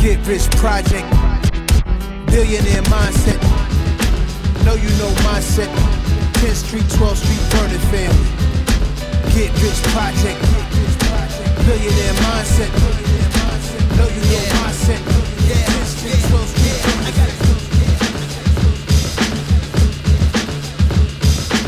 get 0.00 0.18
rich 0.26 0.48
project, 0.56 1.08
billionaire 2.26 2.82
mindset. 2.88 3.40
Know 4.64 4.74
you 4.74 4.90
know 5.00 5.12
mindset. 5.24 5.72
10th 6.40 6.66
Street, 6.66 6.84
12th 6.96 7.16
Street, 7.16 7.44
Vernon 7.52 7.80
family. 7.88 8.28
Get 9.32 9.50
rich 9.62 9.80
project, 9.92 10.38
billionaire 11.64 12.16
mindset. 12.24 12.70
Know 13.96 14.08
you 14.08 14.22
know 14.30 14.44
mindset. 14.60 15.27
10th 15.54 15.86
Street, 15.96 16.22
12th 16.30 16.68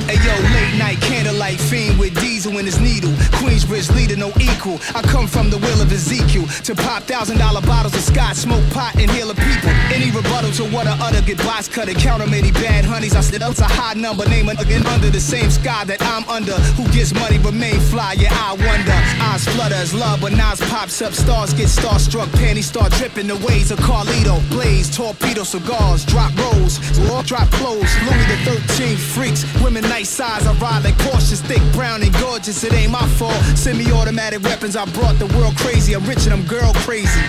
Hey 0.09 0.19
yo, 0.27 0.35
late 0.55 0.77
night 0.79 1.01
candlelight 1.01 1.61
fiend 1.61 1.99
with 1.99 2.15
in 2.59 2.67
his 2.67 2.81
needle. 2.81 3.11
Queensbridge 3.39 3.95
leader, 3.95 4.17
no 4.17 4.33
equal. 4.41 4.79
I 4.95 5.03
come 5.03 5.27
from 5.27 5.51
the 5.51 5.59
will 5.59 5.81
of 5.81 5.93
Ezekiel 5.93 6.47
to 6.65 6.75
pop 6.75 7.05
thousand 7.05 7.39
dollar 7.39 7.61
bottles 7.63 7.95
of 7.95 8.01
scotch, 8.03 8.37
smoke 8.37 8.65
pot, 8.71 8.95
and 8.97 9.11
heal 9.11 9.31
a 9.31 9.35
people. 9.35 9.71
Any 9.95 10.11
rebuttal 10.11 10.51
to 10.53 10.65
what 10.65 10.87
I 10.87 10.97
utter, 11.07 11.23
get 11.23 11.39
box 11.39 11.69
cut 11.69 11.89
and 11.89 11.99
count 11.99 12.23
'em 12.23 12.31
many 12.31 12.51
bad 12.53 12.85
honeys. 12.85 13.15
I 13.15 13.21
said, 13.21 13.41
that's 13.41 13.61
a 13.61 13.65
high 13.65 13.95
number, 13.95 14.29
name 14.29 14.49
again 14.49 14.87
under 14.87 15.11
the 15.11 15.21
same 15.21 15.51
sky 15.51 15.85
that 15.85 16.03
I'm 16.03 16.29
under. 16.29 16.57
Who 16.77 16.85
gets 16.93 17.13
money 17.15 17.39
remain 17.39 17.79
fly? 17.93 18.15
Yeah, 18.19 18.33
I 18.33 18.55
wonder. 18.55 18.97
Eyes 19.29 19.47
flutter 19.49 19.75
as 19.75 19.95
love, 19.95 20.21
but 20.21 20.33
Nas 20.33 20.61
pops 20.71 21.01
up, 21.03 21.13
stars 21.13 21.53
get 21.55 21.69
starstruck, 21.69 22.33
panties 22.41 22.67
start 22.67 22.93
dripping 22.93 23.29
the 23.29 23.37
ways 23.47 23.71
of 23.71 23.79
Carlito. 23.79 24.41
Blaze, 24.51 24.89
torpedo, 24.95 25.45
cigars, 25.45 26.05
drop 26.05 26.33
rolls, 26.39 26.79
drop 27.27 27.49
clothes. 27.53 27.93
Louis 28.07 28.27
the 28.33 28.39
13 28.77 28.97
freaks, 28.97 29.45
women 29.63 29.83
nice 29.83 30.09
size. 30.09 30.47
I 30.47 30.53
ride 30.55 30.85
like 30.85 30.99
cautious, 30.99 31.41
thick, 31.41 31.63
brown, 31.73 32.03
and 32.03 32.13
gorgeous. 32.15 32.40
It 32.49 32.73
ain't 32.73 32.91
my 32.91 33.07
fault. 33.19 33.35
Semi-automatic 33.55 34.43
weapons, 34.43 34.75
I 34.75 34.87
brought 34.87 35.19
the 35.19 35.27
world 35.39 35.55
crazy. 35.59 35.95
I'm 35.95 36.05
rich 36.05 36.25
and 36.25 36.33
I'm 36.33 36.43
girl 36.47 36.73
crazy. 36.87 37.21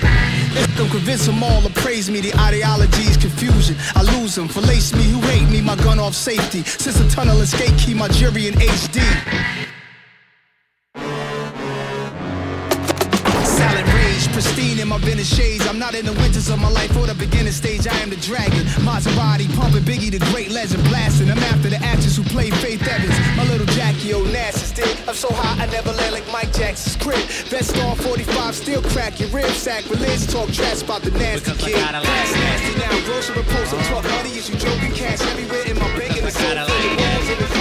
If 0.55 0.75
them 0.77 0.89
convince 0.89 1.25
them 1.25 1.43
all 1.43 1.61
to 1.61 1.69
praise 1.81 2.09
me, 2.09 2.21
the 2.21 2.33
ideology 2.35 3.03
is 3.03 3.17
confusion. 3.17 3.75
I 3.93 4.03
lose 4.03 4.35
them, 4.35 4.47
fallace 4.47 4.93
me, 4.95 5.03
who 5.03 5.19
hate 5.21 5.49
me, 5.49 5.61
my 5.61 5.75
gun 5.75 5.99
off 5.99 6.15
safety. 6.15 6.63
Since 6.63 6.97
the 6.99 7.09
tunnel 7.09 7.41
escape 7.41 7.77
key, 7.77 7.93
my 7.93 8.07
jury 8.07 8.47
in 8.47 8.53
HD. 8.53 9.80
Pristine 14.31 14.79
in 14.79 14.87
my 14.87 14.97
vintage 14.99 15.27
shades. 15.27 15.65
I'm 15.67 15.79
not 15.79 15.93
in 15.93 16.05
the 16.05 16.13
winters 16.13 16.49
of 16.49 16.59
my 16.59 16.69
life 16.69 16.95
or 16.97 17.05
the 17.07 17.15
beginning 17.15 17.51
stage. 17.51 17.87
I 17.87 17.95
am 17.99 18.09
the 18.09 18.17
dragon. 18.17 18.65
Maserati 18.87 19.47
pumping 19.55 19.83
Biggie, 19.83 20.11
the 20.11 20.19
great 20.31 20.51
legend, 20.51 20.83
blasting. 20.85 21.29
I'm 21.29 21.37
after 21.51 21.69
the 21.69 21.77
actors 21.77 22.15
who 22.15 22.23
played 22.23 22.53
Faith 22.55 22.85
Evans. 22.87 23.15
My 23.37 23.43
little 23.51 23.67
Jackie 23.77 24.11
Onassis 24.11 24.73
did. 24.73 24.97
I'm 25.07 25.15
so 25.15 25.29
high 25.31 25.63
I 25.63 25.65
never 25.67 25.91
land 25.91 26.13
like 26.13 26.27
Mike 26.31 26.53
Jackson's 26.53 26.95
crib. 26.95 27.23
Vest 27.51 27.77
on 27.77 27.95
45, 27.95 28.55
still 28.55 28.81
cracking 28.81 29.27
your 29.27 29.41
ribs. 29.41 29.57
Sacrilege, 29.57 30.27
talk 30.27 30.49
trash 30.49 30.81
about 30.81 31.01
the 31.01 31.11
nasty 31.11 31.51
kid. 31.57 31.75
Pass 31.75 32.31
nasty 32.33 32.79
now, 32.79 33.05
grocery 33.05 33.35
repulsive 33.35 33.81
talk 33.87 34.03
money. 34.03 34.31
Is 34.31 34.49
you 34.49 34.55
joking? 34.55 34.91
Cash 34.91 35.21
everywhere 35.21 35.67
in 35.67 35.77
my 35.77 35.87
bank 35.97 36.17
and 36.17 36.27
the 36.27 36.31
soul 36.31 37.60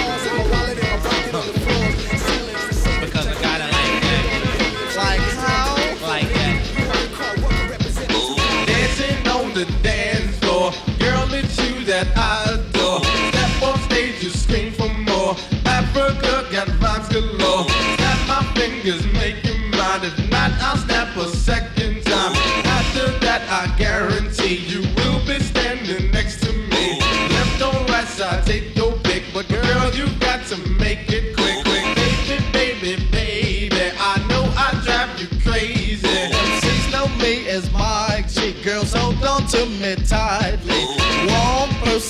that 12.05 12.17
I 12.17 12.55
adore. 12.55 13.01
Step 13.05 13.63
on 13.63 13.79
stage, 13.81 14.23
you 14.23 14.31
scream 14.31 14.73
for 14.73 14.89
more. 14.89 15.37
Africa 15.67 16.47
got 16.51 16.69
vibes 16.81 17.09
galore. 17.13 17.69
Snap 17.97 18.21
my 18.29 18.43
fingers, 18.55 19.05
make 19.13 19.45
you 19.45 19.57
mine. 19.77 20.05
If 20.05 20.17
not, 20.31 20.51
I'll 20.61 20.77
snap 20.77 21.17
a 21.17 21.29
second 21.29 22.03
time. 22.05 22.33
After 22.79 23.07
that, 23.21 23.43
I 23.51 23.77
guarantee 23.79 24.20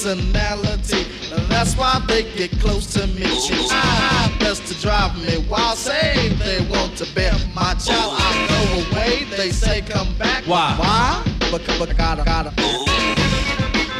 personality, 0.02 1.04
that's 1.50 1.74
why 1.76 2.02
they 2.08 2.22
get 2.34 2.50
close 2.58 2.86
to 2.86 3.06
me. 3.08 3.22
I 3.70 4.34
best 4.40 4.66
to 4.68 4.80
drive 4.80 5.14
me 5.18 5.46
while 5.46 5.76
saying 5.76 6.38
they 6.38 6.66
want 6.70 6.96
to 6.96 7.04
be 7.14 7.28
my 7.54 7.74
child. 7.74 8.14
I 8.16 8.46
go 8.48 8.96
away, 8.96 9.24
they 9.36 9.50
say 9.50 9.82
come 9.82 10.16
back. 10.16 10.44
Why? 10.44 10.74
Why? 10.78 11.22
Because, 11.50 11.82
I 11.82 11.92
gotta, 11.92 12.24
gotta. 12.24 12.52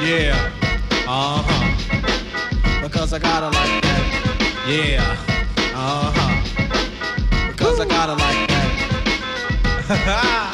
Yeah. 0.02 0.50
Uh 1.06 1.42
huh. 1.44 2.80
Because 2.82 3.12
I 3.12 3.18
gotta 3.18 3.46
like 3.46 3.82
that. 3.82 4.64
Yeah. 4.66 5.04
Uh 5.74 6.12
huh. 6.16 7.52
Because 7.52 7.78
I 7.78 7.84
gotta 7.84 8.12
like 8.12 8.48
that. 8.48 8.68
Because 9.86 10.46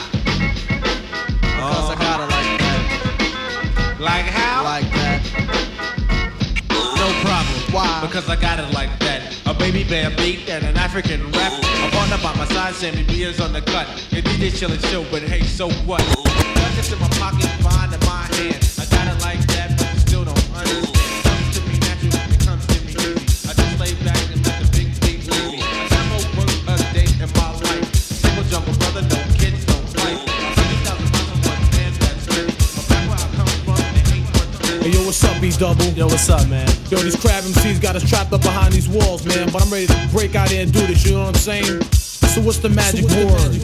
Why? 8.16 8.22
Because 8.22 8.38
I 8.38 8.40
got 8.40 8.58
it 8.58 8.72
like 8.72 8.98
that. 9.00 9.20
A 9.44 9.52
baby 9.52 9.84
bear 9.84 10.08
beat 10.16 10.48
and 10.48 10.64
an 10.64 10.78
African 10.78 11.20
rap. 11.32 11.52
A 11.52 11.90
partner 11.90 12.16
by 12.22 12.34
my 12.36 12.46
side, 12.46 12.74
Sammy 12.74 13.02
B's 13.02 13.40
on 13.40 13.52
the 13.52 13.60
cut. 13.60 13.86
Your 14.10 14.22
DJ 14.22 14.50
chillin' 14.56 14.80
show, 14.90 15.04
but 15.10 15.22
hey, 15.22 15.42
so 15.42 15.68
what? 15.84 16.00
Got 16.00 16.92
in 16.92 16.98
my 16.98 17.08
pocket, 17.20 17.50
behind 17.60 17.92
in 17.92 18.00
my 18.00 18.24
hand. 18.36 18.56
I 18.78 18.86
got 18.86 19.06
it 19.14 19.20
like 19.20 19.46
that, 19.48 19.55
what's 35.06 35.22
up, 35.22 35.40
B 35.40 35.50
Double? 35.50 35.84
Yo, 35.94 36.06
what's 36.06 36.28
up, 36.28 36.48
man? 36.48 36.66
Yo, 36.90 36.98
these 36.98 37.14
crab 37.14 37.44
MCs 37.44 37.80
got 37.80 37.94
us 37.94 38.02
trapped 38.08 38.32
up 38.32 38.42
behind 38.42 38.72
these 38.72 38.88
walls, 38.88 39.24
man. 39.24 39.48
But 39.52 39.62
I'm 39.62 39.70
ready 39.70 39.86
to 39.86 40.08
break 40.10 40.34
out 40.34 40.50
here 40.50 40.62
and 40.62 40.72
do 40.72 40.84
this. 40.84 41.06
You 41.06 41.12
know 41.12 41.26
what 41.26 41.28
I'm 41.28 41.34
saying? 41.34 41.82
So 42.34 42.42
what's 42.42 42.58
the 42.58 42.68
magic 42.68 43.06
word? 43.06 43.62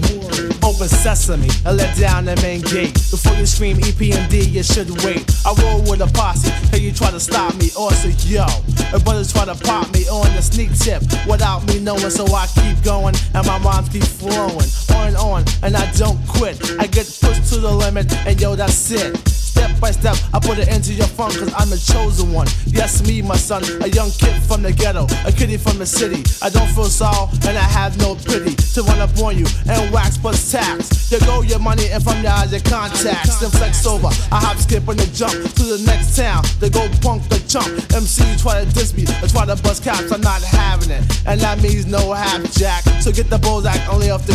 Open 0.62 0.86
sesame 0.86 1.49
and 1.66 1.76
let 1.76 1.99
down 1.99 2.26
the 2.26 2.36
main 2.43 2.61
gate. 2.62 2.95
Before 3.11 3.34
you 3.34 3.45
scream 3.45 3.76
EPMD, 3.78 4.53
you 4.53 4.62
should 4.62 4.88
wait. 5.03 5.26
I 5.45 5.53
roll 5.61 5.82
with 5.82 6.01
a 6.01 6.07
posse, 6.14 6.49
hey, 6.70 6.78
you 6.78 6.93
try 6.93 7.11
to 7.11 7.18
stop 7.18 7.57
me, 7.57 7.70
or 7.76 7.90
say 7.90 8.14
yo. 8.30 8.47
And 8.95 9.03
brothers 9.03 9.32
try 9.32 9.45
to 9.45 9.57
pop 9.57 9.93
me 9.93 10.07
on 10.09 10.30
the 10.36 10.43
sneak 10.43 10.70
tip 10.78 11.03
without 11.26 11.66
me 11.66 11.80
knowing, 11.80 12.11
so 12.11 12.24
I 12.32 12.47
keep 12.55 12.82
going 12.84 13.16
and 13.34 13.47
my 13.47 13.59
rhymes 13.59 13.88
keep 13.88 14.05
flowing 14.05 14.70
on 14.95 15.09
and 15.09 15.16
on, 15.16 15.45
and 15.64 15.76
I 15.76 15.90
don't 15.93 16.18
quit. 16.28 16.62
I 16.78 16.86
get 16.86 17.11
pushed 17.20 17.53
to 17.53 17.59
the 17.59 17.72
limit, 17.72 18.07
and 18.26 18.40
yo, 18.40 18.55
that's 18.55 18.93
it. 18.93 19.41
Step 19.53 19.78
by 19.78 19.90
step, 19.90 20.16
I 20.32 20.40
put 20.40 20.57
it 20.57 20.68
into 20.68 20.94
your 20.94 21.07
funk, 21.07 21.36
cause 21.36 21.53
I'm 21.59 21.68
the 21.68 21.76
chosen 21.76 22.32
one. 22.32 22.48
Yes, 22.64 23.07
me, 23.07 23.20
my 23.20 23.36
son, 23.36 23.62
a 23.82 23.88
young 23.88 24.09
kid 24.16 24.32
from 24.48 24.62
the 24.62 24.72
ghetto, 24.72 25.05
a 25.26 25.32
kiddie 25.32 25.59
from 25.59 25.76
the 25.76 25.84
city. 25.84 26.24
I 26.40 26.48
don't 26.48 26.68
feel 26.72 26.88
sorrow, 26.88 27.28
and 27.44 27.59
I 27.59 27.68
have 27.68 27.98
no 27.98 28.14
pity 28.14 28.57
to 28.57 28.82
run 28.82 29.00
up 29.00 29.12
on 29.18 29.36
you 29.36 29.44
and 29.68 29.92
wax 29.92 30.16
plus 30.16 30.50
tax. 30.50 31.12
You 31.12 31.20
go 31.20 31.42
your 31.42 31.59
money, 31.59 31.92
and 31.92 32.03
from 32.03 32.22
there 32.22 32.32
your 32.48 32.64
contacts. 32.64 33.40
Then 33.40 33.50
flex 33.50 33.84
over, 33.84 34.09
I 34.32 34.40
hop, 34.40 34.57
skip, 34.57 34.88
and 34.88 34.98
then 34.98 35.12
jump 35.12 35.36
to 35.36 35.64
the 35.68 35.82
next 35.84 36.16
town. 36.16 36.44
They 36.59 36.70
go 36.70 36.88
punk 37.05 37.28
the 37.28 37.36
chump. 37.44 37.68
MC 37.92 38.24
try 38.40 38.64
to 38.64 38.66
diss 38.72 38.96
me, 38.96 39.05
or 39.20 39.28
try 39.28 39.44
to 39.44 39.61
bust 39.61 39.84
caps, 39.84 40.11
I'm 40.11 40.22
not 40.22 40.40
having 40.40 40.88
it. 40.88 41.05
And 41.26 41.38
that 41.42 41.61
means 41.61 41.84
no 41.84 42.14
half 42.14 42.40
jack. 42.57 42.84
So 43.05 43.12
get 43.12 43.28
the 43.28 43.36
Bozak 43.36 43.86
only 43.92 44.09
off 44.09 44.24
the 44.26 44.32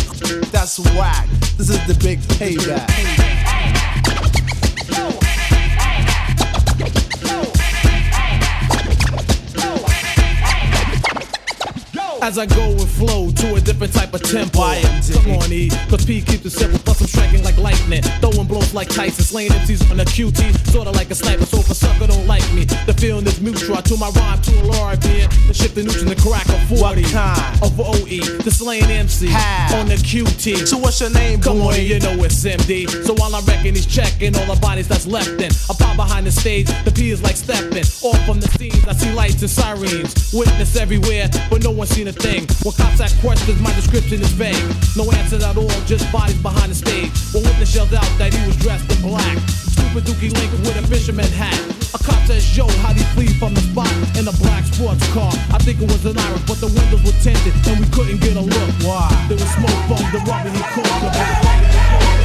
that's 0.52 0.78
whack. 0.94 1.26
This 1.58 1.70
is 1.70 1.84
the 1.88 1.98
big 1.98 2.20
payback. 2.38 3.37
As 12.28 12.36
I 12.36 12.44
go 12.44 12.72
and 12.72 12.86
flow 12.86 13.30
to 13.30 13.54
a 13.54 13.60
different 13.60 13.94
type 13.94 14.12
of 14.12 14.22
tempo. 14.22 14.60
Come 14.60 15.32
on, 15.40 15.50
E, 15.50 15.70
cause 15.88 16.04
P 16.04 16.20
keeps 16.20 16.44
it 16.44 16.50
simple, 16.50 16.78
plus 16.80 17.00
I'm 17.00 17.06
striking 17.06 17.42
like 17.42 17.56
lightning. 17.56 18.02
Throwing 18.20 18.46
blows 18.46 18.74
like 18.74 18.90
Tyson, 18.90 19.24
slaying 19.24 19.50
MCs 19.52 19.90
on 19.90 19.98
a 19.98 20.04
QT, 20.04 20.68
sorta 20.70 20.90
like 20.90 21.10
a 21.10 21.14
sniper. 21.14 21.46
So 21.46 21.60
if 21.60 21.70
a 21.70 21.74
sucker 21.74 22.06
don't 22.06 22.26
like 22.26 22.44
me, 22.52 22.64
the 22.84 22.92
feeling 22.92 23.26
is 23.26 23.40
mutual. 23.40 23.78
I 23.78 23.80
tune 23.80 23.98
my 23.98 24.10
rhyme 24.10 24.42
to 24.42 24.60
a 24.60 24.62
Laura 24.62 24.98
beer, 24.98 25.26
the 25.48 25.54
shift 25.54 25.74
the 25.74 25.84
neutral, 25.84 26.04
the 26.04 26.16
crack 26.20 26.44
a 26.48 26.60
40. 26.68 27.00
What 27.00 27.12
kind? 27.12 27.62
Of 27.62 27.80
OE, 27.80 28.20
the 28.44 28.50
slaying 28.50 28.90
MC 28.90 29.28
How? 29.28 29.80
on 29.80 29.88
the 29.88 29.94
QT. 29.94 30.68
So 30.68 30.76
what's 30.76 31.00
your 31.00 31.08
name, 31.08 31.40
Come 31.40 31.60
boy? 31.60 31.80
on, 31.80 31.80
you 31.80 31.98
know 31.98 32.12
it's 32.24 32.44
MD. 32.44 32.90
So 33.06 33.14
while 33.14 33.34
I 33.34 33.40
reckon 33.48 33.74
he's 33.74 33.86
checking 33.86 34.36
all 34.36 34.54
the 34.54 34.60
bodies 34.60 34.86
that's 34.86 35.06
left 35.06 35.40
in, 35.40 35.48
I 35.70 35.72
pop 35.80 35.96
behind 35.96 36.26
the 36.26 36.32
stage, 36.32 36.68
the 36.84 36.92
P 36.92 37.08
is 37.08 37.22
like 37.22 37.36
stepping 37.36 37.88
off 38.04 38.20
from 38.26 38.38
the 38.38 38.48
scenes. 38.60 38.84
I 38.86 38.92
see 38.92 39.12
lights 39.14 39.40
and 39.40 39.50
sirens, 39.50 40.30
witness 40.34 40.76
everywhere, 40.76 41.30
but 41.48 41.64
no 41.64 41.70
one 41.70 41.86
seen 41.86 42.08
a 42.08 42.17
thing. 42.18 42.46
When 42.62 42.74
cops 42.74 43.00
ask 43.00 43.18
questions, 43.20 43.60
my 43.60 43.72
description 43.74 44.20
is 44.20 44.32
vague. 44.32 44.58
No 44.96 45.10
answers 45.12 45.42
at 45.42 45.56
all, 45.56 45.70
just 45.86 46.10
bodies 46.12 46.38
behind 46.42 46.70
the 46.70 46.74
stage. 46.74 47.10
One 47.32 47.44
witness 47.44 47.74
yelled 47.74 47.94
out 47.94 48.08
that 48.18 48.34
he 48.34 48.40
was 48.46 48.56
dressed 48.56 48.90
in 48.90 49.00
black. 49.02 49.38
Stupid 49.74 50.04
dookie 50.04 50.32
link 50.34 50.50
with 50.66 50.76
a 50.76 50.84
fisherman 50.86 51.30
hat. 51.32 51.58
A 51.94 51.98
cop 51.98 52.20
says, 52.26 52.44
yo, 52.56 52.66
how'd 52.82 52.96
he 52.96 53.04
flee 53.14 53.32
from 53.38 53.54
the 53.54 53.62
spot 53.62 53.90
in 54.18 54.26
a 54.28 54.34
black 54.42 54.64
sports 54.64 55.06
car? 55.14 55.32
I 55.54 55.58
think 55.58 55.80
it 55.80 55.88
was 55.88 56.04
an 56.04 56.18
Irish, 56.18 56.44
but 56.44 56.58
the 56.60 56.68
windows 56.68 57.02
were 57.06 57.16
tinted 57.22 57.54
and 57.66 57.80
we 57.80 57.86
couldn't 57.94 58.20
get 58.20 58.36
a 58.36 58.44
look. 58.44 58.70
Why? 58.82 59.08
There 59.28 59.38
was 59.38 59.50
smoke 59.54 59.80
from 59.88 60.02
the 60.12 60.20
rubber 60.26 60.50
he 60.50 60.62
caught. 60.74 62.17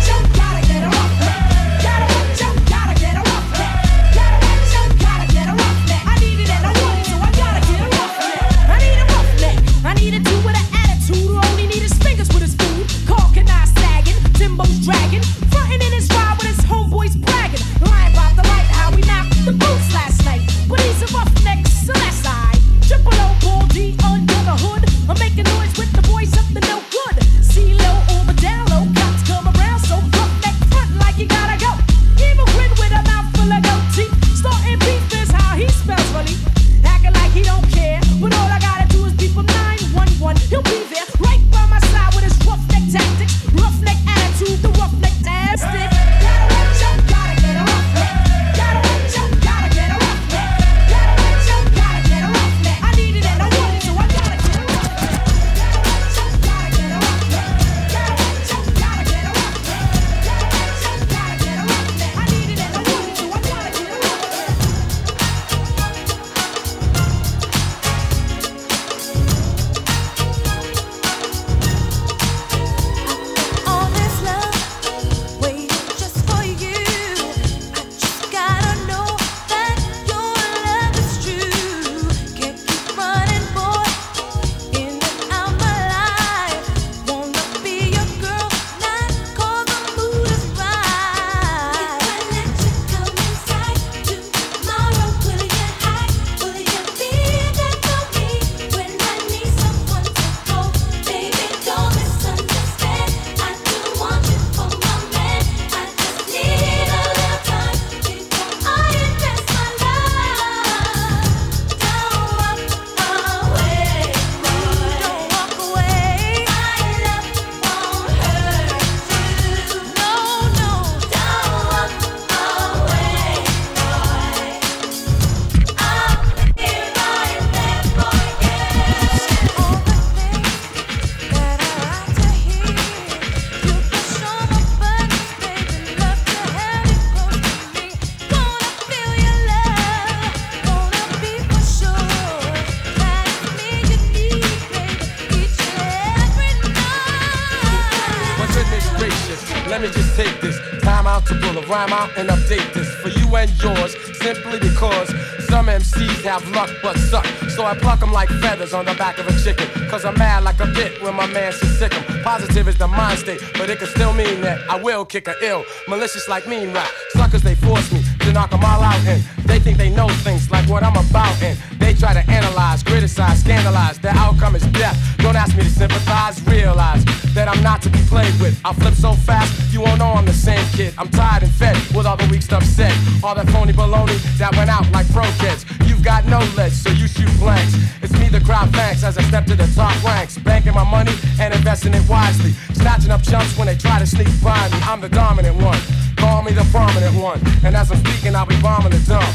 That 165.04 165.18
I 165.20 165.20
will 165.20 165.22
kick 165.22 165.28
a 165.28 165.36
ill. 165.46 165.66
Malicious 165.88 166.28
like 166.30 166.48
mean 166.48 166.74
rap. 166.74 166.90
Suckers, 167.12 167.42
they 167.42 167.56
force 167.56 167.92
me 167.92 168.02
to 168.22 168.32
knock 168.32 168.54
'em 168.54 168.64
all 168.64 168.82
out 168.82 169.00
and 169.06 169.22
they 169.46 169.60
think 169.60 169.78
they 169.78 169.90
know 169.90 170.08
things 170.24 170.50
like 170.50 170.68
what 170.70 170.84
I'm 170.84 170.96
about 170.96 171.36
and 171.42 171.58
they 171.80 171.94
try 171.94 172.14
to 172.14 172.24
analyze, 172.32 172.84
criticize, 172.84 173.40
scandalize. 173.42 174.00
Their 174.00 174.16
outcome 174.16 174.56
is 174.56 174.66
death. 174.74 174.98
Don't 175.18 175.36
ask 175.36 175.56
me 175.56 175.64
to 175.64 175.70
sympathize, 175.70 176.42
realize 176.48 177.04
that 177.36 177.48
I'm 177.48 177.62
not 177.64 177.82
to 177.84 177.90
be 177.90 178.00
played 178.10 178.34
with. 178.40 178.56
I 178.64 178.74
flip 178.74 178.94
so 178.94 179.14
fast, 179.14 179.52
you 179.74 179.82
won't 179.82 180.00
know 180.00 180.14
I'm 180.14 180.26
the 180.26 180.34
same 180.34 180.66
kid. 180.74 180.94
I'm 180.98 181.10
tired 181.10 181.44
and 181.44 181.52
fed 181.52 181.76
with 181.96 182.06
all 182.06 182.18
the 182.18 182.28
weak 182.32 182.42
stuff 182.42 182.64
said. 182.64 182.94
All 183.24 183.36
that 183.36 183.50
phony 183.50 183.74
baloney 183.74 184.18
that 184.38 184.56
went 184.56 184.70
out 184.70 184.86
like 184.92 185.08
pro 185.12 185.26
kids. 185.40 185.66
Got 186.04 186.26
no 186.26 186.40
legs, 186.58 186.82
so 186.82 186.90
you 186.90 187.08
shoot 187.08 187.32
blanks. 187.40 187.76
It's 188.02 188.12
me 188.20 188.28
the 188.28 188.42
crowd 188.42 188.70
thanks 188.74 189.04
as 189.04 189.18
I 189.18 189.22
step 189.24 189.46
to 189.46 189.56
the 189.56 189.68
top 189.74 189.96
ranks. 190.04 190.38
Banking 190.38 190.74
my 190.74 190.84
money 190.84 191.14
and 191.40 191.54
investing 191.54 191.94
it 191.94 192.08
wisely. 192.10 192.52
Snatching 192.74 193.10
up 193.10 193.24
chumps 193.24 193.58
when 193.58 193.68
they 193.68 193.78
try 193.78 194.00
to 194.00 194.06
sneak 194.06 194.28
by 194.44 194.68
me. 194.68 194.80
I'm 194.84 195.00
the 195.00 195.08
dominant 195.08 195.56
one. 195.64 195.80
Call 196.18 196.44
me 196.44 196.52
the 196.52 196.68
prominent 196.72 197.16
one. 197.16 197.40
And 197.64 197.74
as 197.76 197.90
I'm 197.90 198.00
speaking, 198.00 198.36
I'll 198.36 198.46
be 198.46 198.60
bombing 198.62 198.92
the 198.92 199.00
dump. 199.08 199.32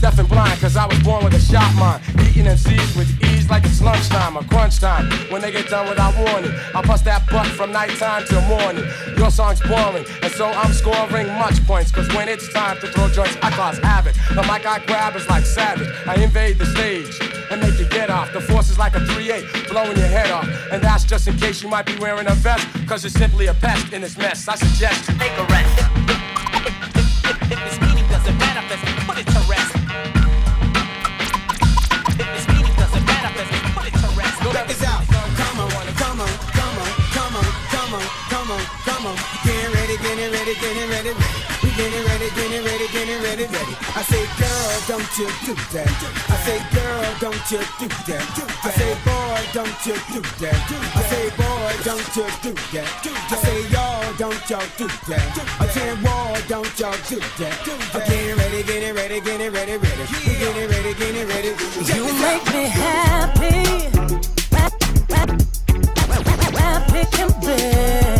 Deaf 0.00 0.18
and 0.18 0.28
blind, 0.28 0.58
cause 0.60 0.76
I 0.76 0.86
was 0.86 0.98
born 1.00 1.22
with 1.24 1.34
a 1.34 1.40
shot 1.40 1.72
mind. 1.76 2.02
Eating 2.40 2.52
MCs 2.52 2.96
with 2.96 3.22
ease 3.22 3.50
like 3.50 3.64
it's 3.66 3.82
lunchtime 3.82 4.34
or 4.34 4.42
crunch 4.44 4.80
time. 4.80 5.10
When 5.30 5.42
they 5.42 5.52
get 5.52 5.68
done 5.68 5.86
without 5.90 6.16
warning, 6.16 6.50
I 6.74 6.80
bust 6.80 7.04
that 7.04 7.28
butt 7.28 7.46
from 7.48 7.70
nighttime 7.70 8.24
till 8.24 8.40
morning. 8.48 8.82
Your 9.18 9.30
song's 9.30 9.60
boring, 9.60 10.06
and 10.22 10.32
so 10.32 10.46
I'm 10.46 10.72
scoring 10.72 11.28
much 11.36 11.62
points. 11.66 11.92
Cause 11.92 12.08
when 12.14 12.30
it's 12.30 12.50
time 12.50 12.78
to 12.80 12.86
throw 12.86 13.10
joints, 13.10 13.36
I 13.42 13.50
cause 13.50 13.78
havoc. 13.80 14.14
The 14.30 14.42
mic 14.50 14.64
I 14.64 14.82
grab 14.86 15.16
is 15.16 15.28
like 15.28 15.44
savage. 15.44 15.88
I 16.06 16.14
invade 16.14 16.58
the 16.58 16.64
stage 16.64 17.14
and 17.50 17.60
make 17.60 17.78
you 17.78 17.86
get 17.90 18.08
off. 18.08 18.32
The 18.32 18.40
force 18.40 18.70
is 18.70 18.78
like 18.78 18.94
a 18.94 19.00
3-8, 19.00 19.68
blowing 19.68 19.98
your 19.98 20.06
head 20.06 20.30
off. 20.30 20.48
And 20.72 20.82
that's 20.82 21.04
just 21.04 21.28
in 21.28 21.36
case 21.36 21.62
you 21.62 21.68
might 21.68 21.84
be 21.84 21.96
wearing 21.98 22.26
a 22.26 22.34
vest. 22.36 22.66
Cause 22.86 23.02
you're 23.02 23.10
simply 23.10 23.48
a 23.48 23.54
pest 23.54 23.92
in 23.92 24.00
this 24.00 24.16
mess. 24.16 24.48
I 24.48 24.54
suggest 24.54 25.10
you 25.10 25.18
take 25.18 25.36
a 25.36 25.44
rest. 25.44 25.99
Ready, 40.50 40.60
getting 40.60 40.90
ready, 40.90 41.10
ready. 41.10 41.40
We 41.62 41.70
getting 41.76 42.04
ready, 42.04 42.30
getting 42.34 42.64
ready, 42.64 42.86
getting 42.88 43.22
ready, 43.22 43.44
ready. 43.44 43.74
I 43.94 44.02
say, 44.02 44.24
girl, 44.38 44.72
don't 44.88 45.18
you 45.18 45.28
do 45.46 45.54
that. 45.72 45.90
I 46.28 46.36
say, 46.44 46.58
girl, 46.74 47.14
don't 47.20 47.50
you 47.50 47.60
do 47.78 47.88
that. 48.08 48.24
I 48.64 48.70
say, 48.70 48.94
boy, 49.04 49.40
don't 49.52 49.86
you 49.86 49.94
do 50.12 50.20
that. 50.40 50.58
I 50.96 51.02
say, 51.10 51.30
boy, 51.36 51.72
don't 51.84 52.16
you 52.16 52.26
do 52.42 52.52
that. 52.72 52.88
I 53.30 53.36
say, 53.36 53.68
y'all, 53.70 54.14
don't 54.18 54.50
y'all 54.50 54.66
do 54.76 54.86
that. 55.08 55.22
I 55.60 55.66
say, 55.68 55.94
wall, 56.02 56.36
don't 56.48 56.78
y'all 56.78 56.96
do 57.08 57.18
that. 57.18 57.54
I'm 57.94 58.00
getting 58.08 58.36
ready, 58.36 58.62
getting 58.62 58.94
ready, 58.94 59.20
getting 59.20 59.52
ready, 59.52 59.76
ready. 59.76 60.04
We 60.26 60.34
getting 60.38 60.68
ready, 60.68 60.94
getting 60.94 61.28
ready. 61.28 61.48
You 61.94 62.04
make 62.18 62.44
me 62.54 62.64
happy. 62.66 63.90
Happy 66.56 67.04
can 67.16 67.30
be. 67.40 68.19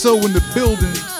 Mixo 0.00 0.24
in 0.24 0.32
the 0.32 0.40
building. 0.54 1.19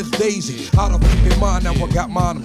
Miss 0.00 0.10
Daisy 0.12 0.78
out 0.78 0.92
of 0.92 1.02
fucking 1.02 1.38
mind. 1.38 1.64
Now 1.64 1.74
I 1.74 1.86
got 1.92 2.08
mine. 2.08 2.38
I'm 2.38 2.44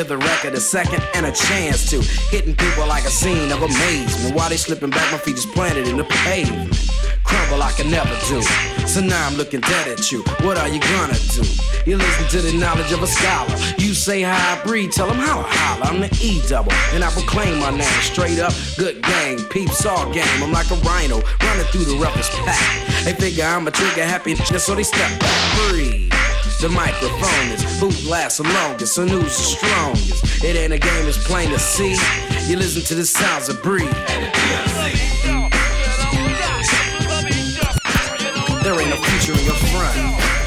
Give 0.00 0.08
the 0.08 0.16
record 0.16 0.54
a 0.54 0.60
second 0.60 1.04
and 1.12 1.26
a 1.26 1.30
chance 1.30 1.90
to. 1.90 2.00
Hitting 2.34 2.56
people 2.56 2.86
like 2.86 3.04
a 3.04 3.10
scene 3.10 3.52
of 3.52 3.60
amazement. 3.60 4.34
While 4.34 4.48
they 4.48 4.56
slipping 4.56 4.88
back, 4.88 5.12
my 5.12 5.18
feet 5.18 5.36
is 5.36 5.44
planted 5.44 5.86
in 5.88 5.98
the 5.98 6.04
pavement. 6.04 6.72
Crumble 7.22 7.62
I 7.62 7.70
can 7.72 7.90
never 7.90 8.08
do. 8.26 8.40
So 8.88 9.02
now 9.02 9.26
I'm 9.26 9.36
looking 9.36 9.60
dead 9.60 9.88
at 9.88 10.10
you. 10.10 10.22
What 10.40 10.56
are 10.56 10.68
you 10.68 10.80
gonna 10.80 11.18
do? 11.36 11.44
You 11.84 11.98
listen 11.98 12.26
to 12.30 12.40
the 12.40 12.56
knowledge 12.56 12.90
of 12.92 13.02
a 13.02 13.06
scholar. 13.06 13.54
You 13.76 13.92
say 13.92 14.22
how 14.22 14.56
I 14.56 14.64
breathe, 14.64 14.90
tell 14.90 15.06
them 15.06 15.18
how 15.18 15.40
I 15.40 15.48
holler. 15.52 15.84
I'm 15.92 16.00
the 16.00 16.08
E 16.22 16.40
double, 16.48 16.72
and 16.94 17.04
I 17.04 17.10
proclaim 17.10 17.60
my 17.60 17.68
name 17.68 18.00
straight 18.00 18.38
up. 18.38 18.54
Good 18.78 19.02
gang, 19.02 19.36
peeps 19.50 19.84
all 19.84 20.10
game. 20.14 20.42
I'm 20.42 20.50
like 20.50 20.70
a 20.70 20.76
rhino 20.76 21.20
running 21.44 21.66
through 21.72 21.84
the 21.84 21.98
roughest 22.00 22.32
pack. 22.32 23.04
They 23.04 23.12
figure 23.12 23.44
I'm 23.44 23.68
a 23.68 23.70
trigger 23.70 24.06
happy 24.06 24.32
nigga, 24.32 24.60
so 24.60 24.74
they 24.74 24.82
step 24.82 25.20
back. 25.20 25.68
Breathe. 25.68 25.99
The 26.60 26.68
microphone 26.68 27.48
is 27.52 27.80
boot 27.80 28.04
lasts 28.04 28.36
the 28.36 28.44
longest, 28.44 28.94
so 28.94 29.06
news 29.06 29.22
the 29.22 29.30
strongest. 29.30 30.44
It 30.44 30.56
ain't 30.56 30.74
a 30.74 30.78
game, 30.78 31.08
it's 31.08 31.16
plain 31.16 31.48
to 31.48 31.58
see. 31.58 31.96
You 32.50 32.58
listen 32.58 32.82
to 32.82 32.94
the 32.94 33.06
sounds 33.06 33.48
of 33.48 33.62
breathe. 33.62 33.90
There 38.62 38.78
ain't 38.78 38.90
no 38.90 38.96
future 38.96 39.40
in 39.40 39.46
your 39.46 39.54
front. 39.72 40.39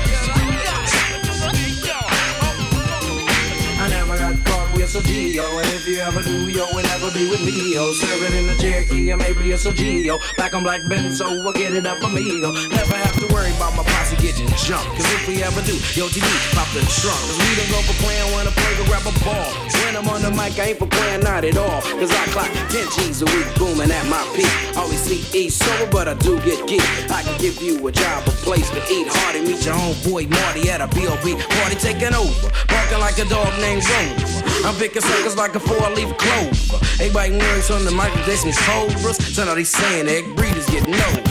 With 4.93 5.05
a 5.05 5.07
Geo, 5.07 5.43
and 5.57 5.67
if 5.73 5.87
you 5.87 5.97
ever 5.99 6.21
do, 6.21 6.49
yo, 6.49 6.65
will 6.73 6.83
never 6.83 7.09
be 7.11 7.29
with 7.29 7.41
me, 7.43 7.73
yo. 7.73 7.93
Serve 7.93 8.23
it 8.23 8.33
in 8.33 8.47
the 8.47 8.55
Cherokee, 8.61 9.11
or 9.11 9.17
maybe 9.17 9.51
it's 9.51 9.65
a 9.65 9.73
Geo. 9.73 10.19
Black 10.37 10.53
on 10.53 10.63
black 10.63 10.81
Benzo, 10.81 11.43
we'll 11.43 11.53
get 11.53 11.73
it 11.73 11.85
up 11.85 12.01
amigo. 12.03 12.51
Never 12.51 12.95
have 12.95 13.15
to 13.19 13.33
worry 13.33 13.51
about 13.55 13.75
my 13.75 13.83
posse 13.83 14.15
getting 14.17 14.47
jumped, 14.57 14.89
cause 14.97 15.09
if 15.13 15.27
we 15.27 15.41
ever 15.43 15.61
do, 15.61 15.73
yo, 15.97 16.07
TD, 16.07 16.27
pop 16.53 16.67
the 16.73 16.81
trunk. 17.01 17.17
Cause 17.17 17.39
we 17.39 17.55
don't 17.57 17.71
go 17.71 17.81
for 17.81 17.97
playing, 18.03 18.31
wanna 18.33 18.51
play 18.51 18.73
to 18.77 18.85
grab 18.85 19.05
a 19.07 19.13
ball. 19.25 19.49
When 19.83 19.95
I'm 19.95 20.07
on 20.09 20.21
the 20.21 20.31
mic, 20.31 20.59
I 20.59 20.73
ain't 20.73 20.79
for 20.79 20.87
playing, 20.87 21.21
not 21.21 21.43
at 21.43 21.57
all. 21.57 21.81
Cause 21.81 22.11
I 22.11 22.25
clock 22.33 22.51
10 22.69 22.85
G's 22.93 23.21
a 23.21 23.25
week, 23.25 23.47
booming 23.55 23.91
at 23.91 24.05
my 24.07 24.21
peak. 24.35 24.51
Always 24.77 25.01
see 25.01 25.25
E 25.37 25.49
sober, 25.49 25.89
but 25.89 26.07
I 26.07 26.13
do 26.15 26.39
get 26.41 26.67
geek. 26.67 26.85
I 27.09 27.23
can 27.23 27.37
give 27.39 27.61
you 27.61 27.81
a 27.87 27.91
job, 27.91 28.27
a 28.27 28.31
place 28.45 28.69
to 28.69 28.81
eat. 28.91 29.07
Hardy, 29.09 29.41
meet 29.41 29.65
your 29.65 29.75
homeboy 29.75 30.29
Marty 30.29 30.69
at 30.69 30.81
a 30.81 30.87
B.O.B. 30.87 31.39
party 31.57 31.75
taking 31.75 32.13
over. 32.13 32.49
Barking 32.67 32.99
like 32.99 33.17
a 33.17 33.25
dog 33.25 33.49
named 33.59 33.83
Rover. 33.89 34.52
I'm 34.65 34.75
picking 34.75 35.01
suckers 35.01 35.35
like 35.35 35.55
a 35.55 35.59
four-leaf 35.59 36.17
clover. 36.17 36.77
Everybody 36.95 37.31
worries 37.31 37.69
on 37.69 37.83
the 37.83 37.91
mic, 37.91 38.13
they 38.25 38.37
some 38.37 38.53
cobras. 38.53 39.17
So 39.35 39.43
now 39.43 39.55
they 39.55 39.65
saying 39.65 40.07
egg 40.07 40.35
breeders 40.37 40.65
getting 40.67 40.95
over. 40.95 41.21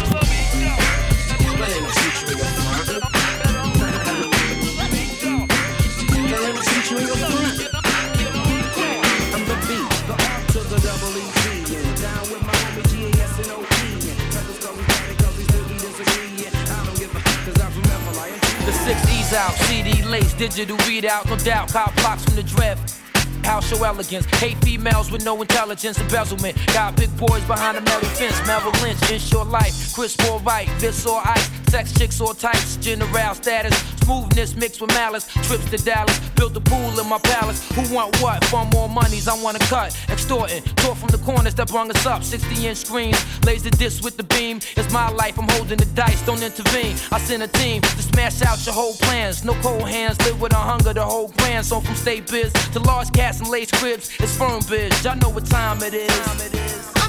The 18.64 18.72
six 18.72 19.10
E's 19.10 19.32
out, 19.32 19.54
CD 19.54 20.02
lace, 20.02 20.34
digital 20.34 20.76
readout, 20.78 21.26
no 21.30 21.36
doubt. 21.38 21.72
Cop 21.72 21.94
blocks 21.96 22.24
from 22.24 22.36
the 22.36 22.42
draft. 22.42 23.01
House 23.44 23.68
show 23.68 23.82
elegance, 23.84 24.26
hate 24.36 24.56
females 24.58 25.10
with 25.10 25.24
no 25.24 25.40
intelligence, 25.40 25.98
embezzlement. 26.00 26.56
Got 26.68 26.96
big 26.96 27.14
boys 27.16 27.44
behind 27.44 27.76
a 27.76 27.80
metal 27.80 28.08
fence, 28.10 28.38
Merrill 28.46 28.72
Lynch, 28.82 29.10
insure 29.10 29.44
life, 29.44 29.94
crisp 29.94 30.22
or 30.30 30.40
right, 30.40 30.68
this 30.78 31.06
or 31.06 31.20
ice, 31.24 31.50
sex 31.72 31.90
chicks 31.94 32.20
or 32.20 32.34
types, 32.34 32.76
general 32.76 33.34
status, 33.34 33.74
smoothness 34.04 34.54
mixed 34.54 34.82
with 34.82 34.90
malice, 34.90 35.26
trips 35.48 35.64
to 35.70 35.78
Dallas, 35.78 36.18
built 36.36 36.54
a 36.54 36.60
pool 36.60 37.00
in 37.00 37.08
my 37.08 37.18
palace. 37.20 37.66
Who 37.72 37.94
want 37.94 38.14
what? 38.20 38.44
For 38.44 38.66
more 38.66 38.90
monies, 38.90 39.26
I 39.26 39.42
wanna 39.42 39.58
cut, 39.60 39.96
extorting, 40.10 40.62
tore 40.76 40.94
from 40.94 41.08
the 41.08 41.16
corners 41.24 41.54
that 41.54 41.68
brung 41.68 41.90
us 41.90 42.04
up, 42.04 42.22
60 42.22 42.66
inch 42.66 42.76
screens, 42.76 43.16
laser 43.46 43.70
disc 43.70 44.04
with 44.04 44.18
the 44.18 44.24
beam. 44.24 44.60
It's 44.76 44.92
my 44.92 45.08
life, 45.08 45.38
I'm 45.38 45.48
holding 45.48 45.78
the 45.78 45.86
dice, 45.94 46.20
don't 46.26 46.42
intervene. 46.42 46.94
I 47.10 47.18
send 47.18 47.42
a 47.42 47.48
team 47.48 47.80
to 47.80 48.02
smash 48.02 48.42
out 48.42 48.58
your 48.66 48.74
whole 48.74 48.94
plans, 49.04 49.42
no 49.42 49.54
cold 49.62 49.88
hands, 49.88 50.20
live 50.26 50.42
with 50.42 50.52
a 50.52 50.62
hunger, 50.70 50.92
the 50.92 51.02
whole 51.02 51.28
brand. 51.38 51.64
So 51.64 51.80
from 51.80 51.94
state 51.94 52.30
biz 52.30 52.52
to 52.74 52.80
large 52.80 53.10
cats 53.12 53.40
and 53.40 53.48
lace 53.48 53.70
cribs, 53.70 54.10
it's 54.20 54.36
firm 54.36 54.60
biz. 54.68 55.02
Y'all 55.02 55.16
know 55.16 55.30
what 55.30 55.46
time 55.46 55.82
it 55.82 55.94
is. 55.94 57.01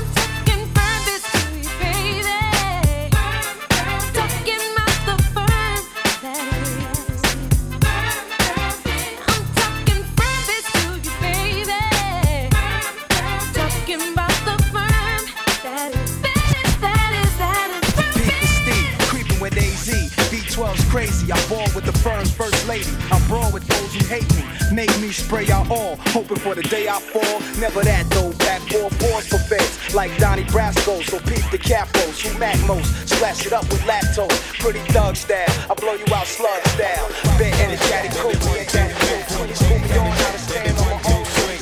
Hoping 26.14 26.38
for 26.38 26.54
the 26.54 26.62
day 26.62 26.88
I 26.88 27.00
fall. 27.00 27.42
Never 27.58 27.82
that 27.82 28.08
though. 28.12 28.30
Back 28.46 28.62
four 28.70 28.88
for 29.22 29.42
feds, 29.50 29.96
like 29.96 30.16
Donnie 30.20 30.44
Brasco. 30.44 31.02
So 31.10 31.18
peep 31.18 31.42
the 31.50 31.58
capos, 31.58 32.22
who 32.22 32.38
Mac 32.38 32.56
most. 32.68 33.10
Splash 33.10 33.48
it 33.48 33.54
up 33.54 33.64
with 33.64 33.82
lactose. 33.82 34.30
Pretty 34.60 34.80
thug 34.94 35.16
style. 35.16 35.50
I 35.72 35.74
blow 35.74 35.94
you 35.94 36.06
out 36.14 36.28
slug 36.28 36.62
style. 36.78 37.10
Bit 37.40 37.54
chatty 37.90 38.10
cool, 38.22 38.30
and 38.30 38.70
chatty 38.70 38.94
cool. 38.94 39.56
School 39.56 39.80
me 39.80 39.98
on 39.98 40.12
how 40.12 40.32
to 40.32 40.38
stand 40.38 40.78
on 40.78 40.86
my 40.86 41.16
own 41.18 41.26
two. 41.26 41.54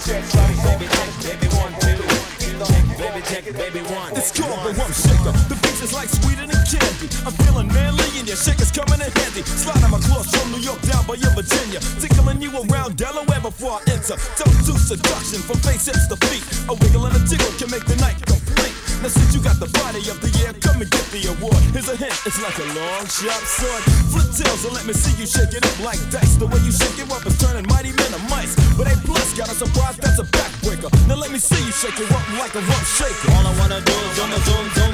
It's 4.13 4.31
called 4.35 4.59
the 4.67 4.73
rump 4.75 4.93
shaker. 4.93 5.31
The 5.47 5.55
beach 5.63 5.81
is 5.81 5.93
like 5.93 6.09
sweeter 6.09 6.45
than 6.45 6.59
candy. 6.67 7.07
I'm 7.25 7.33
feeling 7.39 7.67
manly 7.71 8.05
and 8.19 8.27
your 8.27 8.35
shaker's 8.35 8.71
coming 8.71 8.99
in 8.99 9.11
handy. 9.11 9.43
Sliding 9.47 9.89
my 9.89 9.99
clothes 9.99 10.29
from 10.29 10.51
New 10.51 10.59
York 10.59 10.81
down 10.81 11.07
by 11.07 11.15
your 11.15 11.31
Virginia. 11.31 11.79
Tickling 12.03 12.41
you 12.41 12.51
around 12.51 12.97
Delaware 12.97 13.20
I 13.69 13.77
enter. 13.93 14.17
Don't 14.41 14.59
do 14.65 14.73
seduction 14.73 15.37
from 15.45 15.61
face 15.61 15.85
hips 15.85 16.07
to 16.09 16.17
feet. 16.25 16.41
A 16.65 16.73
wiggle 16.73 17.05
and 17.05 17.13
a 17.13 17.21
jiggle 17.29 17.53
can 17.61 17.69
make 17.69 17.85
the 17.85 17.95
night 18.01 18.17
complete. 18.25 18.73
Now 19.01 19.09
since 19.09 19.33
you 19.33 19.41
got 19.41 19.57
the 19.61 19.69
body 19.81 20.01
of 20.09 20.17
the 20.21 20.29
year, 20.41 20.53
come 20.61 20.81
and 20.81 20.89
get 20.89 21.05
the 21.13 21.29
award. 21.33 21.57
Here's 21.73 21.89
a 21.89 21.97
hint, 21.97 22.13
it's 22.25 22.41
like 22.41 22.57
a 22.57 22.67
long 22.73 23.05
sharp 23.05 23.41
sword. 23.45 23.81
Flip 24.13 24.29
tails 24.33 24.61
and 24.65 24.73
let 24.73 24.85
me 24.85 24.93
see 24.93 25.13
you 25.17 25.25
shake 25.25 25.53
it 25.53 25.65
up 25.65 25.77
like 25.81 26.01
dice. 26.09 26.37
The 26.41 26.45
way 26.45 26.61
you 26.65 26.73
shake 26.73 26.97
it 27.01 27.09
up 27.09 27.25
is 27.25 27.37
turning 27.37 27.65
mighty 27.69 27.93
men 27.93 28.09
to 28.13 28.21
mice. 28.29 28.53
But 28.77 28.89
A 28.89 28.95
plus 29.05 29.33
got 29.37 29.49
a 29.49 29.57
surprise, 29.57 29.97
that's 29.97 30.17
a 30.21 30.25
backbreaker. 30.29 30.89
Now 31.09 31.17
let 31.17 31.29
me 31.29 31.37
see 31.37 31.61
you 31.61 31.73
shake 31.73 31.97
it 31.97 32.09
up 32.09 32.25
like 32.37 32.53
a 32.57 32.61
rump 32.61 32.85
shaker. 32.85 33.29
All 33.37 33.45
I 33.45 33.53
wanna 33.61 33.81
do 33.81 33.93
is 33.93 34.13
zoom, 34.17 34.31
zoom, 34.45 34.65
zoom, 34.73 34.93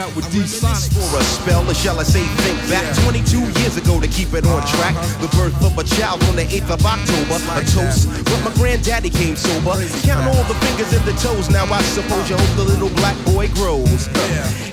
out 0.00 0.14
with 0.16 0.30
D 0.32 0.46
Sonic. 0.46 0.90
For 0.92 1.18
a 1.18 1.22
spell, 1.22 1.68
or 1.68 1.74
shall 1.74 2.00
I 2.00 2.04
say, 2.04 2.24
think 2.42 2.58
back 2.70 2.84
22 2.96 3.03
years 3.64 3.76
ago 3.78 3.98
to 3.98 4.08
keep 4.08 4.34
it 4.34 4.44
on 4.44 4.60
track. 4.66 4.94
The 5.24 5.28
birth 5.32 5.56
of 5.64 5.72
a 5.78 5.84
child 5.96 6.22
on 6.24 6.36
the 6.36 6.44
8th 6.44 6.70
of 6.76 6.84
October. 6.84 7.36
A 7.56 7.64
toast, 7.72 8.08
but 8.28 8.40
my 8.44 8.52
granddaddy 8.60 9.08
came 9.08 9.36
sober. 9.36 9.80
Count 10.04 10.28
all 10.28 10.44
the 10.44 10.54
fingers 10.60 10.92
and 10.92 11.04
the 11.08 11.16
toes. 11.16 11.48
Now 11.48 11.64
I 11.72 11.80
suppose 11.96 12.28
you 12.28 12.36
hope 12.36 12.56
the 12.56 12.64
little 12.64 12.92
black 13.00 13.16
boy 13.24 13.48
grows. 13.56 14.08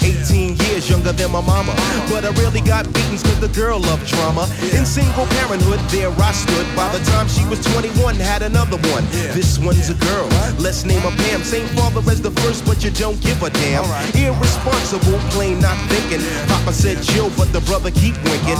18 0.03 0.57
years 0.67 0.89
younger 0.89 1.13
than 1.13 1.31
my 1.31 1.41
mama. 1.41 1.73
But 2.09 2.25
I 2.25 2.31
really 2.41 2.59
got 2.61 2.85
beatings 2.93 3.23
cause 3.23 3.39
the 3.39 3.49
girl 3.49 3.79
loved 3.79 4.07
drama. 4.07 4.43
In 4.75 4.85
single 4.85 5.25
parenthood, 5.39 5.79
there 5.89 6.11
I 6.11 6.31
stood. 6.33 6.67
By 6.75 6.91
the 6.91 6.99
time 7.11 7.27
she 7.27 7.45
was 7.47 7.63
21, 7.73 8.15
had 8.15 8.41
another 8.41 8.77
one. 8.91 9.05
This 9.31 9.57
one's 9.57 9.89
a 9.89 9.95
girl. 9.95 10.27
Let's 10.59 10.83
name 10.83 11.01
her 11.01 11.15
Pam. 11.23 11.43
Same 11.43 11.67
father 11.79 12.01
as 12.11 12.21
the 12.21 12.31
first, 12.43 12.65
but 12.65 12.83
you 12.83 12.91
don't 12.91 13.19
give 13.21 13.41
a 13.41 13.49
damn. 13.49 13.85
Irresponsible, 14.15 15.19
plain 15.31 15.59
not 15.59 15.77
thinking. 15.87 16.21
Papa 16.47 16.73
said 16.73 17.01
chill, 17.01 17.29
but 17.37 17.53
the 17.53 17.61
brother 17.61 17.91
keep 17.91 18.15
winking. 18.27 18.59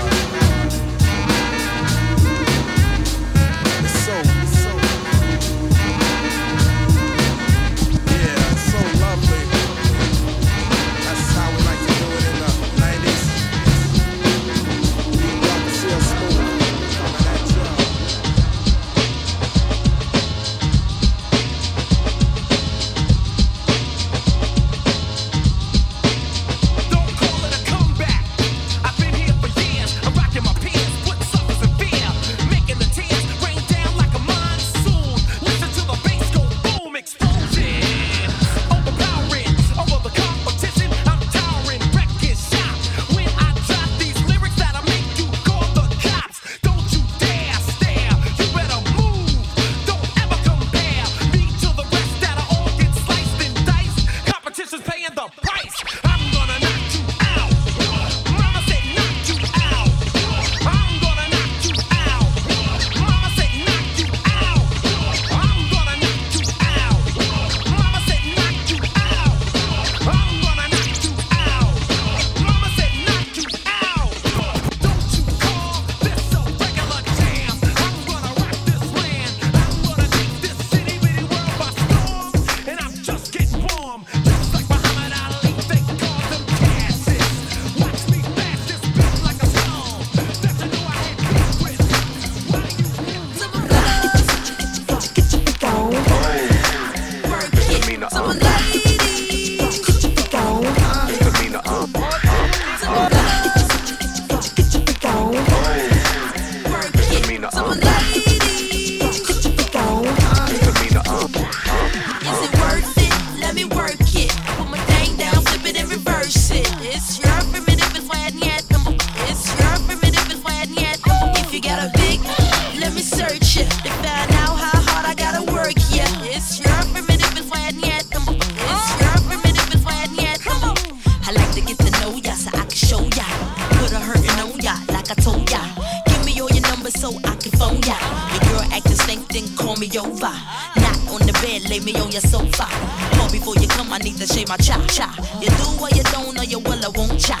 Cha 144.61 144.77
cha. 144.87 145.09
You 145.41 145.49
do 145.49 145.67
what 145.81 145.95
you 145.95 146.03
don't, 146.03 146.37
or 146.37 146.43
you 146.43 146.59
will, 146.59 146.85
I 146.85 146.89
won't 146.89 147.19
cha. 147.19 147.37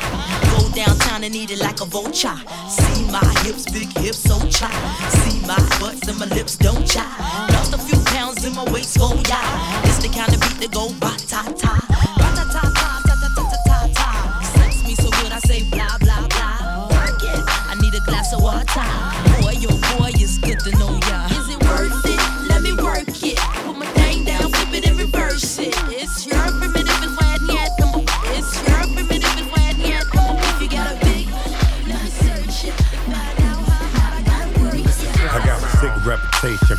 Go 0.57 0.69
downtown 0.73 1.23
and 1.23 1.35
eat 1.35 1.51
it 1.51 1.59
like 1.59 1.79
a 1.81 1.85
vulture. 1.85 2.35
See 2.67 3.05
my 3.11 3.21
hips, 3.43 3.69
big 3.71 3.89
hips, 3.97 4.17
so 4.17 4.39
cha. 4.49 4.69
See 5.09 5.39
my 5.45 5.57
butts 5.79 6.07
and 6.07 6.17
my 6.17 6.25
lips, 6.25 6.57
don't 6.57 6.85
cha. 6.85 7.05
Lost 7.53 7.73
a 7.73 7.77
few 7.77 7.99
pounds 8.05 8.43
in 8.43 8.53
my 8.55 8.63
waist, 8.71 8.97
oh 8.99 9.21
yeah. 9.29 9.83
It's 9.85 9.99
the 9.99 10.09
kind 10.09 10.33
of 10.33 10.41
beat 10.41 10.57
that 10.61 10.71
go 10.71 10.89
ba 10.99 11.13
ta 11.27 11.43
ta. 11.55 11.77
Ba 12.17 12.27
ta 12.35 12.43
ta 12.49 12.61
ta 12.79 12.89
ta 13.05 13.15
ta 13.21 13.29
ta 13.35 13.57
ta 13.65 13.77
ta. 13.93 14.41
Sex 14.55 14.83
me 14.87 14.95
so 14.95 15.09
good, 15.21 15.31
I 15.31 15.39
say 15.39 15.69
blah 15.69 15.97
blah 15.99 16.27
blah. 16.27 16.87
Work 16.89 17.21
it. 17.21 17.43
I 17.69 17.75
need 17.81 17.93
a 17.93 18.01
glass 18.01 18.33
of 18.33 18.41
water. 18.41 19.30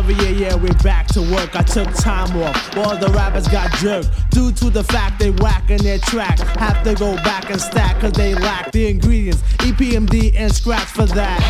Of 0.00 0.08
it, 0.08 0.16
yeah, 0.16 0.30
yeah, 0.30 0.54
we're 0.54 0.72
back 0.82 1.08
to 1.08 1.20
work. 1.20 1.54
I 1.54 1.62
took 1.62 1.86
time 1.92 2.34
off. 2.42 2.74
All 2.78 2.96
the 2.96 3.08
rappers 3.08 3.46
got 3.48 3.70
jerked 3.80 4.08
due 4.30 4.50
to 4.52 4.70
the 4.70 4.82
fact 4.82 5.18
they 5.18 5.30
whacking 5.30 5.82
their 5.82 5.98
track. 5.98 6.38
Have 6.38 6.82
to 6.84 6.94
go 6.94 7.16
back 7.16 7.50
and 7.50 7.60
stack 7.60 8.00
cause 8.00 8.12
they 8.12 8.34
lack 8.34 8.72
the 8.72 8.88
ingredients, 8.88 9.42
EPMD 9.58 10.32
and 10.36 10.54
scratch 10.54 10.86
for 10.86 11.04
that. 11.04 11.40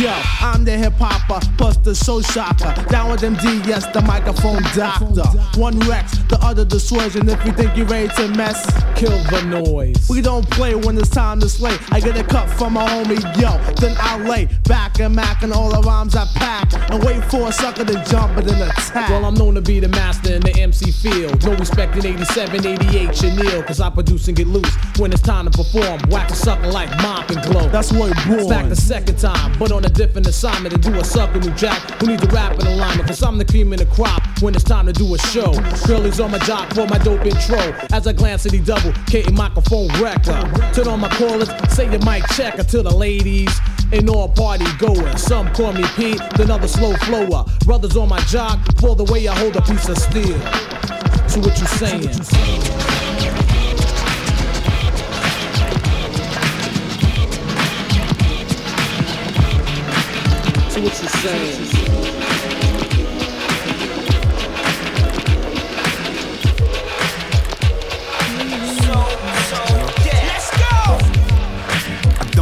Yo, 0.00 0.10
I'm 0.40 0.64
the 0.64 0.78
hip 0.78 0.94
hopper, 0.94 1.46
plus 1.58 1.76
the 1.76 1.94
soul 1.94 2.22
shocker. 2.22 2.72
Down 2.88 3.10
with 3.10 3.20
MD, 3.20 3.66
yes, 3.66 3.86
the 3.88 4.00
microphone 4.00 4.62
doctor. 4.74 5.28
One 5.60 5.78
Rex, 5.80 6.16
the 6.30 6.38
other 6.40 6.64
the 6.64 6.76
Swerge, 6.76 7.20
and 7.20 7.28
if 7.28 7.44
you 7.44 7.52
think 7.52 7.76
you're 7.76 7.84
ready 7.84 8.08
to 8.14 8.28
mess, 8.28 8.64
kill 9.00 9.18
the 9.30 9.62
noise. 9.64 10.08
We 10.10 10.20
don't 10.20 10.48
play 10.50 10.74
when 10.74 10.98
it's 10.98 11.08
time 11.08 11.40
to 11.40 11.48
slay. 11.48 11.74
I 11.90 12.00
get 12.00 12.18
a 12.18 12.22
cut 12.22 12.50
from 12.50 12.74
my 12.74 12.86
homie, 12.86 13.22
yo, 13.40 13.56
then 13.76 13.96
I 13.98 14.18
lay 14.18 14.46
back 14.64 15.00
and 15.00 15.16
mac 15.16 15.42
and 15.42 15.54
all 15.54 15.70
the 15.70 15.80
rhymes 15.80 16.14
I 16.14 16.26
pack 16.34 16.70
and 16.90 17.02
wait 17.02 17.24
for 17.24 17.48
a 17.48 17.52
sucker 17.52 17.86
to 17.86 18.04
jump 18.10 18.36
and 18.36 18.46
then 18.46 18.68
attack. 18.68 19.08
Well, 19.08 19.24
I'm 19.24 19.34
known 19.34 19.54
to 19.54 19.62
be 19.62 19.80
the 19.80 19.88
master 19.88 20.34
in 20.34 20.42
the 20.42 20.54
MC 20.54 20.92
field. 20.92 21.42
No 21.44 21.54
respect 21.54 21.96
in 21.96 22.04
87, 22.04 22.66
88, 22.66 23.16
Chanel, 23.16 23.62
cause 23.62 23.80
I 23.80 23.88
produce 23.88 24.28
and 24.28 24.36
get 24.36 24.46
loose 24.46 24.74
when 24.98 25.12
it's 25.12 25.22
time 25.22 25.48
to 25.48 25.50
perform. 25.50 25.98
Whack 26.10 26.30
a 26.30 26.34
sucker 26.34 26.70
like 26.70 26.90
mop 27.00 27.30
and 27.30 27.42
glow. 27.42 27.70
That's 27.70 27.92
where 27.92 28.10
it 28.10 28.28
born. 28.28 28.48
Back 28.50 28.68
the 28.68 28.76
second 28.76 29.18
time, 29.18 29.58
but 29.58 29.72
on 29.72 29.82
a 29.82 29.88
different 29.88 30.26
assignment 30.26 30.74
to 30.74 30.90
do 30.90 30.98
a 31.00 31.04
sucker 31.04 31.40
new 31.40 31.52
jack 31.52 31.80
who 32.02 32.08
needs 32.08 32.22
a 32.22 32.26
rap 32.26 32.60
in 32.60 32.66
alignment. 32.66 33.08
Cause 33.08 33.22
I'm 33.22 33.38
the 33.38 33.46
cream 33.46 33.72
in 33.72 33.78
the 33.78 33.86
crop 33.86 34.22
when 34.42 34.54
it's 34.54 34.64
time 34.64 34.84
to 34.86 34.92
do 34.92 35.14
a 35.14 35.18
show. 35.18 35.54
Girlies 35.86 36.20
on 36.20 36.32
my 36.32 36.38
jock 36.40 36.74
for 36.74 36.86
my 36.86 36.98
dope 36.98 37.24
intro. 37.24 37.58
As 37.92 38.06
I 38.06 38.12
glance 38.12 38.44
at 38.44 38.52
the 38.52 38.60
double, 38.60 38.89
K 39.06 39.24
microphone 39.32 39.88
wrecker. 40.00 40.42
Turn 40.72 40.88
on 40.88 41.00
my 41.00 41.08
callers, 41.08 41.48
say 41.74 41.90
your 41.90 42.04
mic 42.04 42.24
checker 42.36 42.64
to 42.64 42.82
the 42.82 42.90
ladies. 42.90 43.50
And 43.92 44.08
all 44.08 44.28
party 44.28 44.66
goers. 44.78 45.20
Some 45.22 45.52
call 45.52 45.72
me 45.72 45.84
Pete, 45.96 46.20
then 46.36 46.50
other 46.50 46.68
slow 46.68 46.94
flower. 46.94 47.44
Brothers 47.64 47.96
on 47.96 48.08
my 48.08 48.20
jock 48.20 48.58
for 48.78 48.94
the 48.94 49.04
way 49.04 49.26
I 49.26 49.36
hold 49.36 49.56
a 49.56 49.62
piece 49.62 49.88
of 49.88 49.98
steel. 49.98 50.38
So 51.28 51.40
what 51.40 51.58
you 51.58 51.66
saying? 51.66 52.08
What 60.80 61.02
you 61.02 61.08
saying? 61.08 62.69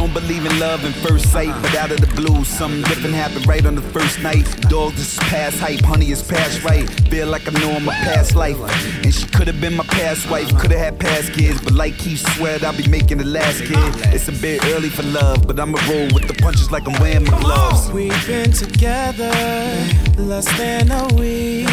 Don't 0.09 0.23
believe 0.23 0.43
in 0.43 0.59
love 0.59 0.83
in 0.85 0.91
first 0.91 1.31
sight, 1.31 1.53
but 1.61 1.75
out 1.75 1.91
of 1.91 2.01
the 2.01 2.07
blue, 2.15 2.43
something 2.43 2.81
different 2.81 3.13
happened 3.13 3.45
right 3.45 3.63
on 3.63 3.75
the 3.75 3.81
first 3.81 4.19
night. 4.23 4.43
Dog, 4.61 4.93
this 4.93 5.13
is 5.13 5.19
past 5.19 5.59
hype, 5.59 5.81
honey 5.81 6.09
is 6.09 6.23
past 6.23 6.63
right. 6.63 6.89
Feel 7.11 7.27
like 7.27 7.47
I 7.47 7.51
know 7.59 7.79
my 7.79 7.93
past 7.93 8.33
life. 8.33 8.57
And 9.03 9.13
she 9.13 9.27
could 9.27 9.45
have 9.45 9.61
been 9.61 9.75
my 9.75 9.83
past 9.83 10.27
wife, 10.31 10.49
could 10.57 10.71
have 10.71 10.79
had 10.79 10.99
past 10.99 11.33
kids, 11.33 11.61
but 11.61 11.73
like 11.73 11.95
Keith 11.99 12.25
Sweat, 12.35 12.63
I'll 12.63 12.75
be 12.75 12.87
making 12.87 13.19
the 13.19 13.25
last 13.25 13.59
kid. 13.59 13.77
It's 14.11 14.27
a 14.27 14.31
bit 14.31 14.65
early 14.73 14.89
for 14.89 15.03
love, 15.03 15.45
but 15.45 15.59
I'ma 15.59 15.77
roll 15.87 16.07
with 16.11 16.27
the 16.27 16.33
punches 16.41 16.71
like 16.71 16.87
I'm 16.87 16.99
wearing 16.99 17.25
my 17.25 17.39
gloves. 17.39 17.91
We've 17.91 18.25
been 18.25 18.51
together 18.51 19.29
less 20.17 20.45
than 20.57 20.89
a 20.89 21.07
week, 21.13 21.67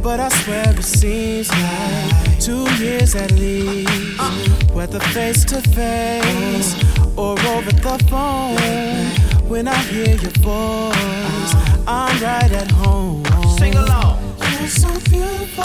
but 0.00 0.20
I 0.20 0.28
swear 0.28 0.74
it 0.78 0.84
seems 0.84 1.50
like 1.50 2.27
two 2.40 2.64
years 2.82 3.14
at 3.14 3.32
least. 3.32 3.90
Whether 4.72 5.00
face 5.00 5.44
to 5.46 5.60
face 5.60 6.74
or 7.16 7.38
over 7.40 7.72
the 7.72 7.98
phone, 8.08 9.48
when 9.48 9.66
I 9.66 9.76
hear 9.92 10.14
your 10.14 10.36
voice, 10.40 11.52
I'm 11.86 12.22
right 12.22 12.52
at 12.52 12.70
home. 12.70 13.24
Sing 13.58 13.74
along. 13.74 14.18
You're 14.58 14.68
so 14.68 14.88
beautiful, 15.10 15.64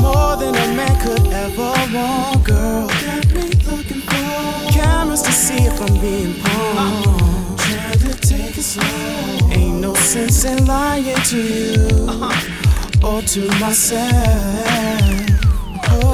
more 0.00 0.36
than 0.36 0.54
a 0.54 0.68
man 0.76 0.94
could 1.04 1.26
ever 1.26 1.72
want, 1.92 2.44
girl. 2.44 2.88
Got 2.88 3.26
me 3.34 3.50
looking 3.68 4.02
for 4.02 4.72
cameras 4.72 5.22
to 5.22 5.32
see 5.32 5.64
if 5.64 5.80
I'm 5.80 6.00
being 6.00 6.34
Punk'd. 6.40 7.58
Trying 7.58 7.98
to 7.98 8.14
take 8.20 8.58
it 8.58 8.62
slow. 8.62 9.50
Ain't 9.50 9.80
no 9.80 9.94
sense 9.94 10.44
in 10.44 10.66
lying 10.66 11.16
to 11.30 11.40
you 11.40 12.06
uh-huh. 12.08 13.08
or 13.08 13.22
to 13.22 13.48
myself. 13.58 15.23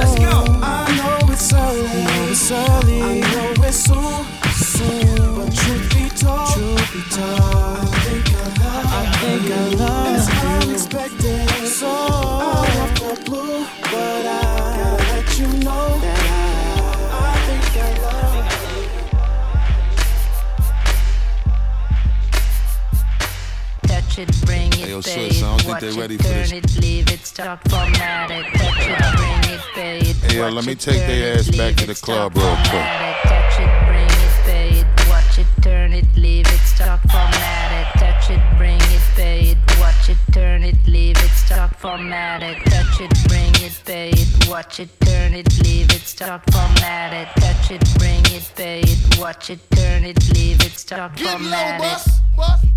Let's 0.00 0.14
go. 0.18 0.44
I 0.62 0.96
know 0.96 1.30
it's 1.30 1.52
early. 1.52 1.86
I 1.86 2.04
know 2.06 2.30
it's 2.30 2.50
early. 2.50 3.02
I 3.02 3.20
know 3.20 3.52
it's 3.68 3.84
soon, 3.84 4.24
soon. 4.56 5.34
But 5.36 5.52
truth 5.54 5.86
be 5.92 6.08
told, 6.08 6.48
truth 6.54 6.92
be 6.94 7.02
told, 7.10 7.40
I 7.42 7.84
think 8.04 8.24
I 8.32 8.36
love, 8.64 8.86
I 8.86 9.04
think 9.20 9.44
I 9.50 9.54
love 9.76 10.16
it's 10.16 10.28
unexpected. 10.64 11.44
So 11.66 11.86
out 11.86 12.76
of 12.80 12.90
the 12.98 13.12
blue, 13.26 13.60
but 13.92 14.24
I 14.24 14.40
gotta 14.80 15.04
let 15.12 15.28
you 15.38 15.48
know 15.64 15.84
that 16.00 16.22
I, 16.30 17.12
I 17.20 17.36
think 17.46 17.68
I 17.76 17.88
love 18.00 18.32
you. 23.84 23.88
Touch 23.88 24.18
it, 24.18 24.30
bring 24.46 24.68
it, 24.68 24.69
Hey, 24.69 24.69
yo, 24.90 24.98
I 24.98 25.00
don't 25.00 25.58
think 25.58 25.68
watch 25.68 25.80
they 25.80 25.88
it, 25.88 25.96
ready 25.96 26.16
for 26.16 26.22
this. 26.24 26.52
it, 26.52 26.80
leave 26.80 27.10
it, 27.12 27.24
stop, 27.24 27.66
format 27.68 28.30
it. 28.30 28.44
Touch 28.54 28.88
it, 28.88 29.16
bring 29.16 29.54
it, 29.54 29.60
pay 29.74 29.98
it, 30.00 30.16
Hey, 30.16 30.36
yo, 30.38 30.48
let 30.48 30.66
me 30.66 30.74
take 30.74 30.98
their 31.06 31.38
ass 31.38 31.48
back 31.50 31.76
to 31.76 31.86
the 31.86 31.94
club 31.94 32.36
real 32.36 32.56
quick. 32.68 32.86
Touch 33.22 33.60
it, 33.60 33.86
bring 33.86 34.06
it, 34.06 34.32
pay 34.44 34.80
it, 34.80 35.08
watch 35.08 35.38
it, 35.38 35.46
turn 35.62 35.92
it, 35.92 36.06
leave 36.16 36.46
it, 36.46 36.60
stop, 36.60 37.00
it, 40.10 40.16
watch 40.16 40.28
it, 40.28 40.32
turn 40.32 40.62
it, 40.62 40.88
leave 40.88 41.16
it, 41.16 41.30
stop, 41.30 41.76
format 41.76 42.42
it. 42.42 42.58
Touch 42.66 43.00
it, 43.00 43.28
bring 43.28 43.54
it, 43.64 43.80
pay 43.84 44.10
it, 44.10 44.48
watch 44.48 44.80
it, 44.80 44.88
turn 45.00 45.34
it, 45.34 45.62
leave 45.62 45.90
it, 45.90 46.02
stop, 46.02 46.42
format 46.50 47.12
it. 47.12 47.28
Touch 47.40 47.70
it, 47.70 47.98
bring 47.98 48.24
it, 48.26 48.50
pay 48.56 48.80
it, 48.80 49.18
watch 49.18 49.50
it, 49.50 49.60
turn 49.70 50.04
it, 50.04 50.18
leave 50.34 50.60
it, 50.64 50.72
stop, 50.72 51.18
format 51.18 51.80
it. 51.80 52.10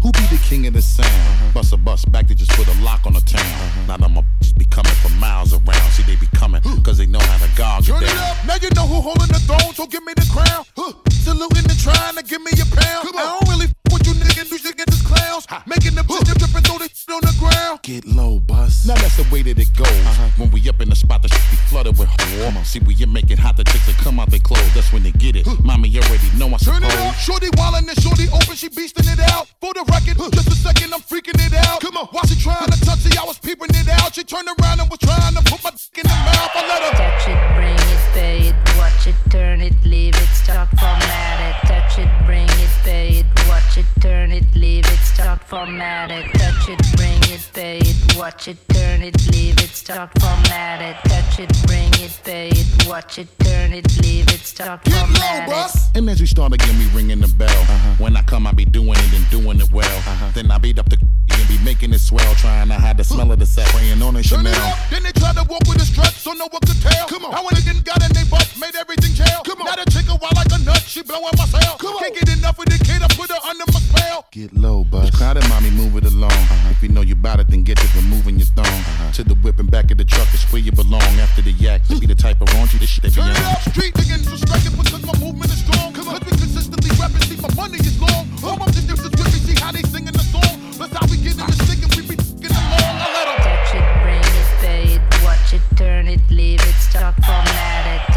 Who 0.01 0.11
be 0.11 0.25
the 0.29 0.41
king 0.43 0.67
of 0.67 0.73
the 0.73 0.81
sound? 0.81 1.53
Bust 1.53 1.73
a 1.73 1.77
bus 1.77 2.05
back 2.05 2.27
to 2.27 2.35
just 2.35 2.51
put 2.51 2.67
a 2.67 2.81
lock 2.81 3.05
on 3.05 3.13
the 3.13 3.21
town. 3.21 3.87
Now 3.87 3.97
them 3.97 4.17
just 4.41 4.57
be 4.57 4.65
coming 4.65 4.93
from 5.01 5.17
miles 5.17 5.53
around. 5.53 5.91
See, 5.91 6.03
they 6.03 6.15
be 6.15 6.27
coming 6.35 6.61
cause 6.83 6.97
they 6.97 7.05
know 7.05 7.19
how 7.19 7.37
to 7.45 7.55
guard 7.55 7.85
get 7.85 7.93
Turn 7.93 8.03
it 8.03 8.07
down. 8.07 8.31
up, 8.31 8.45
now 8.45 8.55
you 8.61 8.69
know 8.75 8.85
who 8.85 9.01
holding 9.01 9.31
the 9.31 9.39
throne, 9.39 9.73
so 9.73 9.87
give 9.87 10.03
me 10.03 10.13
the 10.15 10.27
crown. 10.31 10.65
Huh. 10.75 10.93
Saluting 11.09 11.63
and 11.63 11.79
trying 11.79 12.15
to 12.15 12.23
give 12.23 12.41
me 12.41 12.51
a 12.59 12.65
pound. 12.75 13.07
I 13.15 13.39
don't 13.39 13.49
really 13.49 13.67
f 13.67 13.93
with 13.93 14.05
you 14.05 14.13
niggas, 14.13 14.51
you 14.51 14.57
should 14.57 14.75
get 14.75 14.87
this 14.87 15.01
clowns. 15.41 15.67
Making 15.67 15.95
them 15.95 16.05
shit 16.07 16.37
drip 16.37 16.55
and 16.55 16.65
throw 16.65 16.77
this 16.77 16.93
shit 16.93 17.09
on 17.09 17.21
the 17.21 17.33
ground. 17.39 17.79
Get 17.81 18.05
low, 18.05 18.39
bus. 18.39 18.85
Now 18.85 18.95
that's 18.95 19.17
the 19.17 19.27
way 19.33 19.41
that 19.41 19.57
it 19.57 19.73
goes. 19.75 19.87
Uh-huh. 19.87 20.29
When 20.37 20.51
we 20.51 20.67
up 20.69 20.81
in 20.81 20.89
the 20.89 20.95
spot, 20.95 21.21
the 21.21 21.29
shit 21.29 21.41
be 21.51 21.57
flooded 21.69 21.97
with 21.97 22.09
warm. 22.37 22.55
See, 22.63 22.79
when 22.79 22.97
you 22.97 23.07
make 23.07 23.31
it 23.31 23.39
hot, 23.39 23.57
the 23.57 23.63
chicks 23.63 23.85
that 23.87 23.97
come 23.97 24.19
out 24.19 24.29
they 24.29 24.39
clothes. 24.39 24.73
That's 24.73 24.91
when 24.93 25.03
they 25.03 25.11
get 25.11 25.35
it. 25.35 25.47
Mommy, 25.63 25.89
you 25.89 26.01
already 26.01 26.29
know 26.37 26.47
I 26.47 26.57
Turn 26.57 26.81
suppose. 26.81 26.93
it 26.93 26.99
up, 26.99 27.15
shorty 27.15 27.49
wildin' 27.57 27.89
and 27.89 27.99
shorty 28.01 28.27
open, 28.29 28.55
she 28.55 28.69
beastin' 28.69 29.11
it 29.11 29.19
out. 29.31 29.47
For 29.61 29.73
the 29.73 29.83
record, 29.89 30.17
just 30.33 30.47
a 30.47 30.55
second, 30.55 30.93
I'm 30.93 31.01
freaking 31.01 31.39
it 31.39 31.53
out. 31.67 31.81
Come 31.81 31.97
on, 31.97 32.07
while 32.07 32.25
she 32.25 32.35
trying 32.39 32.69
to 32.69 32.79
touch 32.81 33.05
it, 33.05 33.17
I 33.19 33.25
was 33.25 33.39
peeping 33.39 33.69
it 33.71 33.89
out. 33.89 34.13
She 34.13 34.23
turned 34.23 34.47
around 34.47 34.79
and 34.79 34.89
was 34.89 34.99
trying 34.99 35.33
to 35.35 35.41
put 35.43 35.63
my 35.63 35.71
dick 35.71 36.03
in 36.03 36.03
the 36.03 36.17
mouth. 36.27 36.51
I 36.53 36.61
let 36.67 36.81
her 36.83 36.93
Touch 36.93 37.27
it, 37.27 37.39
bring 37.55 37.79
it, 37.93 38.01
pay 38.13 38.37
it, 38.49 38.55
watch 38.77 39.07
it, 39.07 39.15
turn 39.31 39.61
it, 39.61 39.73
leave 39.83 40.15
it, 40.15 40.29
stop, 40.29 40.69
format 40.77 41.39
it. 41.41 41.67
Touch 41.67 41.99
it, 41.99 42.09
bring 42.25 42.47
it, 42.61 42.69
pay 42.83 43.07
it, 43.19 43.25
watch 43.47 43.77
it, 43.77 43.85
turn 44.01 44.31
it, 44.31 44.45
leave 44.55 44.85
it, 44.85 44.99
stop, 44.99 45.22
format 45.53 46.11
it, 46.11 46.25
touch 46.33 46.69
it, 46.69 46.79
bring 46.97 47.21
it, 47.33 47.49
pay 47.53 47.77
it, 47.77 48.17
watch 48.17 48.47
it, 48.47 48.57
turn 48.69 49.01
it, 49.01 49.15
leave 49.31 49.57
it, 49.59 49.69
start 49.69 50.09
format 50.19 50.81
it, 50.81 50.97
touch 51.09 51.39
it, 51.39 51.49
bring 51.67 51.91
it, 52.05 52.19
pay 52.23 52.49
it, 52.49 52.87
watch 52.87 53.19
it, 53.19 53.27
turn 53.39 53.71
it, 53.71 53.85
leave 54.01 54.27
it, 54.29 54.41
start 54.41 54.83
format 54.83 55.47
it. 55.47 55.81
And 55.95 56.09
as 56.09 56.19
we 56.19 56.27
start 56.27 56.53
again, 56.53 56.77
we 56.79 56.87
ringing 56.97 57.21
the 57.21 57.27
bell. 57.27 57.49
Uh-huh. 57.49 58.03
When 58.03 58.17
I 58.17 58.21
come, 58.23 58.47
I 58.47 58.51
be 58.51 58.65
doing 58.65 58.97
it 58.97 59.13
and 59.13 59.29
doing 59.29 59.59
it 59.59 59.71
well. 59.71 59.97
Uh-huh. 59.97 60.31
Then 60.33 60.51
I 60.51 60.57
beat 60.57 60.79
up 60.79 60.89
the 60.89 60.97
and 61.31 61.47
be 61.47 61.57
making 61.63 61.93
it 61.93 61.99
swell, 61.99 62.33
trying 62.35 62.67
to 62.69 62.75
hide 62.75 62.97
the 62.97 63.03
smell 63.03 63.31
of 63.31 63.39
the 63.39 63.45
set, 63.45 63.67
praying 63.67 64.01
on 64.01 64.15
a 64.15 64.23
Chanel. 64.23 64.53
up, 64.67 64.77
then 64.89 65.03
they 65.03 65.11
try 65.11 65.33
to 65.33 65.43
walk 65.49 65.63
with 65.67 65.81
a 65.81 65.85
strut, 65.85 66.13
so 66.13 66.31
no 66.33 66.47
one 66.49 66.61
could 66.61 66.79
tell. 66.81 67.07
Come 67.07 67.25
on. 67.25 67.31
How 67.31 67.47
a 67.47 67.51
nigga 67.51 67.83
got 67.83 68.03
in 68.03 68.11
they 68.13 68.23
butt, 68.29 68.47
made 68.59 68.75
everything 68.75 69.13
jail. 69.13 69.41
Come 69.45 69.61
on. 69.61 69.65
Now 69.65 69.83
the 69.83 69.89
chick 69.91 70.07
a 70.09 70.15
wild 70.15 70.35
like 70.35 70.51
a 70.51 70.63
nut, 70.63 70.81
she 70.81 71.01
blowing 71.03 71.33
my 71.37 71.45
cell. 71.45 71.77
Come 71.77 71.95
on. 71.95 72.03
Can't 72.03 72.15
get 72.15 72.37
enough 72.37 72.59
of 72.59 72.65
the 72.65 72.79
kid, 72.83 73.01
I 73.01 73.07
put 73.15 73.29
her 73.29 73.41
under 73.47 73.65
my 73.67 73.79
spell. 73.79 74.25
Get 74.31 74.53
low, 74.53 74.83
bus. 74.83 75.12
Crowded, 75.13 75.47
mommy, 75.49 75.69
move 75.71 75.95
it 75.97 76.05
along. 76.05 76.31
Uh-huh. 76.31 76.69
If 76.71 76.81
you 76.83 76.89
know 76.89 77.01
you 77.01 77.15
bout 77.15 77.39
it, 77.39 77.47
then 77.47 77.63
get 77.63 77.77
to 77.77 77.87
removing 77.97 78.37
your 78.37 78.47
thong. 78.57 78.65
Uh-huh. 78.65 79.11
To 79.13 79.23
the 79.23 79.35
whip 79.35 79.59
and 79.59 79.69
back 79.69 79.91
of 79.91 79.97
the 79.97 80.05
truck 80.05 80.31
is 80.33 80.43
where 80.51 80.61
you 80.61 80.71
belong. 80.71 81.01
After 81.21 81.41
the 81.41 81.51
yak, 81.51 81.85
to 81.87 81.99
be 81.99 82.05
the 82.07 82.15
type 82.15 82.41
of 82.41 82.47
raunchy 82.49 82.79
this 82.79 82.89
shit 82.89 83.03
they 83.03 83.09
be 83.09 83.15
Turn 83.15 83.29
it 83.29 83.37
on. 83.39 83.53
up, 83.53 83.61
street 83.61 83.93
niggas 83.93 84.29
respected 84.31 84.71
because 84.75 85.05
my 85.05 85.17
movement 85.19 85.51
is 85.51 85.59
strong. 85.63 85.93
Cause 85.93 86.07
we 86.07 86.19
consistently 86.19 86.91
rapping, 86.99 87.21
see 87.21 87.37
my 87.41 87.53
money 87.55 87.77
is 87.77 87.99
long. 88.01 88.27
All 88.43 88.57
my 88.57 88.65
niggas 88.67 88.99
is 88.99 89.03
with 89.03 89.33
me, 89.33 89.39
see 89.39 89.55
how 89.61 89.71
they 89.71 89.83
singing 89.83 90.13
the 90.13 90.23
song. 90.33 90.59
That's 90.77 90.93
how 90.93 91.05
we 91.07 91.17
get 91.17 91.37
in 91.39 91.45
the 91.45 91.57
stick 91.63 91.79
and 91.83 91.93
we 91.95 92.01
be 92.09 92.15
f***ing 92.19 92.51
along. 92.51 92.95
I 92.99 93.07
let 93.13 93.27
'em. 93.31 93.37
Touch 93.47 93.71
it, 93.77 93.85
bring 94.03 94.25
it, 94.25 94.47
pay 94.59 94.83
it, 94.97 95.23
watch 95.23 95.53
it, 95.53 95.61
turn 95.77 96.07
it, 96.07 96.19
leave 96.29 96.59
it, 96.61 96.75
start 96.81 97.15
format 97.23 97.85
it. 97.87 98.01
It, 98.09 98.12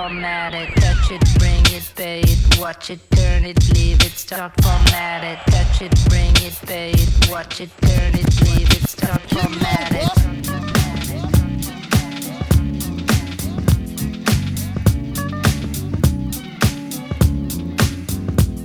format 0.00 0.54
it. 0.54 0.68
Touch 0.76 1.10
it, 1.10 1.20
bring 1.38 1.64
it, 1.76 1.92
pay 1.94 2.20
it, 2.20 2.58
watch 2.58 2.88
it, 2.90 3.00
turn 3.10 3.44
it, 3.44 3.58
leave 3.74 4.00
it, 4.02 4.12
start 4.12 4.52
format 4.62 5.22
it. 5.24 5.38
Touch 5.52 5.82
it, 5.82 5.92
bring 6.08 6.34
it, 6.36 6.58
pay 6.66 6.92
it, 6.92 7.30
watch 7.30 7.60
it, 7.60 7.70
turn 7.82 8.14
it, 8.14 8.40
leave 8.44 8.70
it, 8.70 8.88
start 8.88 9.20
format 9.28 9.92
it. 9.92 10.10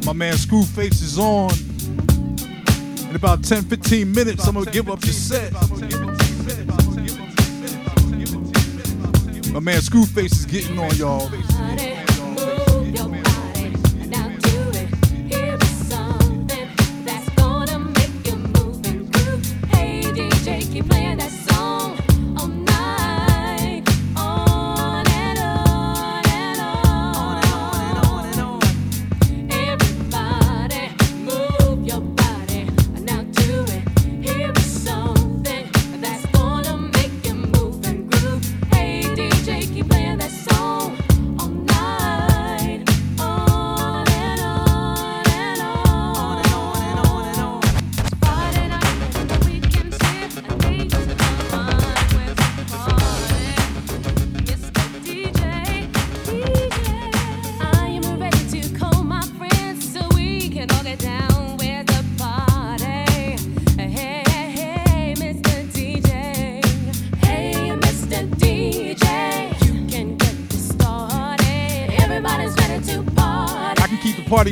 My 0.06 0.14
man 0.14 0.36
Screwface 0.36 1.02
is 1.02 1.20
on. 1.20 1.52
In 3.10 3.16
about 3.16 3.44
10, 3.44 3.64
15 3.64 4.12
minutes, 4.12 4.48
I'm 4.48 4.54
gonna 4.54 4.72
give 4.72 4.90
up 4.90 5.02
the 5.02 5.08
set. 5.08 5.52
My 9.56 9.62
man 9.62 9.80
Screwface 9.80 10.34
is 10.34 10.46
getting 10.46 10.78
on 10.78 10.94
y'all. 10.98 11.30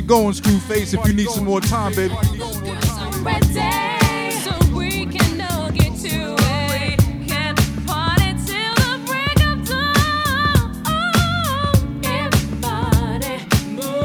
Can 0.06 0.34
keep 0.34 0.34
the 0.34 0.34
party 0.34 0.34
going, 0.34 0.34
Screwface, 0.34 0.98
if 0.98 1.06
you 1.06 1.14
need 1.14 1.28
some 1.28 1.44
more 1.44 1.60
time, 1.60 1.94
baby. 1.94 2.14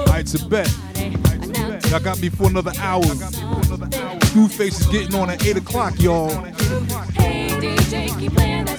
Alright, 0.08 0.22
it's 0.22 0.36
a 0.36 0.46
bet. 0.48 0.70
Y'all 1.90 2.00
got 2.00 2.20
me 2.22 2.30
for 2.30 2.48
another 2.48 2.72
hour. 2.80 3.04
Screwface 3.04 4.80
is 4.80 4.86
getting 4.88 5.16
on 5.16 5.30
at 5.30 5.46
8 5.46 5.58
o'clock, 5.58 6.00
y'all. 6.00 6.30
Discos 7.60 8.79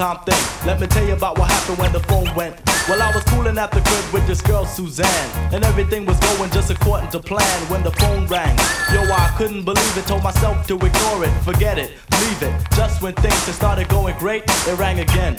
Time 0.00 0.24
thing. 0.24 0.66
Let 0.66 0.80
me 0.80 0.86
tell 0.86 1.04
you 1.04 1.12
about 1.12 1.38
what 1.38 1.50
happened 1.50 1.76
when 1.76 1.92
the 1.92 2.00
phone 2.00 2.34
went. 2.34 2.56
Well, 2.88 3.02
I 3.02 3.14
was 3.14 3.22
cooling 3.24 3.58
at 3.58 3.70
the 3.70 3.82
crib 3.82 4.14
with 4.14 4.26
this 4.26 4.40
girl 4.40 4.64
Suzanne, 4.64 5.30
and 5.52 5.62
everything 5.62 6.06
was 6.06 6.18
going 6.20 6.50
just 6.52 6.70
according 6.70 7.10
to 7.10 7.20
plan 7.20 7.60
when 7.68 7.82
the 7.82 7.92
phone 7.92 8.26
rang. 8.26 8.56
Yo, 8.94 9.02
I 9.02 9.34
couldn't 9.36 9.64
believe 9.64 9.96
it, 9.98 10.06
told 10.06 10.22
myself 10.22 10.66
to 10.68 10.76
ignore 10.76 11.24
it, 11.24 11.30
forget 11.42 11.76
it, 11.78 11.90
leave 12.22 12.42
it. 12.42 12.54
Just 12.74 13.02
when 13.02 13.12
things 13.16 13.44
had 13.44 13.54
started 13.54 13.88
going 13.90 14.16
great, 14.16 14.44
it 14.46 14.78
rang 14.78 15.00
again. 15.00 15.36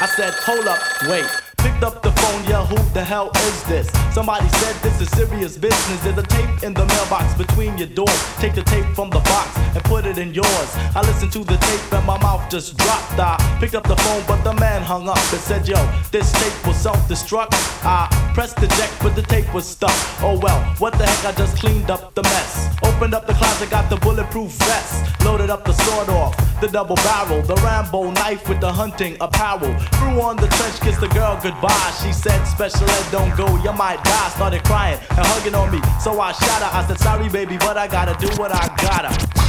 I 0.00 0.06
said, 0.06 0.32
hold 0.34 0.68
up, 0.68 0.78
wait. 1.08 1.26
Picked 1.74 1.86
up 1.86 2.02
the 2.02 2.12
phone, 2.12 2.44
yeah, 2.44 2.64
who 2.64 2.76
the 2.94 3.02
hell 3.02 3.32
is 3.34 3.64
this? 3.64 3.90
Somebody 4.14 4.48
said 4.48 4.76
this 4.76 5.00
is 5.00 5.10
serious 5.10 5.58
business. 5.58 6.04
There's 6.04 6.16
a 6.16 6.22
tape 6.22 6.62
in 6.62 6.72
the 6.72 6.86
mailbox 6.86 7.34
between 7.34 7.76
your 7.76 7.88
doors. 7.88 8.20
Take 8.36 8.54
the 8.54 8.62
tape 8.62 8.86
from 8.94 9.10
the 9.10 9.18
box 9.18 9.58
and 9.58 9.82
put 9.82 10.06
it 10.06 10.16
in 10.16 10.32
yours. 10.32 10.70
I 10.94 11.02
listened 11.02 11.32
to 11.32 11.40
the 11.40 11.56
tape 11.56 11.92
and 11.92 12.06
my 12.06 12.16
mouth 12.22 12.48
just 12.48 12.76
dropped. 12.76 13.18
I 13.18 13.36
picked 13.58 13.74
up 13.74 13.88
the 13.88 13.96
phone, 13.96 14.22
but 14.28 14.40
the 14.44 14.52
man 14.54 14.82
hung 14.82 15.08
up 15.08 15.18
and 15.18 15.40
said, 15.40 15.66
Yo, 15.66 15.74
this 16.12 16.30
tape 16.32 16.66
was 16.66 16.76
self 16.76 16.96
destruct. 17.08 17.54
I 17.84 18.06
pressed 18.34 18.56
the 18.56 18.68
jack, 18.68 18.92
but 19.02 19.16
the 19.16 19.22
tape 19.22 19.52
was 19.52 19.66
stuck. 19.66 19.98
Oh 20.22 20.38
well, 20.40 20.60
what 20.78 20.92
the 20.96 21.06
heck? 21.06 21.34
I 21.34 21.36
just 21.36 21.56
cleaned 21.58 21.90
up 21.90 22.14
the 22.14 22.22
mess. 22.22 22.68
Opened 22.84 23.14
up 23.14 23.26
the 23.26 23.34
closet, 23.34 23.70
got 23.70 23.90
the 23.90 23.96
bulletproof 23.96 24.52
vest. 24.62 25.24
Loaded 25.24 25.50
up 25.50 25.64
the 25.64 25.72
sword 25.72 26.08
off, 26.10 26.36
the 26.60 26.68
double 26.68 26.96
barrel, 26.96 27.42
the 27.42 27.56
Rambo 27.56 28.12
knife 28.12 28.48
with 28.48 28.60
the 28.60 28.70
hunting 28.70 29.16
apparel. 29.20 29.74
Threw 29.98 30.20
on 30.20 30.36
the 30.36 30.46
trench, 30.46 30.80
kissed 30.80 31.00
the 31.00 31.08
girl 31.08 31.36
goodbye. 31.42 31.63
She 32.02 32.12
said, 32.12 32.44
Special 32.44 32.88
Ed, 32.88 33.10
don't 33.10 33.34
go, 33.36 33.46
you 33.62 33.72
might 33.72 34.02
die. 34.04 34.28
Started 34.30 34.64
crying 34.64 34.98
and 35.10 35.26
hugging 35.26 35.54
on 35.54 35.70
me, 35.70 35.80
so 36.00 36.20
I 36.20 36.32
shot 36.32 36.62
her. 36.62 36.70
I 36.72 36.86
said, 36.86 36.98
Sorry, 36.98 37.28
baby, 37.28 37.56
but 37.58 37.76
I 37.76 37.86
gotta 37.88 38.14
do 38.24 38.28
what 38.40 38.52
I 38.52 38.66
gotta. 38.76 39.43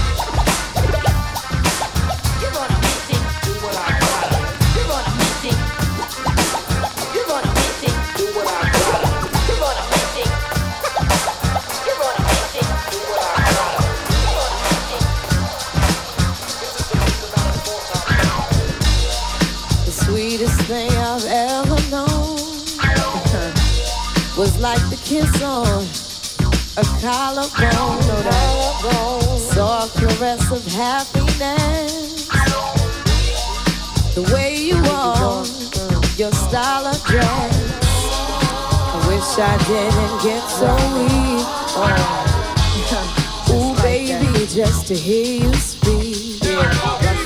Like 24.65 24.89
the 24.89 24.99
kiss 25.05 25.43
on 25.43 25.83
a 26.81 26.85
collarbone. 26.99 27.99
No, 28.89 29.37
soft 29.37 29.95
caress 29.95 30.51
of 30.51 30.65
happiness. 30.65 32.27
The 34.15 34.23
way 34.33 34.55
you 34.55 34.81
walk, 34.89 35.45
your 36.17 36.31
style 36.31 36.87
of 36.87 36.99
dress. 37.03 37.55
I 38.95 38.99
wish 39.07 39.29
I 39.37 39.55
didn't 39.69 40.17
get 40.27 40.43
so 40.59 40.73
weak. 40.95 41.45
Oh. 41.77 42.21
Ooh, 43.53 43.75
baby, 43.83 44.47
just 44.47 44.87
to 44.87 44.95
hear 44.95 45.43
you 45.43 45.53
speak. 45.53 46.41
Makes 46.41 47.24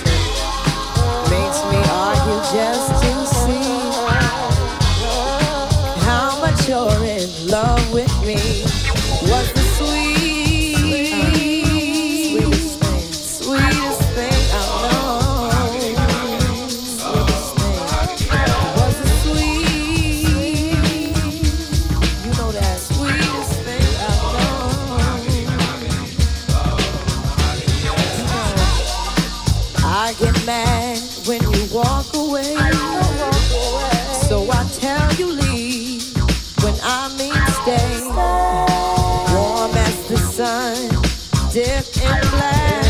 in 41.98 42.20
black. 42.30 42.86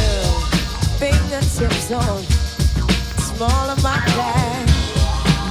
Fingertips 0.99 1.91
on 1.91 2.23
small 3.35 3.69
of 3.69 3.81
my 3.84 3.97
back. 4.17 4.67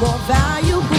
More 0.01 0.19
valuable 0.27 0.98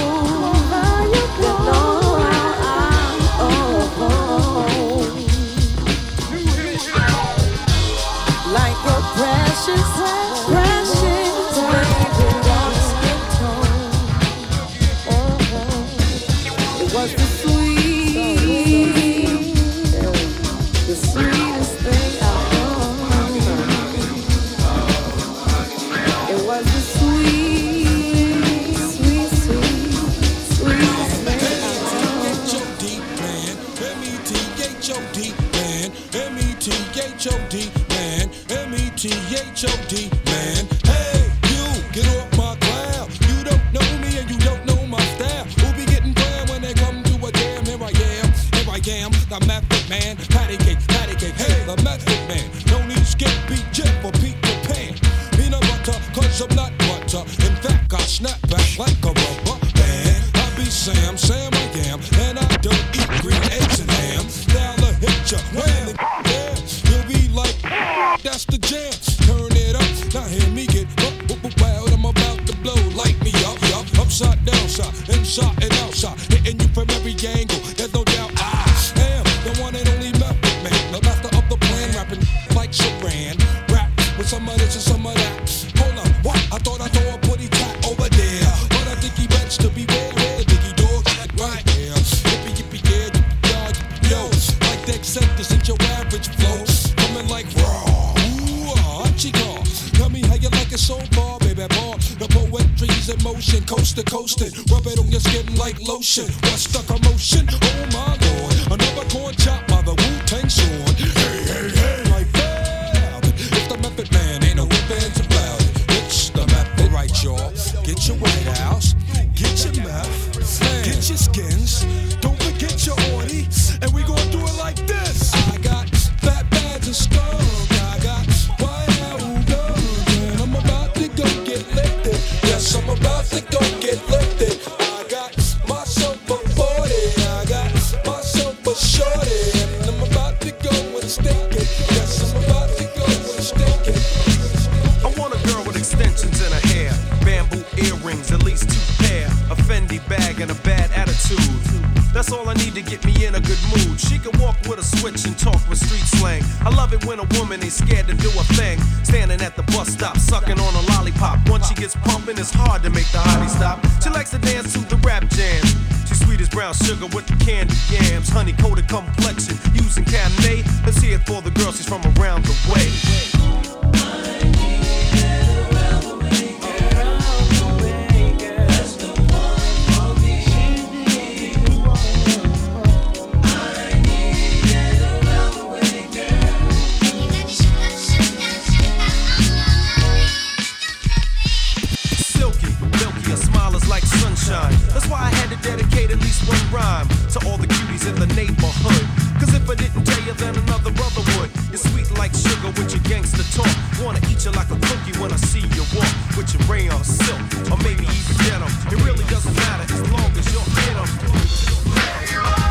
why 195.10 195.26
I 195.26 195.32
had 195.42 195.50
to 195.50 195.58
dedicate 195.66 196.12
at 196.12 196.20
least 196.22 196.48
one 196.48 196.62
rhyme 196.72 197.08
to 197.34 197.40
all 197.50 197.58
the 197.58 197.68
cuties 197.68 198.08
in 198.08 198.16
the 198.16 198.30
neighborhood. 198.38 199.06
Cause 199.42 199.52
if 199.54 199.66
I 199.68 199.76
didn't 199.76 200.06
tell 200.06 200.24
you, 200.24 200.34
then 200.34 200.56
another 200.56 200.92
brother 200.92 201.26
would. 201.36 201.50
You're 201.74 201.82
sweet 201.82 202.10
like 202.18 202.34
sugar 202.34 202.70
with 202.78 202.94
your 202.94 203.04
gangster 203.04 203.44
talk. 203.58 203.74
Wanna 204.00 204.22
eat 204.30 204.46
you 204.46 204.52
like 204.52 204.70
a 204.70 204.80
cookie 204.88 205.18
when 205.20 205.34
I 205.34 205.38
see 205.50 205.66
you 205.76 205.84
walk 205.98 206.14
with 206.38 206.54
your 206.54 206.64
rayon 206.70 207.04
silk, 207.04 207.42
or 207.74 207.78
maybe 207.82 208.06
even 208.06 208.36
denim. 208.46 208.72
It 208.94 209.02
really 209.04 209.26
doesn't 209.34 209.56
matter 209.56 209.86
as 209.90 210.02
long 210.14 210.30
as 210.38 210.46
you're 210.54 210.70
in 210.88 210.96
'em. 211.02 212.69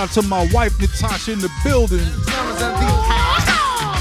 Out 0.00 0.10
to 0.12 0.22
my 0.22 0.48
wife 0.54 0.80
Natasha 0.80 1.32
in 1.32 1.40
the 1.40 1.50
building. 1.62 2.00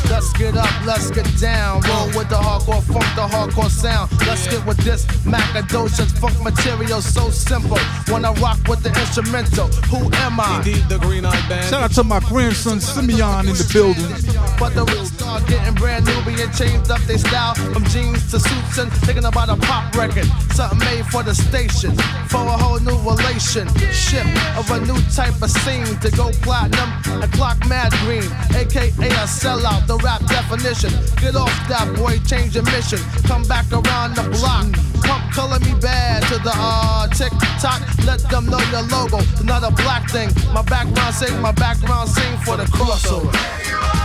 Let's 0.10 0.32
get 0.34 0.56
up, 0.56 0.86
let's 0.86 1.12
get 1.12 1.28
down. 1.40 1.82
Roll 1.82 2.08
with 2.08 2.30
the 2.30 2.36
hardcore 2.36 2.82
funk, 2.84 3.06
the 3.16 3.28
hardcore 3.28 3.70
sound. 3.70 4.10
Let's 4.26 4.48
get 4.48 4.66
with 4.66 4.78
this 4.78 5.06
Macadocious 5.26 6.12
funk 6.18 6.42
material, 6.42 7.02
so 7.02 7.30
simple. 7.30 7.78
Wanna 8.08 8.32
rock 8.40 8.60
with 8.70 8.82
the 8.82 8.90
instrumental. 8.90 9.68
Who 9.92 10.10
am 10.16 10.40
I? 10.40 10.58
Indeed, 10.58 10.88
the 10.88 11.00
Green 11.00 11.26
Eye 11.26 11.50
Band. 11.50 11.70
Shout 11.70 11.84
out 11.84 11.92
to 11.92 12.04
my 12.04 12.22
grandson 12.22 12.80
Simeon 12.80 13.48
in 13.48 13.56
the 13.56 13.70
building. 13.74 14.10
But 14.58 14.76
the 14.76 14.86
rich 14.86 15.12
start 15.40 15.50
getting 15.50 15.76
brand 15.76 16.06
new, 16.06 16.22
being 16.26 16.52
changed 16.52 16.92
up 16.92 17.02
their 17.02 17.18
style 17.18 17.56
from 17.56 17.84
jeans 17.86 18.32
to 18.32 18.40
suits 18.40 18.78
and 18.78 18.92
thinking 19.06 19.26
about 19.26 19.50
a 19.50 19.56
pop 19.56 19.94
record. 19.96 20.26
Something 20.54 20.80
made 20.80 21.06
for 21.06 21.24
the 21.24 21.34
station, 21.34 21.96
for 22.28 22.42
a 22.42 22.58
whole 22.58 22.80
new 22.80 22.98
relationship 22.98 24.26
of 24.58 24.70
a 24.72 24.80
new 24.86 25.00
type 25.14 25.42
of 25.42 25.50
scene 25.50 26.00
to 26.00 26.12
go 26.12 26.32
platinum 26.42 26.90
and 27.22 27.32
clock 27.34 27.58
mad 27.68 27.92
green, 28.06 28.30
aka 28.56 28.90
a 28.90 29.28
sellout, 29.28 29.88
the 29.88 29.98
rap 29.98 30.22
definition. 30.26 30.92
Get 31.22 31.36
off 31.36 31.54
that 31.68 31.88
boy, 31.96 32.20
change 32.26 32.56
your 32.56 32.66
mission, 32.66 33.00
come 33.24 33.44
back 33.44 33.72
around 33.72 34.16
the 34.16 34.24
block. 34.38 34.68
Pump 35.04 35.32
Color 35.34 35.60
Me 35.60 35.74
Badd 35.80 36.28
to 36.30 36.38
the 36.44 36.54
uh 36.54 37.08
tick 37.08 37.32
tock, 37.60 37.82
let 38.06 38.20
them 38.30 38.46
know 38.46 38.62
your 38.72 38.84
logo, 38.84 39.20
not 39.44 39.64
a 39.64 39.72
black 39.84 40.10
thing. 40.10 40.30
My 40.54 40.62
background 40.62 41.16
sing, 41.16 41.42
my 41.42 41.52
background 41.52 42.10
sing 42.10 42.38
for 42.40 42.58
the 42.58 42.66
crossover. 42.66 43.99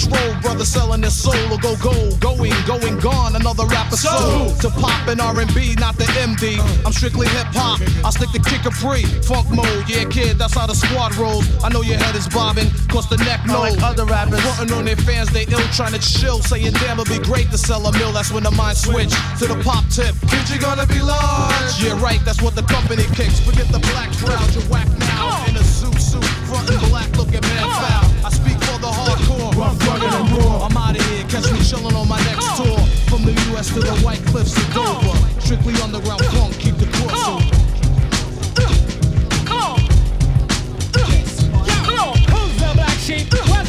Control, 0.00 0.40
brother 0.40 0.64
selling 0.64 1.00
their 1.00 1.10
soul 1.10 1.36
will 1.48 1.58
go 1.58 1.76
gold, 1.76 2.20
going, 2.20 2.52
going, 2.66 2.98
gone. 2.98 3.36
Another 3.36 3.64
rapper 3.66 3.96
soul 3.96 4.54
to 4.56 4.70
pop 4.70 5.08
and 5.08 5.20
R&B, 5.20 5.74
not 5.78 5.96
the 5.96 6.04
MD. 6.20 6.58
I'm 6.84 6.92
strictly 6.92 7.28
hip 7.28 7.48
hop. 7.52 7.80
I 8.04 8.10
stick 8.10 8.30
to 8.32 8.40
kick 8.48 8.64
a 8.66 8.70
free, 8.70 9.04
funk 9.22 9.50
mode. 9.50 9.88
Yeah, 9.88 10.04
kid, 10.04 10.38
that's 10.38 10.54
how 10.54 10.66
the 10.66 10.74
squad 10.74 11.14
rolls. 11.16 11.46
I 11.62 11.68
know 11.68 11.82
your 11.82 11.98
head 11.98 12.14
is 12.14 12.28
bobbing, 12.28 12.70
cause 12.88 13.08
the 13.08 13.16
neck 13.18 13.46
knows. 13.46 13.76
Like 13.76 13.82
other 13.82 14.04
rappers, 14.04 14.40
frontin' 14.40 14.72
on 14.72 14.84
their 14.84 14.96
fans, 14.96 15.30
they 15.30 15.44
ill 15.44 15.60
trying 15.72 15.92
to 15.92 16.00
chill, 16.00 16.40
saying 16.40 16.72
damn, 16.80 16.98
it'd 17.00 17.10
be 17.10 17.22
great 17.24 17.50
to 17.50 17.58
sell 17.58 17.86
a 17.86 17.92
mill. 17.92 18.12
That's 18.12 18.32
when 18.32 18.44
the 18.44 18.50
mind 18.52 18.78
switch 18.78 19.12
to 19.38 19.46
the 19.46 19.60
pop 19.64 19.84
tip. 19.88 20.14
Kid, 20.28 20.48
you 20.50 20.60
gonna 20.60 20.86
be 20.86 21.00
large. 21.00 21.82
Yeah, 21.82 22.00
right. 22.00 22.20
That's 22.24 22.42
what 22.42 22.54
the 22.54 22.62
company 22.62 23.04
kicks. 23.14 23.40
Forget 23.40 23.68
the 23.68 23.80
black 23.92 24.10
crowd, 24.16 24.54
you're 24.54 24.64
whack 24.70 24.88
now. 24.98 25.44
In 25.48 25.56
a 25.56 25.64
suit, 25.64 26.00
suit, 26.00 26.24
frontin' 26.48 26.78
black, 26.90 27.10
looking 27.16 27.42
mad 27.42 27.68
foul. 27.68 28.26
I 28.26 28.30
speak 28.30 28.59
rugged, 29.86 30.12
and 30.12 30.30
raw. 30.38 30.66
I'm 30.66 30.76
out 30.76 30.96
of 30.96 31.02
here. 31.06 31.24
Catch 31.24 31.50
me 31.52 31.58
chillin' 31.58 31.94
on 31.94 32.08
my 32.08 32.20
next 32.24 32.56
tour. 32.56 32.78
From 33.08 33.24
the 33.24 33.32
U.S. 33.50 33.68
to 33.74 33.80
the 33.80 33.94
White 34.04 34.24
Cliffs 34.26 34.56
of 34.56 34.74
Dover. 34.74 35.16
Strictly 35.40 35.74
underground 35.82 36.24
funk, 36.26 36.58
keep 36.58 36.76
the 36.76 36.86
crossover. 36.86 37.60
Who's 42.30 42.56
the 42.60 42.72
black 42.74 42.98
sheep? 42.98 43.59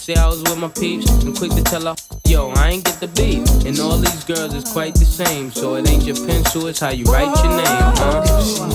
Say 0.00 0.14
I 0.14 0.26
was 0.26 0.42
with 0.42 0.58
my 0.58 0.68
peeps. 0.68 1.10
And 1.24 1.36
quick 1.36 1.52
to 1.52 1.62
tell 1.62 1.84
her, 1.84 1.96
yo, 2.26 2.50
I 2.50 2.70
ain't 2.70 2.84
get 2.84 3.00
the 3.00 3.08
beat. 3.08 3.46
And 3.66 3.78
all 3.78 3.98
these 3.98 4.24
girls 4.24 4.54
is 4.54 4.64
quite 4.64 4.94
the 4.94 5.04
same. 5.04 5.50
So 5.50 5.74
it 5.76 5.88
ain't 5.88 6.04
your 6.04 6.16
pencil, 6.26 6.66
it's 6.66 6.80
how 6.80 6.90
you 6.90 7.04
write 7.04 7.36
your 7.44 7.52
name, 7.52 7.66
huh? 8.00 8.69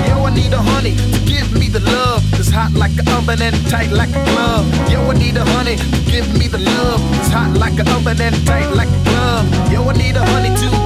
Yo, 0.07 0.24
I 0.24 0.34
need 0.36 0.53
a 0.53 0.61
honey 0.61 0.95
to 0.95 1.20
give 1.26 1.52
me 1.57 1.68
the 1.68 1.80
love. 1.80 2.24
It's 2.40 2.49
hot 2.49 2.74
like 2.74 2.91
an 2.99 3.07
oven 3.10 3.41
and 3.41 3.56
tight 3.70 3.91
like 3.91 4.10
a 4.10 4.24
glove. 4.26 4.65
Yo, 4.91 5.02
I 5.10 5.14
need 5.18 5.38
a 5.38 5.45
honey 5.45 5.78
to 5.78 6.11
give 6.11 6.32
me 6.38 6.48
the 6.48 6.60
love. 6.60 7.02
It's 7.20 7.30
hot 7.30 7.57
like 7.57 7.80
an 7.80 7.88
oven 7.90 8.22
and 8.22 8.36
tight 8.45 8.70
like 8.76 8.90
a 8.90 9.03
glove. 9.10 9.72
Yo, 9.72 9.84
I 9.90 9.94
need 9.94 10.15
a 10.15 10.26
honey 10.26 10.49
to 10.49 10.82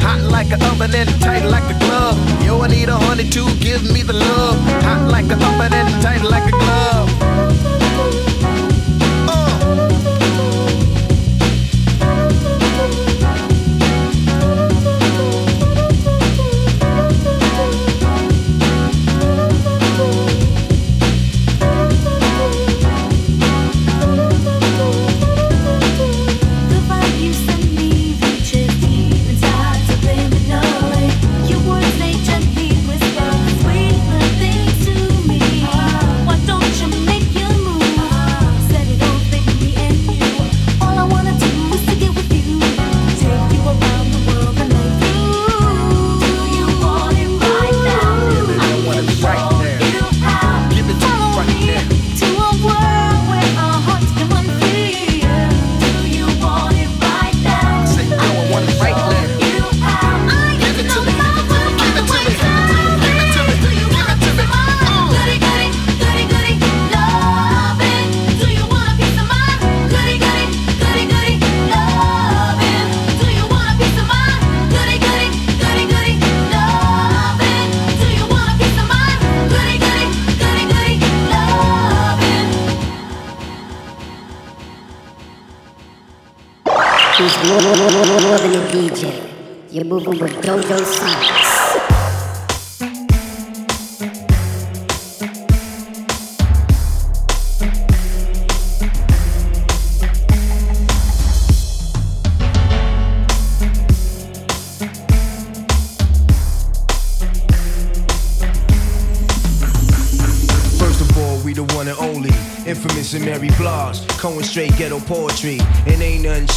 Hot 0.00 0.20
like 0.30 0.50
an 0.52 0.62
oven 0.62 0.94
and 0.94 1.08
tight 1.20 1.44
like 1.44 1.64
a 1.74 1.78
glove. 1.78 2.18
Yo, 2.44 2.60
I 2.60 2.68
need 2.68 2.88
a 2.88 2.96
honey 2.96 3.28
to 3.30 3.42
give 3.58 3.82
me 3.92 4.02
the 4.02 4.14
love. 4.14 4.58
Hot 4.82 5.10
like 5.10 5.26
an 5.26 5.42
oven 5.42 5.72
and 5.72 6.02
tight 6.02 6.22
like 6.22 6.46
a 6.46 6.56
glove. 6.62 7.47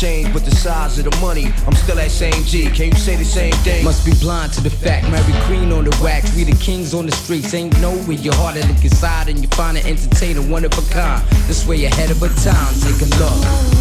Changed 0.02 0.34
but 0.34 0.44
the 0.44 0.56
size 0.56 0.98
of 0.98 1.06
the 1.06 1.15
money. 1.22 1.53
I'm 1.68 1.76
still 1.76 1.95
that 1.98 2.10
same 2.10 2.44
G. 2.45 2.72
Can 2.72 2.88
you 2.88 2.95
say 2.95 3.15
the 3.15 3.23
same 3.23 3.53
thing? 3.61 3.86
Must 3.86 4.03
be 4.03 4.14
blind 4.19 4.52
to 4.53 4.61
the 4.61 4.69
fact. 4.72 5.07
Mary 5.11 5.34
Queen 5.45 5.72
on 5.72 5.84
the 5.84 5.95
wax. 6.02 6.36
We 6.36 6.44
the 6.44 6.57
kings 6.57 6.95
on 6.95 7.06
the 7.06 7.11
streets. 7.11 7.53
Ain't 7.53 7.80
no 7.82 7.91
where 8.06 8.18
your 8.18 8.34
heart 8.34 8.56
to 8.56 8.68
look 8.68 8.84
inside 8.84 9.30
and 9.30 9.40
you 9.40 9.48
find 9.49 9.78
an 9.78 9.86
entertainer, 9.86 10.41
one 10.41 10.65
of 10.65 10.73
a 10.73 10.91
kind. 10.91 11.23
This 11.48 11.68
way 11.68 11.86
ahead 11.86 12.10
of 12.10 12.23
a 12.23 12.30
time. 12.30 12.73
Take 12.82 12.99
a 12.99 13.10
look. 13.19 13.81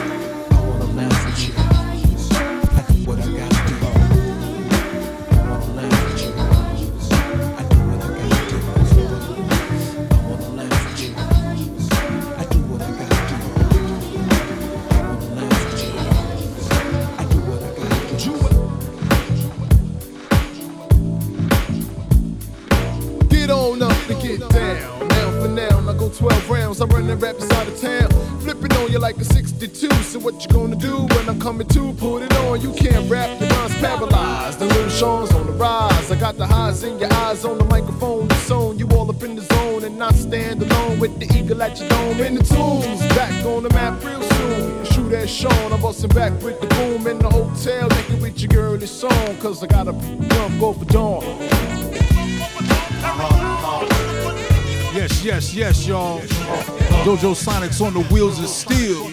Jojo 57.03 57.35
Sonic's 57.35 57.81
on 57.81 57.93
the 57.93 58.01
wheels 58.13 58.37
of 58.37 58.47
steel. 58.47 59.03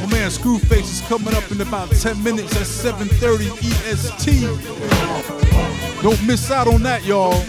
My 0.00 0.06
man 0.10 0.30
Screwface 0.30 0.90
is 0.90 1.00
coming 1.02 1.32
up 1.32 1.48
in 1.52 1.60
about 1.60 1.92
10 1.92 2.20
minutes 2.24 2.56
at 2.56 2.66
7:30 2.66 3.46
EST. 3.62 4.42
Don't 6.02 6.20
miss 6.26 6.50
out 6.50 6.66
on 6.66 6.82
that, 6.82 7.04
y'all. 7.04 7.44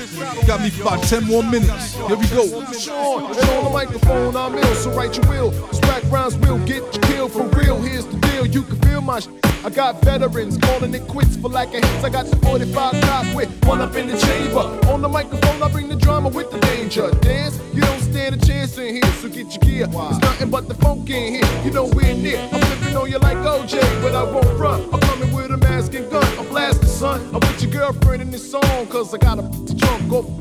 Got 0.46 0.62
me 0.62 0.70
for 0.70 0.84
about 0.84 1.02
10 1.04 1.24
more 1.24 1.42
minutes. 1.42 1.96
Here 1.96 2.16
we 2.16 2.28
go. 2.28 2.44
And 2.44 3.50
on 3.50 3.64
the 3.64 3.70
microphone 3.74 4.38
I'm 4.38 4.56
ill, 4.56 4.76
so 4.76 4.92
write 4.92 5.18
your 5.18 5.28
will. 5.28 5.52
Sprack 5.74 6.04
rounds 6.12 6.38
will 6.38 6.60
get 6.60 6.84
you 6.94 7.02
killed 7.02 7.32
for 7.32 7.48
real. 7.58 7.82
Here's 7.82 8.06
the 8.06 8.18
deal, 8.20 8.46
you 8.46 8.62
can 8.62 8.80
feel 8.82 9.02
my 9.02 9.20
sh- 9.20 9.30
I 9.66 9.70
got 9.70 10.02
veterans 10.04 10.58
calling 10.58 10.94
it 10.94 11.08
quits 11.08 11.38
for 11.38 11.50
lack 11.50 11.70
of 11.70 11.84
hits. 11.84 12.04
I 12.04 12.10
got 12.10 12.26
the 12.28 12.36
45 12.46 13.02
cock 13.02 13.26
with 13.34 13.50
one 13.66 13.82
up 13.82 13.96
in 13.96 14.08
the 14.08 14.18
chamber. 14.18 14.60
On 14.92 15.02
the 15.02 15.10
microphone, 15.10 15.64
I 15.64 15.72
bring 15.72 15.88
the 15.88 15.96
drama 15.96 16.30
with 16.30 16.52
the 16.52 16.60
danger. 16.94 17.20
Dance, 17.20 17.60
you 17.74 17.82
don't 17.82 17.99
stand 17.99 18.36
a 18.36 18.45
chance 18.45 18.78
in 18.78 18.95
here, 18.95 19.14
so 19.14 19.28
get 19.28 19.53
your 19.53 19.61
gear. 19.61 19.88
It's 19.90 20.20
nothing 20.20 20.49
but 20.49 20.68
the 20.68 20.76
funk 20.76 21.10
in 21.10 21.34
here. 21.34 21.64
You 21.64 21.72
know 21.72 21.86
we're 21.86 22.14
near. 22.14 22.38
I'm 22.52 22.61
flipping 22.61 22.95
on 22.95 23.10
you 23.10 23.18
like 23.20 23.38
OJ, 23.38 24.02
but 24.02 24.15
I 24.15 24.24
won't 24.24 24.60
run. 24.60 24.82
I'm 24.94 24.99
coming 25.02 25.34
with 25.34 25.52
a 25.52 25.57
mask 25.57 25.94
and 25.94 26.10
gun. 26.10 26.26
I'm 26.38 26.48
blasting, 26.48 26.88
son. 26.88 27.22
I'm 27.28 27.40
with 27.40 27.61
your 27.64 27.72
girlfriend 27.72 28.22
in 28.22 28.32
this 28.32 28.49
song, 28.49 28.88
cause 28.88 29.14
I 29.14 29.18
got 29.18 29.40
a 29.40 29.44
trunk 29.76 30.10
go 30.10 30.24
for 30.24 30.40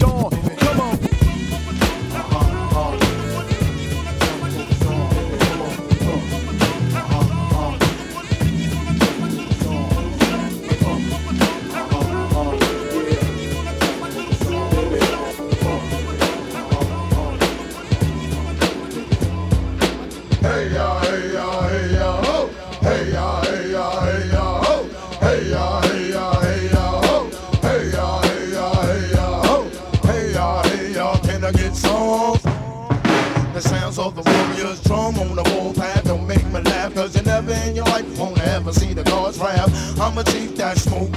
of 34.03 34.17
the 34.17 34.23
warrior's 34.23 34.83
drum 34.83 35.19
on 35.19 35.37
the 35.37 35.43
warpath 35.55 36.05
don't 36.05 36.27
make 36.27 36.45
me 36.47 36.61
laugh 36.63 36.93
Cause 36.95 37.15
you 37.15 37.23
never 37.23 37.53
in 37.53 37.77
your 37.77 37.85
life 37.85 38.19
won't 38.19 38.41
ever 38.41 38.73
see 38.73 38.95
the 38.95 39.05
gods 39.05 39.39
rap 39.39 39.71
I'm 40.01 40.19
a 40.19 40.25
chief 40.25 40.57
that 40.57 40.77
smoke, 40.79 41.11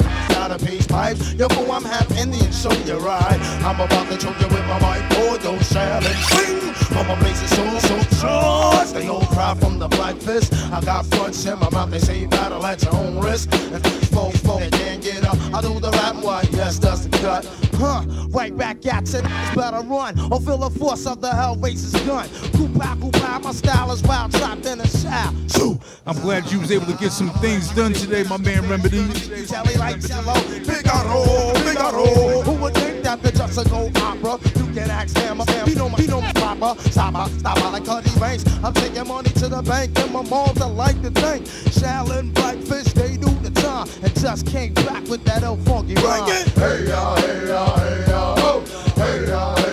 got 1.06 1.12
a 1.12 1.18
peace 1.18 1.34
pipe 1.36 1.40
Yo, 1.40 1.72
I'm 1.72 1.84
half 1.84 2.10
Indian, 2.18 2.52
show 2.52 2.72
you're 2.86 3.00
right. 3.00 3.40
I'm 3.64 3.80
about 3.80 4.10
to 4.10 4.18
choke 4.18 4.40
you 4.40 4.48
with 4.48 4.66
my 4.66 5.08
oh, 5.12 5.38
don't 5.42 5.64
shout 5.64 6.06
and 6.06 6.18
swing. 6.26 6.74
Mama 6.94 7.16
place 7.18 7.42
is 7.42 7.50
so, 7.56 7.80
so 7.80 8.20
charged 8.22 8.94
They 8.94 9.08
all 9.08 9.26
cry 9.26 9.54
from 9.56 9.80
the 9.80 9.88
black 9.88 10.16
fist. 10.18 10.54
I 10.72 10.82
got 10.82 11.06
fronts 11.08 11.46
in 11.46 11.60
my 11.60 11.70
mouth, 11.70 11.92
they 11.92 12.00
say 12.00 12.20
you 12.20 12.28
battle 12.28 12.66
at 12.66 12.84
your 12.84 12.96
own 12.96 13.20
risk. 13.20 13.54
And 13.54 13.84
these 13.84 14.10
folks, 14.10 14.40
folks, 14.40 14.64
they 14.64 14.70
can't 14.70 15.04
get 15.04 15.26
up. 15.26 15.38
I 15.54 15.62
do 15.62 15.80
the 15.80 15.92
rap, 15.92 16.16
why, 16.24 16.44
yes, 16.52 16.80
that's 16.80 17.06
the 17.06 17.10
cut 17.18 17.46
Huh, 17.76 18.04
right 18.30 18.56
back 18.56 18.86
at 18.86 19.12
you, 19.14 19.22
better 19.56 19.82
run 19.82 20.20
Or 20.32 20.40
feel 20.40 20.58
the 20.58 20.70
force 20.70 21.06
of 21.06 21.22
the 21.22 21.32
hell 21.32 21.56
race's 21.56 21.94
gun 22.06 22.28
Kupa, 22.56 22.75
kupa, 22.80 23.42
my 23.44 23.52
style 23.52 23.92
is 23.92 24.04
wild, 24.04 24.32
trapped 24.34 24.66
in 24.66 24.80
a 24.80 24.88
Shoo, 24.88 25.80
I'm 26.06 26.20
glad 26.22 26.52
you 26.52 26.60
was 26.60 26.72
able 26.72 26.86
to 26.88 26.98
get 26.98 27.12
some 27.12 27.30
things 27.40 27.70
done 27.76 27.94
today, 27.94 28.24
my 28.24 28.38
man 28.38 28.68
Remedy. 28.68 29.08
Telly 29.46 29.76
like 29.76 30.02
Cello, 30.02 30.34
Figaro, 30.34 31.54
Figaro. 31.56 32.42
Who 32.42 32.52
would 32.64 32.74
think 32.76 33.04
that 33.04 33.22
the 33.22 33.32
just 33.32 33.58
a 33.58 33.70
go 33.70 33.92
opera? 34.02 34.40
You 34.58 34.74
can 34.74 34.90
ask 34.90 35.16
him. 35.18 35.40
He 35.68 35.76
know 35.76 35.90
my, 35.90 35.98
he 35.98 36.08
know 36.08 36.22
my 36.22 36.34
proper. 36.34 36.80
Stop, 36.90 37.30
stop, 37.30 37.72
like 37.72 37.86
Cutty 37.86 38.20
Ranks. 38.20 38.46
I'm 38.64 38.74
taking 38.74 39.08
money 39.08 39.30
to 39.30 39.48
the 39.48 39.62
bank, 39.62 39.98
and 40.00 40.12
my 40.12 40.22
moms 40.24 40.62
I 40.62 40.68
like 40.68 41.02
to 41.04 41.12
thank. 41.12 41.46
Shallon, 41.46 42.34
Blackfish, 42.34 42.94
they 42.94 43.18
do 43.18 43.30
the 43.42 43.52
time, 43.62 43.88
and 44.04 44.20
just 44.20 44.48
came 44.48 44.74
back 44.74 45.04
with 45.08 45.24
that 45.26 45.44
old 45.44 45.60
funky 45.66 45.96
rhyme. 45.96 46.30
Hey 46.56 46.88
ya, 46.88 47.16
hey 47.16 47.48
ya, 47.48 47.78
hey 47.78 48.06
ya, 48.08 48.36
ho. 48.36 48.64
Hey 48.96 49.28
ya, 49.28 49.65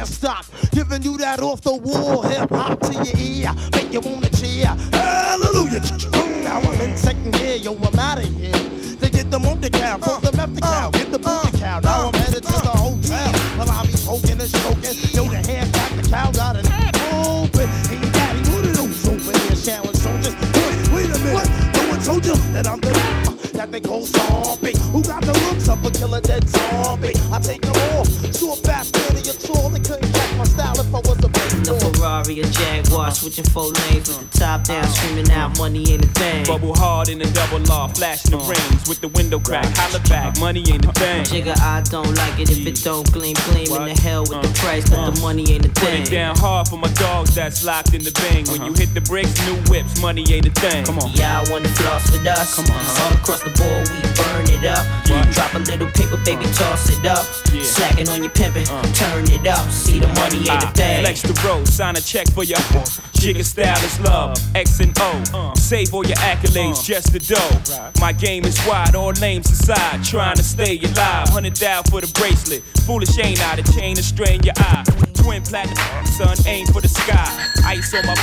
Can't 0.00 0.08
stop 0.08 0.46
giving 0.72 1.02
you 1.02 1.18
that 1.18 1.40
off 1.40 1.60
the 1.60 1.74
wall 1.74 2.22
hip 2.22 2.48
hop 2.48 2.80
to 2.80 2.92
your 3.04 3.18
ear, 3.18 3.52
make 3.74 3.92
you 3.92 4.00
wanna 4.00 4.30
cheer. 4.30 4.72
Hallelujah. 4.96 5.82
Now 6.42 6.58
I'm 6.58 6.80
in 6.80 6.96
second 6.96 7.34
gear, 7.34 7.56
yo, 7.56 7.74
I'm 7.76 7.98
out 7.98 8.16
of 8.16 8.24
here. 8.24 8.50
They 8.96 9.10
get 9.10 9.30
the 9.30 9.38
monkey 9.38 9.68
cow, 9.68 9.98
from 9.98 10.22
the 10.22 10.32
meth 10.32 10.58
cow, 10.58 10.88
get 10.88 11.12
the 11.12 11.18
booty 11.18 11.58
cow. 11.58 11.80
Now 11.80 12.08
I'm 12.08 12.14
headed 12.14 12.42
to 12.44 12.50
the 12.50 12.72
hotel. 12.80 13.32
Well, 13.58 13.70
I'll 13.70 13.86
be 13.86 13.92
poking 13.92 14.40
and 14.40 14.48
stroking. 14.48 14.96
Yo, 15.12 15.28
the 15.28 15.36
hair 15.46 15.68
got 15.70 15.90
the 15.92 16.08
cow 16.08 16.32
got 16.32 16.56
an 16.56 16.64
open. 17.12 17.68
Hey, 17.92 18.00
daddy, 18.10 18.40
what 18.52 18.64
are 18.64 18.72
those 18.72 19.06
over 19.06 19.32
there, 19.32 19.54
showering 19.54 19.94
soldiers? 20.00 20.34
Wait, 20.56 20.88
wait 20.96 21.10
a 21.12 21.18
minute. 21.20 21.50
No 21.76 21.88
one 21.90 22.00
told 22.00 22.24
you 22.24 22.36
that 22.56 22.66
I'm 22.66 22.80
the 22.80 23.40
that 23.52 23.70
they 23.70 23.80
call 23.80 24.06
zombie. 24.06 24.72
Who 24.92 25.02
got 25.02 25.20
the 25.20 25.34
looks 25.44 25.68
of 25.68 25.84
a 25.84 25.90
killer 25.90 26.22
dead 26.22 26.48
zombie? 26.48 27.12
I 27.30 27.38
take 27.40 27.60
them 27.60 27.76
all. 27.92 28.06
So 28.32 28.56
The 32.30 32.42
Ferrari 32.42 32.89
Jaguar, 33.00 33.14
switching 33.14 33.44
four 33.44 33.64
lanes 33.64 34.08
with 34.08 34.30
the 34.30 34.38
top 34.38 34.64
down, 34.64 34.84
screaming 34.88 35.30
out 35.30 35.56
money 35.58 35.90
ain't 35.90 36.04
a 36.04 36.08
thing. 36.08 36.44
Bubble 36.44 36.74
hard 36.74 37.08
in 37.08 37.20
a 37.22 37.30
double 37.32 37.60
law, 37.60 37.88
flashing 37.88 38.32
the 38.32 38.38
rings 38.38 38.88
with 38.88 39.00
the 39.00 39.08
window 39.08 39.38
crack. 39.38 39.66
Holla 39.76 40.00
back, 40.08 40.38
money 40.38 40.60
ain't 40.70 40.84
a 40.84 40.92
thing. 40.92 41.24
Jigga, 41.24 41.58
I 41.60 41.82
don't 41.82 42.14
like 42.16 42.38
it 42.38 42.50
if 42.50 42.66
it 42.66 42.82
don't 42.84 43.10
gleam, 43.12 43.36
gleam 43.48 43.72
in 43.72 43.94
the 43.94 44.00
hell 44.00 44.22
with 44.22 44.42
the 44.42 44.48
uh, 44.48 44.60
price, 44.60 44.88
but 44.90 45.10
the 45.10 45.20
uh. 45.20 45.22
money 45.22 45.50
ain't 45.52 45.66
a 45.66 45.68
Put 45.68 45.88
thing. 45.88 46.02
it 46.02 46.10
down 46.10 46.36
hard 46.36 46.68
for 46.68 46.76
my 46.76 46.92
dogs 46.94 47.34
that's 47.34 47.64
locked 47.64 47.94
in 47.94 48.04
the 48.04 48.12
bang. 48.12 48.44
When 48.52 48.62
you 48.62 48.72
uh-huh. 48.72 48.84
hit 48.84 48.94
the 48.94 49.00
bricks, 49.00 49.34
new 49.46 49.56
whips, 49.72 50.00
money 50.00 50.24
ain't 50.32 50.46
a 50.46 50.52
thing. 50.60 50.84
Come 50.84 50.98
on. 50.98 51.10
Yeah, 51.12 51.40
I 51.40 51.50
wanna 51.50 51.68
floss 51.68 52.10
with 52.12 52.26
us. 52.26 52.56
Come 52.56 52.68
on, 52.68 52.84
all 53.00 53.12
across 53.14 53.42
the 53.42 53.50
board, 53.56 53.88
we 53.88 54.00
burn 54.12 54.44
it 54.52 54.64
up. 54.68 54.84
Drop 55.32 55.54
a 55.54 55.58
little 55.58 55.88
paper, 55.96 56.18
baby, 56.24 56.44
uh. 56.44 56.52
toss 56.52 56.90
it 56.90 57.06
up. 57.06 57.24
Slacking 57.64 58.08
on 58.08 58.22
your 58.22 58.32
pimpin', 58.32 58.66
turn 58.94 59.24
it 59.30 59.46
up. 59.46 59.70
See 59.70 60.00
the 60.00 60.08
money 60.20 60.38
ain't 60.38 60.64
a 60.64 60.68
ah. 60.68 60.72
thing. 60.74 61.04
Flex 61.04 61.22
the 61.22 61.34
road, 61.46 61.66
sign 61.66 61.96
a 61.96 62.00
check 62.00 62.28
for 62.32 62.44
your 62.44 62.58
Jigga 63.20 63.44
style 63.44 63.84
is 63.84 64.00
love, 64.00 64.38
X 64.54 64.80
and 64.80 64.96
O. 64.98 65.52
Save 65.54 65.92
all 65.92 66.06
your 66.06 66.16
accolades, 66.16 66.82
just 66.82 67.12
the 67.12 67.18
dough. 67.18 67.90
My 68.00 68.12
game 68.12 68.46
is 68.46 68.58
wide, 68.66 68.94
all 68.94 69.12
names 69.12 69.50
aside. 69.50 70.02
Trying 70.02 70.36
to 70.36 70.42
stay 70.42 70.78
alive. 70.78 71.28
Hundred 71.28 71.54
thou 71.56 71.82
for 71.82 72.00
the 72.00 72.10
bracelet. 72.18 72.62
Foolish 72.86 73.18
ain't 73.18 73.46
I, 73.46 73.56
the 73.56 73.72
chain 73.78 73.96
to 73.96 74.02
strain 74.02 74.42
your 74.42 74.54
eye. 74.56 75.09
Twin 75.22 75.42
platinum, 75.42 76.06
son, 76.06 76.36
aim 76.46 76.66
for 76.66 76.80
the 76.80 76.88
sky. 76.88 77.28
Ice 77.64 77.94
on 77.94 78.06
my 78.06 78.14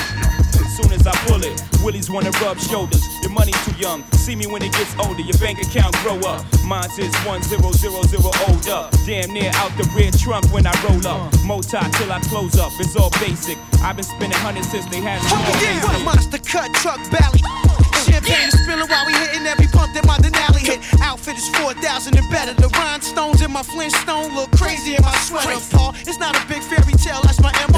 as 0.59 0.75
soon 0.75 0.91
as 0.91 1.05
I 1.07 1.15
pull 1.27 1.43
it. 1.43 1.61
Willies 1.83 2.09
wanna 2.09 2.31
rub 2.41 2.59
shoulders. 2.59 3.03
Your 3.21 3.31
money 3.31 3.51
too 3.65 3.75
young. 3.77 4.03
See 4.13 4.35
me 4.35 4.47
when 4.47 4.61
it 4.61 4.71
gets 4.73 4.93
older. 4.99 5.21
Your 5.21 5.37
bank 5.37 5.59
account 5.61 5.95
grow 6.03 6.19
up. 6.21 6.43
Mine 6.65 6.89
says 6.89 7.13
one 7.25 7.41
zero 7.43 7.71
zero 7.71 8.01
zero 8.03 8.31
old 8.47 8.67
up. 8.67 8.91
Damn 9.05 9.31
near 9.31 9.51
out 9.55 9.71
the 9.77 9.89
rear 9.95 10.11
trunk 10.11 10.51
when 10.51 10.65
I 10.65 10.73
roll 10.89 11.05
up. 11.07 11.33
Moti 11.43 11.77
till 11.93 12.11
I 12.11 12.19
close 12.21 12.57
up. 12.57 12.71
It's 12.79 12.95
all 12.95 13.11
basic. 13.21 13.57
I've 13.81 13.95
been 13.95 14.03
spending 14.03 14.39
hundreds 14.39 14.69
since 14.69 14.85
they 14.85 15.01
had 15.01 15.19
Oh 15.23 15.59
yeah, 15.61 16.03
monster 16.03 16.39
cut 16.39 16.73
truck 16.75 16.99
belly. 17.11 17.76
Champagne 18.17 18.47
is 18.49 18.57
spilling 18.63 18.89
while 18.89 19.05
we 19.05 19.13
hitting 19.13 19.45
every 19.45 19.67
pump 19.67 19.93
that 19.93 20.01
my 20.07 20.17
Denali 20.17 20.65
hit. 20.65 20.81
Outfit 21.01 21.37
is 21.37 21.47
4,000 21.53 22.17
and 22.17 22.29
better. 22.31 22.53
The 22.57 22.67
rhinestones 22.73 23.43
in 23.45 23.51
my 23.51 23.61
Flintstone 23.61 24.33
look 24.33 24.49
crazy 24.57 24.95
in 24.95 25.03
my 25.05 25.13
sweater. 25.21 25.61
Paul, 25.69 25.93
it's 26.01 26.17
not 26.17 26.33
a 26.33 26.41
big 26.49 26.63
fairy 26.65 26.97
tale, 26.97 27.21
that's 27.21 27.37
my 27.45 27.53
MO. 27.69 27.77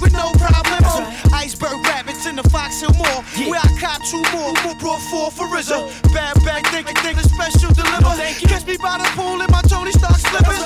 With 0.00 0.16
no 0.16 0.32
problem. 0.40 1.04
Iceberg 1.36 1.84
rabbits 1.84 2.24
in 2.24 2.36
the 2.36 2.48
Fox 2.48 2.80
Hill 2.80 2.94
Mall. 2.96 3.20
Where 3.52 3.60
I 3.60 3.68
caught 3.76 4.00
two 4.08 4.24
more, 4.32 4.56
more 4.64 4.74
brought 4.80 5.04
four 5.12 5.30
for 5.36 5.44
RZA. 5.52 5.84
Bad 6.14 6.40
bag, 6.48 6.64
think 6.72 6.88
think 7.04 7.20
the 7.20 7.28
special 7.28 7.68
deliver. 7.76 8.16
Catch 8.48 8.64
me 8.64 8.78
by 8.80 8.96
the 8.96 9.08
pool 9.12 9.36
in 9.44 9.50
my 9.52 9.60
Tony 9.68 9.92
Stark 9.92 10.16
slippers. 10.16 10.57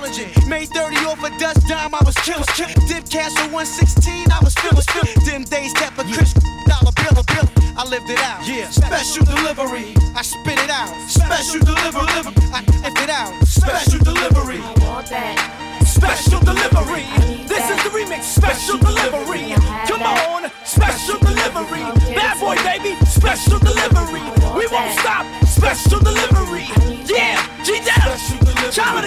One 0.00 0.08
woman 0.08 0.16
arm, 0.16 0.40
Ghost 0.40 0.40
is 0.40 0.40
intelligent. 0.40 0.48
Made 0.48 0.68
30 0.68 0.96
off 1.06 1.24
a 1.24 1.38
dust 1.38 1.66
dime, 1.68 1.94
I 1.94 2.02
was 2.04 2.14
killed. 2.16 2.46
Dip 2.88 3.08
cash 3.08 3.34
Castle 3.34 3.52
116, 3.52 4.32
I 4.32 4.40
was 4.42 4.54
feeling 4.54 4.80
spill. 4.80 5.24
Dim 5.24 5.44
days 5.44 5.72
kept 5.74 5.98
a 5.98 6.04
crisp 6.04 6.38
dollar 6.66 6.92
bill, 6.92 7.18
a 7.18 7.24
bill. 7.24 7.48
I 7.76 7.84
lived 7.84 8.08
it 8.08 8.18
out. 8.20 8.46
Yeah. 8.46 8.68
Special 8.70 9.24
delivery. 9.24 9.94
I 10.16 10.22
spit 10.22 10.58
it 10.58 10.70
out. 10.70 10.88
Special 11.08 11.60
delivery. 11.60 12.08
I 12.52 12.64
if 12.84 12.96
it 13.02 13.10
out. 13.10 13.32
Special 13.44 13.98
delivery. 14.00 14.60
I 14.60 14.74
want 14.84 15.06
that 15.10 15.86
Special 15.86 16.40
delivery. 16.40 17.04
This 17.46 17.68
is 17.68 17.78
the 17.84 17.90
remix. 17.90 18.22
Special 18.22 18.78
delivery. 18.78 19.54
Come 19.86 20.02
on. 20.02 20.50
Special 20.64 21.18
delivery. 21.18 21.84
Bad 22.14 22.40
boy, 22.40 22.56
baby. 22.64 22.96
Special 23.06 23.58
delivery. 23.58 24.22
We 24.56 24.66
won't 24.68 24.92
stop. 24.98 25.26
Special 25.44 26.00
delivery. 26.00 26.99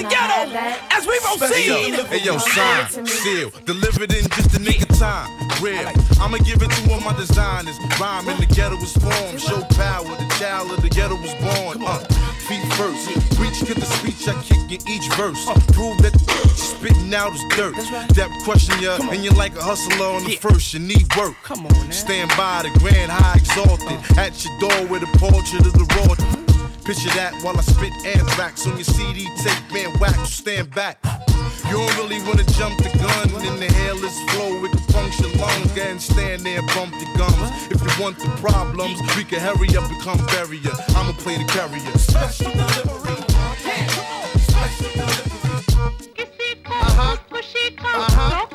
Yeah. 0.02 0.10
G 0.10 0.16
Dep. 0.16 0.24
Child 0.24 0.44
of 0.44 0.46
the 0.46 0.54
ghetto. 0.54 0.96
As 0.96 1.08
we 1.08 1.20
proceed. 1.20 1.94
Hey 2.08 2.24
yo, 2.24 2.38
sign, 2.38 3.06
seal, 3.06 3.52
delivered 3.66 4.14
in 4.14 4.28
just 4.30 4.56
a 4.56 4.60
nigga 4.60 4.88
time. 5.00 5.30
Real, 5.62 5.88
I'ma 6.20 6.38
give 6.38 6.62
it 6.62 6.70
to 6.72 6.94
all 6.94 7.02
my 7.02 7.16
designers. 7.16 7.78
Rhyme 8.00 8.28
in 8.30 8.38
the 8.40 8.46
ghetto 8.46 8.76
was 8.76 8.94
formed, 8.94 9.40
show 9.40 9.62
power. 9.76 10.06
The 10.06 10.36
child 10.40 10.72
of 10.72 10.82
the 10.82 10.90
ghetto 10.90 11.16
was 11.16 11.34
born. 11.36 11.84
Uh, 11.84 12.00
feet 12.48 12.66
first, 12.74 13.08
preach, 13.36 13.64
get 13.66 13.78
the 13.78 13.86
speech 13.86 14.28
I 14.28 14.34
kick 14.44 14.60
in 14.72 14.82
each 14.90 15.08
verse. 15.16 15.46
Prove 15.74 15.98
that 16.02 16.14
spitting 16.56 17.14
out 17.14 17.34
is 17.34 17.44
dirt. 17.56 17.76
That 18.16 18.30
question 18.44 18.80
you, 18.82 18.92
and 18.92 19.24
you're 19.24 19.34
like 19.34 19.56
a 19.56 19.64
hustler 19.64 20.06
on 20.06 20.24
the 20.26 20.36
first. 20.36 20.74
You 20.74 20.80
need 20.80 21.08
work. 21.16 21.36
Come 21.44 21.66
on, 21.66 21.92
stand 21.92 22.30
by 22.36 22.64
the 22.64 22.78
grand 22.80 23.12
high 23.12 23.38
exalted. 23.38 24.00
At 24.18 24.44
your 24.44 24.60
door 24.60 24.88
with 24.88 25.04
a 25.04 25.18
portrait 25.18 25.66
of 25.66 25.74
the 25.74 25.86
raw. 25.96 26.43
Picture 26.86 27.16
that 27.16 27.34
while 27.44 27.58
I 27.58 27.62
spit 27.62 27.94
anthrax 28.06 28.68
on 28.68 28.76
your 28.76 28.84
CD 28.84 29.24
tape, 29.38 29.72
man, 29.72 29.98
whack, 30.00 30.18
you 30.18 30.26
stand 30.26 30.70
back. 30.76 31.00
You 31.70 31.78
don't 31.78 31.96
really 31.98 32.20
wanna 32.28 32.44
jump 32.60 32.78
the 32.84 32.92
gun 33.00 33.30
in 33.48 33.58
the 33.58 33.72
hairless 33.72 34.20
flow 34.32 34.62
with 34.62 34.74
the 34.74 34.92
puncture 34.92 35.32
lungs 35.40 35.78
and 35.78 36.02
stand 36.02 36.42
there 36.42 36.60
and 36.60 36.68
bump 36.76 36.92
the 36.92 37.08
gums. 37.18 37.72
If 37.72 37.80
you 37.82 38.04
want 38.04 38.20
the 38.20 38.28
problems, 38.42 39.00
we 39.16 39.24
can 39.24 39.40
hurry 39.40 39.70
up 39.78 39.90
and 39.90 40.02
come 40.02 40.20
bury 40.28 40.58
ya. 40.58 40.72
I'ma 40.90 41.14
play 41.14 41.38
the 41.38 41.46
carrier. 41.46 41.98
Special 41.98 42.52
delivery. 42.52 43.14
Uh-huh. 46.66 47.18
Uh-huh. 47.32 47.96
Uh-huh. 47.96 48.53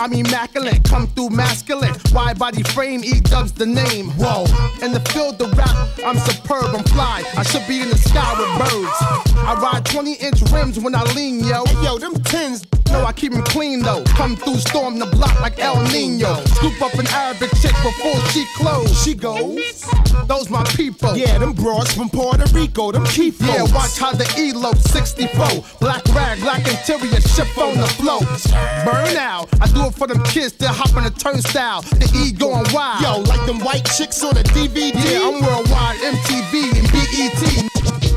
I'm 0.00 0.14
immaculate, 0.14 0.82
come 0.84 1.08
through 1.08 1.28
masculine. 1.28 1.94
Wide 2.14 2.38
body 2.38 2.62
frame, 2.62 3.04
E 3.04 3.20
dubs 3.20 3.52
the 3.52 3.66
name. 3.66 4.06
Whoa. 4.12 4.44
In 4.82 4.92
the 4.92 5.00
field 5.10 5.42
of 5.42 5.52
rap, 5.52 5.76
I'm 6.02 6.16
superb, 6.16 6.74
I'm 6.74 6.84
fly. 6.84 7.22
I 7.36 7.42
should 7.42 7.68
be 7.68 7.82
in 7.82 7.90
the 7.90 7.98
sky 7.98 8.32
with 8.32 8.70
birds. 8.70 9.36
I 9.36 9.60
ride 9.60 9.84
20 9.84 10.14
inch 10.14 10.40
rims 10.52 10.80
when 10.80 10.94
I 10.94 11.02
lean, 11.12 11.40
yo. 11.40 11.66
Hey, 11.66 11.84
yo, 11.84 11.98
them 11.98 12.14
tins. 12.22 12.64
No, 12.90 13.04
I 13.06 13.12
keep 13.12 13.32
'em 13.32 13.42
clean 13.42 13.82
though. 13.82 14.02
Come 14.16 14.36
through, 14.36 14.58
storm 14.58 14.98
the 14.98 15.06
block 15.06 15.40
like 15.40 15.58
El 15.58 15.80
Nino. 15.92 16.42
Scoop 16.54 16.80
up 16.82 16.94
an 16.94 17.06
Arabic 17.08 17.50
chick 17.60 17.74
before 17.82 18.20
she 18.32 18.44
close. 18.56 19.02
She 19.02 19.14
goes. 19.14 19.84
Those 20.26 20.50
my 20.50 20.64
people. 20.64 21.16
Yeah, 21.16 21.38
them 21.38 21.52
broads 21.52 21.92
from 21.92 22.08
Puerto 22.08 22.46
Rico, 22.54 22.92
them 22.92 23.04
keep 23.06 23.40
Yeah, 23.40 23.62
watch 23.74 23.98
how 23.98 24.12
the 24.12 24.28
elope 24.36 24.78
64. 24.78 25.64
Black 25.80 26.02
rag, 26.14 26.40
black 26.40 26.66
interior, 26.66 27.20
ship 27.20 27.48
on 27.58 27.76
the 27.78 27.86
flow. 27.98 28.20
Burn 28.84 29.16
out. 29.16 29.48
I 29.60 29.66
do 29.68 29.86
it 29.86 29.94
for 29.94 30.06
them 30.06 30.22
kids 30.24 30.52
that 30.58 30.68
hop 30.68 30.96
on 30.96 31.04
the 31.04 31.10
turnstile. 31.10 31.82
The 31.82 32.08
E 32.14 32.32
going 32.32 32.66
wild. 32.72 33.02
Yo, 33.02 33.20
like 33.32 33.44
them 33.46 33.60
white 33.60 33.84
chicks 33.96 34.22
on 34.22 34.34
the 34.34 34.44
DVD. 34.44 34.94
Yeah, 34.94 35.28
I'm 35.28 35.40
worldwide, 35.40 35.98
MTV 36.00 36.78
and 36.78 36.92
BET. 36.92 38.09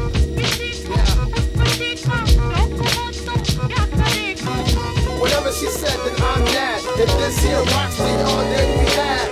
She 5.64 5.69
said, 5.69 5.98
then 6.03 6.15
I'm 6.22 6.44
that. 6.52 6.81
If 6.99 7.10
this 7.18 7.40
here 7.40 7.64
rocks 7.72 7.98
me, 7.98 8.11
all 8.27 8.44
day 8.52 8.68
we 8.80 8.85
have. 8.99 9.31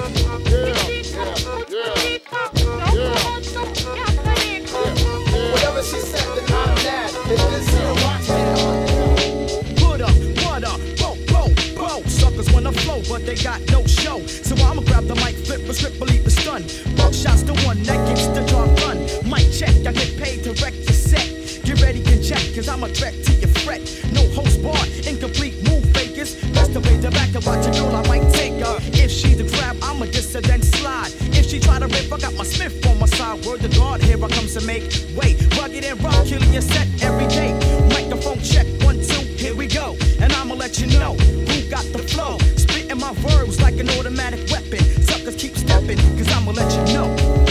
Whatever 5.51 5.83
she 5.83 5.99
said, 5.99 6.27
then 6.35 6.47
I'm 6.55 6.75
that. 6.87 7.11
This 7.27 7.67
here 7.75 7.95
all 7.99 8.75
day. 8.87 9.75
Put 9.75 9.99
up, 9.99 10.15
up, 10.63 10.79
bo, 11.01 11.17
bo, 11.27 11.43
bo. 11.75 12.01
Suckers 12.07 12.49
wanna 12.53 12.71
flow, 12.71 13.01
but 13.09 13.25
they 13.25 13.35
got 13.35 13.59
no 13.69 13.85
show. 13.85 14.25
So 14.25 14.55
I'ma 14.63 14.83
grab 14.83 15.07
the 15.07 15.15
mic, 15.15 15.35
flip 15.35 15.67
a 15.67 15.73
script, 15.73 15.99
believe 15.99 16.23
the 16.23 16.31
stun. 16.31 16.63
Buckshot's 16.95 17.43
the 17.43 17.55
one 17.65 17.83
that 17.83 18.07
gets 18.07 18.27
the 18.27 18.45
job 18.45 18.73
done. 18.77 18.99
Mic 19.29 19.51
check, 19.51 19.75
I 19.85 19.91
get 19.91 20.15
paid 20.17 20.43
to 20.45 20.53
wreck 20.63 20.75
checked, 22.31 22.55
cause 22.55 22.69
I'm 22.69 22.83
a 22.83 22.87
threat 22.87 23.13
to 23.25 23.33
your 23.33 23.49
fret. 23.63 23.81
No 24.13 24.23
host 24.29 24.63
bar, 24.63 24.83
incomplete 25.05 25.55
move 25.67 25.83
fakers. 25.91 26.35
Best 26.53 26.73
to 26.73 26.79
play 26.79 26.97
the 26.97 27.11
back 27.11 27.33
and 27.35 27.43
watch 27.45 27.65
a 27.67 27.71
girl, 27.71 27.95
I 27.95 28.07
might 28.07 28.31
take 28.33 28.53
her. 28.63 28.77
If 28.93 29.11
she's 29.11 29.39
a 29.39 29.47
crab, 29.57 29.77
I'ma 29.81 30.05
diss 30.05 30.33
her, 30.33 30.41
then 30.41 30.61
slide. 30.61 31.11
If 31.35 31.47
she 31.49 31.59
try 31.59 31.79
to 31.79 31.87
rip, 31.87 32.11
I 32.11 32.17
got 32.17 32.33
my 32.35 32.43
Smith 32.43 32.85
on 32.87 32.99
my 32.99 33.05
side. 33.07 33.45
Word 33.45 33.61
to 33.61 33.69
God, 33.69 34.01
here 34.01 34.23
I 34.23 34.29
comes 34.29 34.53
to 34.53 34.61
make 34.65 34.83
way. 35.15 35.35
Rugged 35.59 35.83
and 35.83 36.01
rough, 36.03 36.25
killing 36.25 36.53
your 36.53 36.61
set 36.61 36.87
every 37.03 37.27
day. 37.27 37.51
Microphone 37.89 38.39
check, 38.41 38.67
one, 38.83 39.01
two, 39.01 39.23
here 39.35 39.55
we 39.55 39.67
go. 39.67 39.97
And 40.21 40.31
I'ma 40.33 40.55
let 40.55 40.79
you 40.79 40.87
know 40.99 41.15
who 41.15 41.69
got 41.69 41.85
the 41.91 41.99
flow. 41.99 42.37
Spitting 42.55 42.99
my 42.99 43.13
verbs 43.25 43.61
like 43.61 43.77
an 43.79 43.89
automatic 43.89 44.39
weapon. 44.49 44.83
Suckers 45.03 45.35
keep 45.35 45.57
stepping, 45.57 45.97
cause 46.17 46.31
I'ma 46.31 46.51
let 46.51 46.71
you 46.77 46.93
know. 46.93 47.50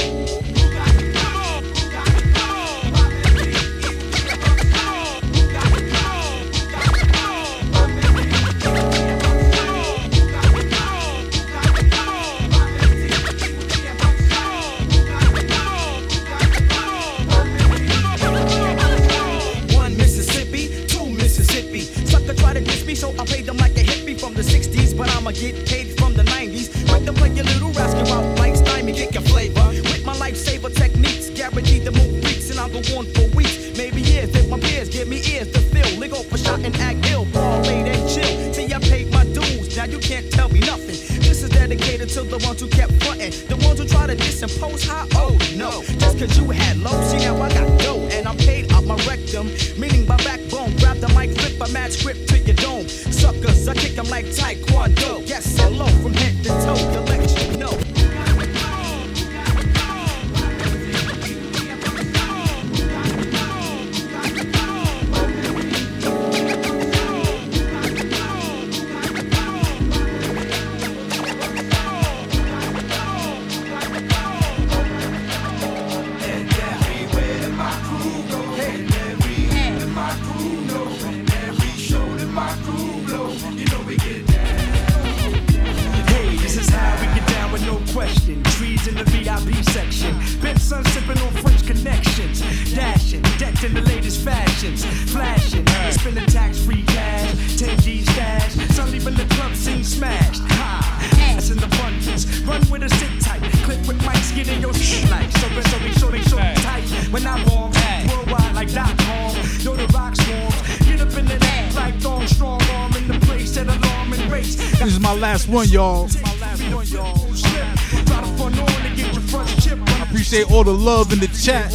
Love 120.80 121.12
in 121.12 121.18
the 121.20 121.26
chat. 121.28 121.72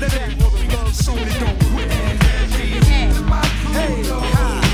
Let 0.00 0.12
it 0.12 0.94
so 0.94 1.14
they 1.14 1.38
don't 1.40 1.58
quit. 1.72 1.90
Hey, 3.72 4.02
ha. 4.04 4.64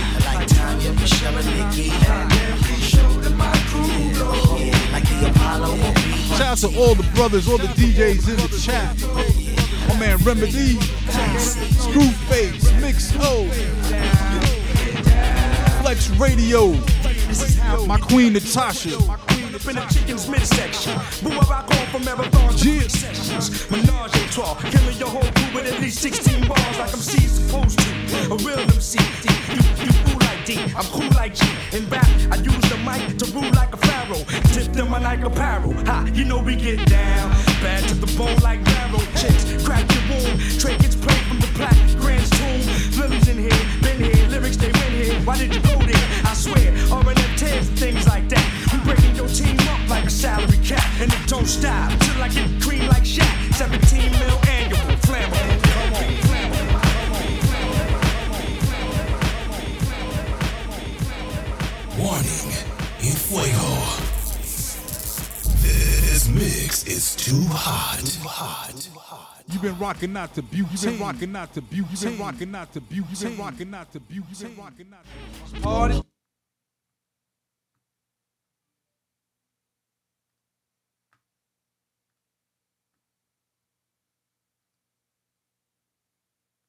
Shout 6.36 6.42
out 6.42 6.58
to 6.58 6.78
all 6.78 6.94
the 6.94 7.08
brothers, 7.14 7.48
all 7.48 7.58
the 7.58 7.68
DJs 7.68 8.28
in 8.28 8.36
the 8.36 8.48
chat. 8.60 9.00
My 9.88 9.98
man 10.00 10.18
Remedy, 10.18 10.74
Screwface, 11.78 12.80
Mix 12.80 13.12
O, 13.20 13.48
Flex 15.80 16.08
Radio, 16.18 16.72
my 17.86 17.98
queen 17.98 18.32
Natasha. 18.32 18.98
up 19.54 19.68
in 19.68 19.76
the 19.76 19.86
chicken's 19.86 20.28
midsection. 20.28 20.92
Boo, 21.22 21.30
I 21.30 21.63
rock 21.94 22.08
on 22.08 22.16
from 22.16 22.18
marathon 22.18 22.54
to 22.56 22.88
sessions. 22.88 23.70
Menage 23.70 24.16
a 24.16 24.32
trois, 24.32 24.54
killing 24.70 24.96
your 24.98 25.08
whole 25.08 25.22
crew 25.22 25.54
with 25.54 25.72
at 25.72 25.80
least 25.80 26.00
16 26.00 26.48
bars 26.48 26.78
like 26.78 26.92
I'm 26.92 27.00
C 27.00 27.18
supposed 27.26 27.78
to. 27.78 28.32
A 28.32 28.36
real 28.36 28.58
MC, 28.58 28.98
you, 28.98 29.62
you 29.84 29.92
fool 29.92 30.18
like 30.20 30.44
D, 30.44 30.58
I'm 30.76 30.84
cool 30.92 31.10
like 31.10 31.34
G. 31.34 31.46
In 31.76 31.88
rap, 31.88 32.06
I 32.30 32.36
use 32.36 32.64
the 32.70 32.78
mic 32.84 33.18
to 33.18 33.26
rule 33.32 33.50
like 33.52 33.72
a 33.72 33.76
pharaoh. 33.76 34.24
Tip 34.52 34.72
them 34.72 34.90
my 34.90 34.98
like 34.98 35.22
apparel. 35.22 35.72
Ha, 35.86 36.08
you 36.12 36.24
know 36.24 36.38
we 36.38 36.56
get 36.56 36.84
down. 36.88 37.30
Bad 37.62 37.88
to 37.88 37.94
the 37.94 38.10
bone 38.18 38.38
like 38.42 38.64
barrel. 38.64 39.00
Chicks, 39.16 39.44
crack 39.64 39.84
your 39.92 40.04
womb. 40.10 40.38
Trey 40.58 40.76
gets 40.78 40.96
played 40.96 41.24
from 41.28 41.40
the 41.40 41.50
black 41.56 41.76
Grand's 42.00 42.30
tomb. 42.30 43.00
Lily's 43.00 43.28
in 43.28 43.38
here, 43.38 43.64
been 43.82 43.98
here, 44.02 44.28
lyrics 44.28 44.56
they 44.56 44.72
win 44.72 44.92
here. 44.92 45.20
Why 45.22 45.38
did 45.38 45.54
you 45.54 45.60
go 45.60 45.83
cap, 50.74 51.00
and 51.00 51.12
it 51.12 51.28
don't 51.28 51.46
stop 51.46 51.90
till 52.00 52.22
I 52.22 52.28
get 52.28 52.48
cream 52.62 52.86
like 52.88 53.04
Shaq. 53.04 53.54
17 53.54 54.10
mil 54.12 54.38
annual, 54.48 54.96
flammable. 55.06 55.74
Warning, 61.98 62.50
en 63.00 63.16
fuego. 63.26 63.70
This 65.62 66.28
mix 66.28 66.84
is 66.86 67.14
too 67.16 67.42
hot. 67.48 68.00
Too 68.04 68.28
hot. 68.28 68.88
You've 69.52 69.62
been 69.62 69.78
rocking 69.78 70.16
out 70.16 70.34
to 70.34 70.42
Butane. 70.42 70.72
You've 70.72 70.82
been 70.82 70.98
rocking 70.98 71.36
out 71.36 71.52
to 71.54 71.62
Butane. 71.62 71.90
You've 71.90 72.00
been 72.02 72.18
rocking 72.18 72.54
out 72.54 72.72
to 72.72 72.80
Butane. 72.80 73.10
You've 73.10 73.20
been 73.20 73.38
rocking 73.38 73.74
out 73.74 73.92
to 73.92 74.00
Butane. 74.00 74.24
You've 74.28 74.40
been 74.40 74.56
rocking 74.56 74.92
out 74.92 75.04
to 75.54 75.60
Party. 75.60 76.02